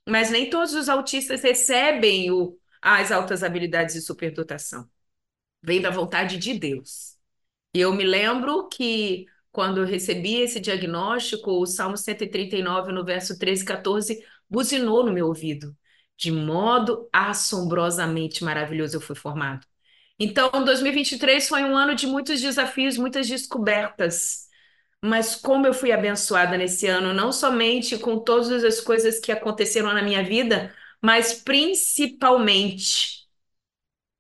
[0.09, 2.59] Mas nem todos os autistas recebem o...
[2.81, 4.89] as altas habilidades de superdotação.
[5.62, 7.16] Vem da vontade de Deus.
[7.74, 13.39] E eu me lembro que quando eu recebi esse diagnóstico, o Salmo 139, no verso
[13.39, 15.77] 13 e 14, buzinou no meu ouvido.
[16.16, 19.66] De modo assombrosamente maravilhoso eu fui formado.
[20.19, 24.49] Então, 2023 foi um ano de muitos desafios, muitas descobertas.
[25.05, 29.93] Mas como eu fui abençoada nesse ano, não somente com todas as coisas que aconteceram
[29.93, 30.73] na minha vida,
[31.03, 33.23] mas principalmente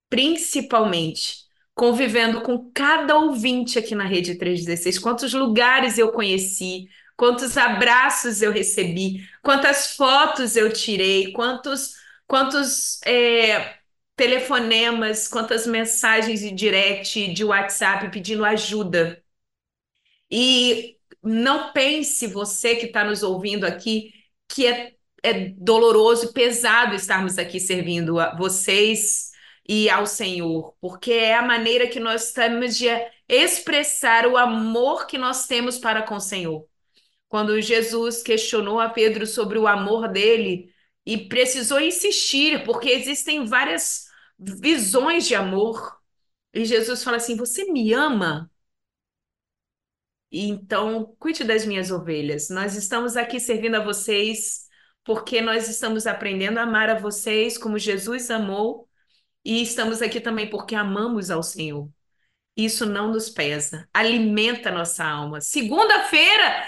[0.08, 1.41] principalmente
[1.74, 8.52] convivendo com cada ouvinte aqui na Rede 316, quantos lugares eu conheci, quantos abraços eu
[8.52, 11.94] recebi, quantas fotos eu tirei, quantos,
[12.26, 13.76] quantos é,
[14.16, 19.22] telefonemas, quantas mensagens de direct, de WhatsApp pedindo ajuda.
[20.30, 24.12] E não pense você que está nos ouvindo aqui
[24.48, 29.31] que é, é doloroso e pesado estarmos aqui servindo a vocês
[29.68, 32.86] e ao Senhor, porque é a maneira que nós temos de
[33.28, 36.66] expressar o amor que nós temos para com o Senhor.
[37.28, 40.72] Quando Jesus questionou a Pedro sobre o amor dele
[41.06, 44.06] e precisou insistir, porque existem várias
[44.38, 45.98] visões de amor,
[46.52, 48.50] e Jesus fala assim: Você me ama?
[50.30, 52.48] Então, cuide das minhas ovelhas.
[52.48, 54.66] Nós estamos aqui servindo a vocês
[55.04, 58.88] porque nós estamos aprendendo a amar a vocês como Jesus amou,
[59.44, 61.88] e estamos aqui também porque amamos ao Senhor.
[62.56, 65.40] Isso não nos pesa, alimenta nossa alma.
[65.40, 66.64] Segunda-feira,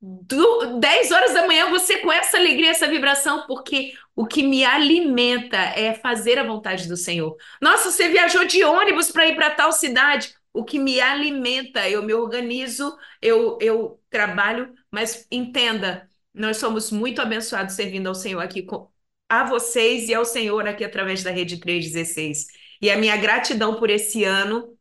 [0.00, 4.64] do, 10 horas da manhã, você com essa alegria, essa vibração, porque o que me
[4.64, 7.36] alimenta é fazer a vontade do Senhor.
[7.60, 10.34] Nossa, você viajou de ônibus para ir para tal cidade.
[10.52, 17.20] O que me alimenta, eu me organizo, eu, eu trabalho, mas entenda, nós somos muito
[17.20, 18.66] abençoados servindo ao Senhor aqui,
[19.28, 22.46] a vocês e ao Senhor aqui através da Rede 316.
[22.80, 24.78] E a minha gratidão por esse ano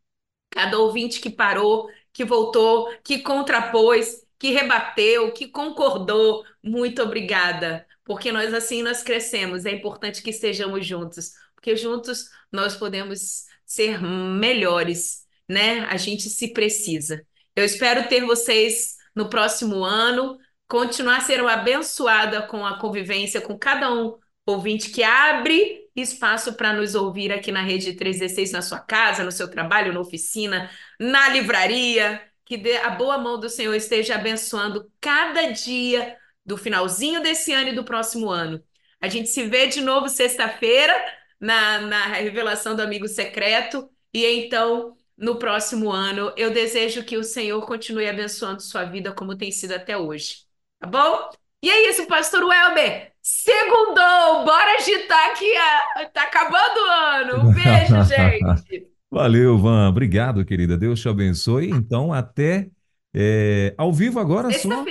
[0.49, 8.31] cada ouvinte que parou, que voltou, que contrapôs, que rebateu, que concordou, muito obrigada, porque
[8.31, 9.65] nós assim nós crescemos.
[9.65, 15.81] É importante que estejamos juntos, porque juntos nós podemos ser melhores, né?
[15.89, 17.25] A gente se precisa.
[17.55, 20.37] Eu espero ter vocês no próximo ano,
[20.67, 24.17] continuar sendo abençoada com a convivência com cada um
[24.47, 29.31] ouvinte que abre espaço para nos ouvir aqui na Rede 316, na sua casa, no
[29.31, 32.21] seu trabalho, na oficina, na livraria.
[32.45, 36.15] Que a boa mão do Senhor esteja abençoando cada dia
[36.45, 38.63] do finalzinho desse ano e do próximo ano.
[39.01, 40.93] A gente se vê de novo sexta-feira
[41.39, 43.89] na, na revelação do amigo secreto.
[44.13, 49.37] E então, no próximo ano, eu desejo que o Senhor continue abençoando sua vida como
[49.37, 50.45] tem sido até hoje.
[50.79, 51.29] Tá bom?
[51.61, 53.11] E é isso, Pastor Welber.
[53.21, 56.05] Segundou, bora agitar aqui, a...
[56.05, 57.49] tá acabando o ano.
[57.49, 58.87] Um beijo, gente.
[59.09, 59.89] Valeu, Van.
[59.89, 60.77] Obrigado, querida.
[60.77, 61.69] Deus te abençoe.
[61.69, 62.69] Então, até
[63.13, 64.85] é, ao vivo agora só.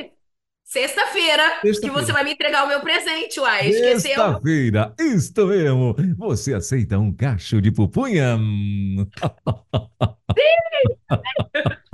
[0.65, 0.65] Sexta-feira.
[0.65, 3.69] Sexta-feira, que você vai me entregar o meu presente, uai.
[3.69, 4.01] Esqueceu?
[4.01, 5.95] Sexta-feira, isto mesmo.
[6.19, 8.37] Você aceita um cacho de pupunha?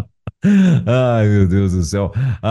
[0.44, 2.10] Ai, meu Deus do céu.
[2.42, 2.48] A,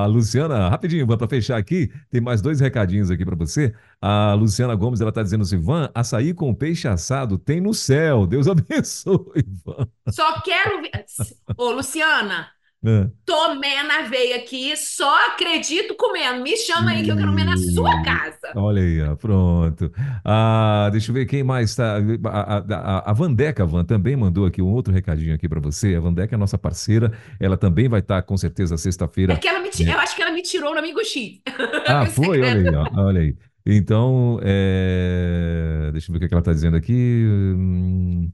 [0.00, 3.74] a, a Luciana, rapidinho, para fechar aqui, tem mais dois recadinhos aqui para você.
[4.00, 8.26] A Luciana Gomes, ela tá dizendo assim: Van, açaí com peixe assado tem no céu.
[8.26, 9.86] Deus abençoe, Van.
[10.08, 10.82] Só quero.
[11.56, 12.48] Ô, Luciana,
[12.84, 13.06] É.
[13.24, 16.42] tomé na veia aqui, só acredito comendo.
[16.42, 18.38] Me chama aí que eu quero comer na sua casa.
[18.56, 19.92] Olha aí, ó, pronto.
[20.24, 21.96] Ah, deixa eu ver quem mais está.
[22.26, 25.94] A, a, a- Vandeca, Van, também mandou aqui um outro recadinho aqui para você.
[25.94, 29.36] A Vandeca é nossa parceira, ela também vai estar com certeza É sexta-feira.
[29.36, 31.40] que ela me ti- Eu acho que ela me tirou no amigo X.
[31.86, 32.40] Ah, No foi?
[32.42, 33.36] Olha aí, ó, olha aí.
[33.64, 36.92] Então, é, deixa eu ver o que é que ela está dizendo aqui.
[37.28, 38.30] Hum,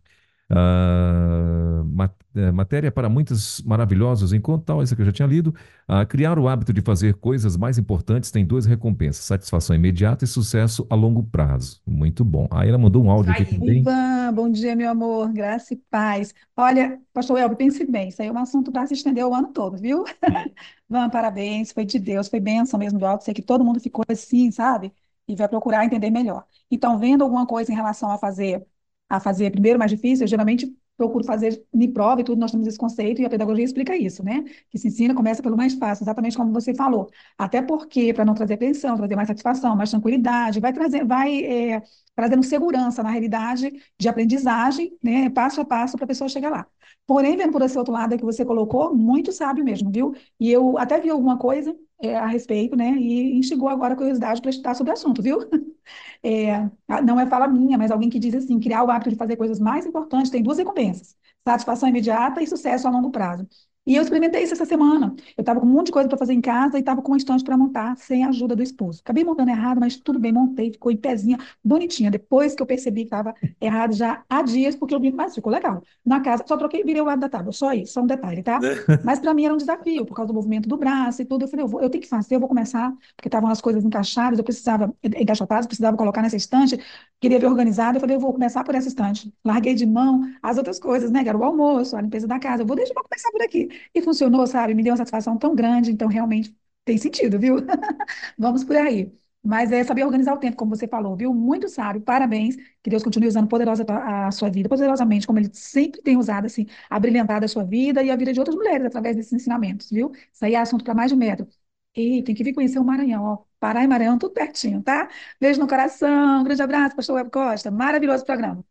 [0.50, 5.54] ah, ma- é, matéria para muitos maravilhosos enquanto tal, essa que eu já tinha lido.
[5.86, 10.28] Ah, criar o hábito de fazer coisas mais importantes tem duas recompensas: satisfação imediata e
[10.28, 11.80] sucesso a longo prazo.
[11.86, 12.48] Muito bom.
[12.50, 13.90] Aí ela mandou um áudio aqui também.
[13.90, 16.34] Ivan, bom dia, meu amor, graça e paz.
[16.56, 19.52] Olha, pastor Elber, pense bem, isso aí é um assunto para se estender o ano
[19.52, 20.04] todo, viu?
[20.88, 24.04] Van, parabéns, foi de Deus, foi bênção mesmo do alto, sei que todo mundo ficou
[24.08, 24.92] assim, sabe?
[25.26, 26.46] e vai procurar entender melhor.
[26.70, 28.66] Então, vendo alguma coisa em relação a fazer
[29.08, 32.66] a fazer primeiro mais difícil, eu geralmente procuro fazer me prova e tudo, nós temos
[32.66, 34.44] esse conceito e a pedagogia explica isso, né?
[34.68, 37.08] Que se ensina, começa pelo mais fácil, exatamente como você falou.
[37.38, 41.82] Até porque, para não trazer tensão, trazer mais satisfação, mais tranquilidade, vai trazer, vai é,
[42.16, 45.30] trazendo segurança na realidade de aprendizagem, né?
[45.30, 46.66] Passo a passo para a pessoa chegar lá.
[47.06, 50.14] Porém, vendo por esse outro lado que você colocou, muito sábio mesmo, viu?
[50.38, 52.90] E eu até vi alguma coisa é, a respeito, né?
[52.92, 55.38] E instigou agora a curiosidade para estudar sobre o assunto, viu?
[56.22, 56.68] É,
[57.02, 59.58] não é fala minha, mas alguém que diz assim: criar o hábito de fazer coisas
[59.60, 61.16] mais importantes tem duas recompensas:
[61.46, 63.46] satisfação imediata e sucesso a longo prazo.
[63.88, 65.14] E eu experimentei isso essa semana.
[65.34, 67.16] Eu estava com um monte de coisa para fazer em casa e estava com uma
[67.16, 69.00] estante para montar sem a ajuda do esposo.
[69.02, 72.10] Acabei montando errado, mas tudo bem, montei, ficou em pezinha, bonitinha.
[72.10, 75.50] Depois que eu percebi que estava errado já há dias, porque eu vi, mas ficou
[75.50, 75.82] legal.
[76.04, 78.60] Na casa, só troquei, virei o lado da tábua, só isso, só um detalhe, tá?
[79.02, 81.44] Mas para mim era um desafio, por causa do movimento do braço e tudo.
[81.44, 83.84] Eu falei, eu, vou, eu tenho que fazer, eu vou começar, porque estavam as coisas
[83.84, 86.78] encaixadas, eu precisava, encaixotadas, precisava colocar nessa estante,
[87.20, 87.96] queria ver organizado.
[87.96, 89.32] Eu falei, eu vou começar por essa estante.
[89.44, 91.22] Larguei de mão as outras coisas, né?
[91.22, 92.62] Que era o almoço, a limpeza da casa.
[92.62, 93.68] Eu vou deixar, eu começar por aqui.
[93.94, 94.74] E funcionou, sabe?
[94.74, 97.56] Me deu uma satisfação tão grande, então realmente tem sentido, viu?
[98.38, 99.12] Vamos por aí.
[99.42, 101.32] Mas é saber organizar o tempo, como você falou, viu?
[101.32, 102.56] Muito sábio, parabéns.
[102.82, 106.66] Que Deus continue usando poderosa a sua vida, poderosamente, como Ele sempre tem usado, assim,
[106.90, 110.10] abrilhantado a sua vida e a vida de outras mulheres através desses ensinamentos, viu?
[110.32, 111.46] Isso aí é assunto para mais de um metro.
[111.94, 113.38] E tem que vir conhecer o Maranhão, ó.
[113.60, 115.08] Pará e Maranhão, tudo pertinho, tá?
[115.40, 117.70] Beijo no coração, grande abraço, pastor Web Costa.
[117.70, 118.64] Maravilhoso programa.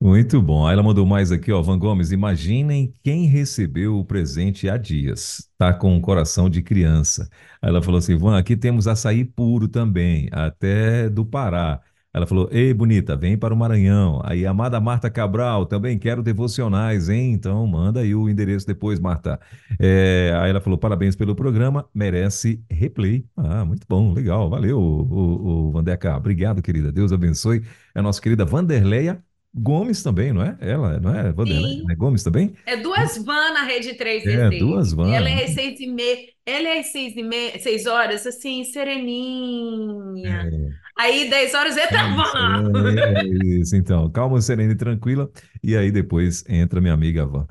[0.00, 0.64] Muito bom.
[0.64, 2.12] Aí ela mandou mais aqui, ó, Van Gomes.
[2.12, 5.50] Imaginem quem recebeu o presente há dias.
[5.58, 7.28] Tá com um coração de criança.
[7.60, 11.80] Aí ela falou assim: Van, aqui temos açaí puro também, até do Pará.
[12.14, 14.20] Ela falou: Ei, bonita, vem para o Maranhão.
[14.24, 17.32] Aí, amada Marta Cabral, também quero devocionais, hein?
[17.32, 19.40] Então, manda aí o endereço depois, Marta.
[19.80, 23.26] É, aí ela falou: parabéns pelo programa, merece replay.
[23.36, 26.16] Ah, muito bom, legal, valeu, o, o, o Vandeca.
[26.16, 26.92] Obrigado, querida.
[26.92, 27.64] Deus abençoe.
[27.94, 29.20] É a nossa querida Vanderleia
[29.54, 30.56] Gomes também, não é?
[30.60, 31.32] Ela, não é?
[31.32, 31.86] Vanderlei, Sim.
[31.90, 32.54] é Gomes também?
[32.66, 35.12] É duas van na Rede 3 É, duas van.
[35.12, 36.16] Ela é às seis e meia,
[36.46, 40.50] ela é às seis e meia, seis horas, assim, sereninha.
[40.98, 42.72] Aí, 10 horas, entra a van.
[42.98, 43.26] É, é
[43.60, 44.10] isso, então.
[44.10, 45.30] Calma, serena e tranquila.
[45.62, 47.46] E aí depois entra minha amiga Van.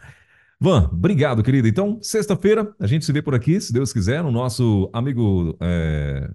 [0.59, 1.67] Van, obrigado, querida.
[1.67, 6.29] Então, sexta-feira, a gente se vê por aqui, se Deus quiser, no nosso amigo é,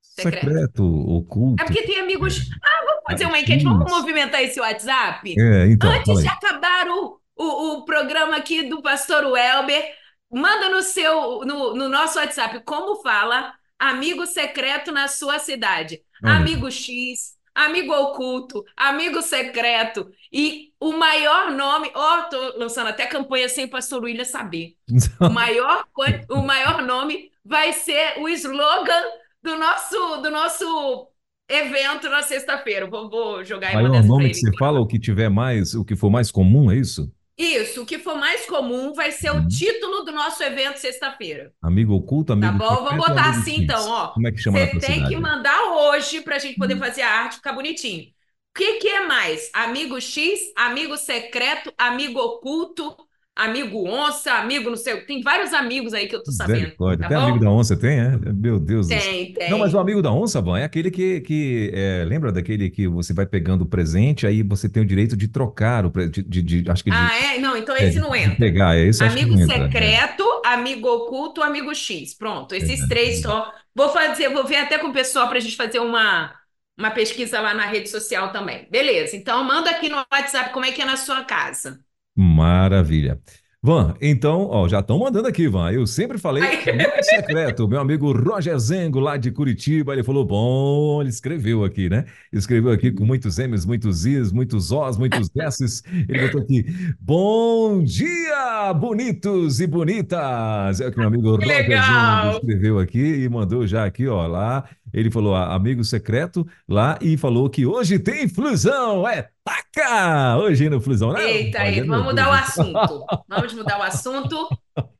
[0.00, 0.46] Secreto.
[0.46, 1.62] secreto, oculto.
[1.62, 2.48] É porque tem amigos.
[2.62, 2.77] Ah, vamos
[3.08, 5.34] fazer uma enquete, vamos movimentar esse WhatsApp?
[5.38, 9.94] É, então, Antes de acabar o, o, o programa aqui do Pastor Welber,
[10.30, 16.00] manda no seu no, no nosso WhatsApp como fala amigo secreto na sua cidade.
[16.22, 16.34] Olha.
[16.34, 20.10] Amigo X, amigo oculto, amigo secreto.
[20.32, 24.74] E o maior nome, ó, tô lançando até campanha sem Pastor William saber.
[25.20, 25.84] O maior,
[26.28, 29.02] o maior nome vai ser o slogan
[29.42, 31.07] do nosso, do nosso
[31.48, 32.86] evento na sexta-feira.
[32.86, 35.84] Vou, vou jogar Aí é o nome que você fala, o que tiver mais, o
[35.84, 37.10] que for mais comum, é isso?
[37.36, 39.44] Isso, o que for mais comum vai ser Uhum.
[39.44, 41.52] o título do nosso evento sexta-feira.
[41.62, 42.82] Amigo oculto, Tá amigo bom?
[42.84, 44.08] Vamos secreto ou botar assim então, ó.
[44.08, 45.08] Como é que chama Você tem cidade?
[45.14, 48.04] que mandar hoje pra gente poder fazer a arte ficar bonitinho.
[48.04, 49.50] O que que é mais?
[49.54, 52.96] Amigo X, amigo secreto, amigo oculto,
[53.38, 55.00] amigo onça, amigo não sei.
[55.02, 56.76] Tem vários amigos aí que eu tô sabendo.
[56.98, 57.20] Tá Até bom?
[57.24, 58.16] amigo da onça tem, é?
[58.32, 59.04] Meu Deus do céu.
[59.04, 59.48] Tem, tem.
[59.50, 62.86] Não, mas o amigo da onça, Van, é aquele que, que é, lembra daquele que
[62.86, 66.42] você vai pegando o presente, aí você tem o direito de trocar o presente, de,
[66.42, 67.38] de- de- acho que de, Ah, é?
[67.38, 68.38] Não, então é, esse não de entra.
[68.38, 69.66] pegar, é esse Amigo não entra.
[69.66, 69.76] é.
[69.76, 72.14] secreto, amigo oculto, amigo X.
[72.14, 72.86] Pronto, esses É.
[72.86, 73.52] três só.
[73.74, 76.34] Vou fazer, vou ver até com o pessoal para a gente fazer uma,
[76.76, 78.68] uma pesquisa lá na rede social também.
[78.70, 81.80] Beleza, então manda aqui no WhatsApp como é que é na sua casa.
[82.18, 83.20] Maravilha.
[83.60, 85.72] Van, então, ó, já estão mandando aqui, Van.
[85.72, 87.66] Eu sempre falei amigo secreto.
[87.66, 92.04] Meu amigo Roger Zengo, lá de Curitiba, ele falou: bom, ele escreveu aqui, né?
[92.32, 95.82] Escreveu aqui com muitos M's, muitos I's, muitos O's, muitos S's.
[96.08, 96.66] Ele botou aqui:
[97.00, 100.80] bom dia, bonitos e bonitas.
[100.80, 102.30] É o que meu amigo Que Roger Zengo legal!
[102.34, 104.68] escreveu aqui e mandou já aqui, ó, lá.
[104.92, 109.06] Ele falou: ah, amigo secreto, lá, e falou que hoje tem flusão.
[109.08, 110.36] É taca!
[110.38, 111.24] Hoje no flusão, né?
[111.24, 113.06] Eita, Meu vamos mudar o Deus assunto.
[113.28, 114.48] Vamos mudar o assunto.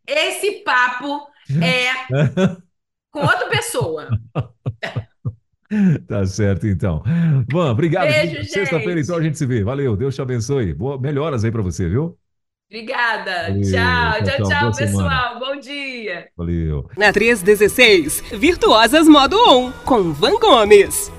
[0.06, 1.26] Esse papo
[1.62, 2.56] é
[3.12, 4.08] com outra pessoa.
[6.06, 7.02] Tá certo, então.
[7.50, 8.08] Van, obrigado.
[8.08, 8.48] Beijo, querido.
[8.48, 9.04] Sexta-feira, gente.
[9.04, 9.62] então, a gente se vê.
[9.62, 10.72] Valeu, Deus te abençoe.
[10.72, 12.18] Boa, melhoras aí pra você, viu?
[12.70, 13.48] Obrigada.
[13.48, 14.48] Valeu, Tchau, tchau, tchau, tchau.
[14.48, 15.08] tchau, Boa semana.
[15.08, 15.38] pessoal.
[15.40, 16.28] Bom dia.
[16.36, 16.84] Valeu.
[16.98, 21.10] Na 316, Virtuosas Modo On, com Van Gomes.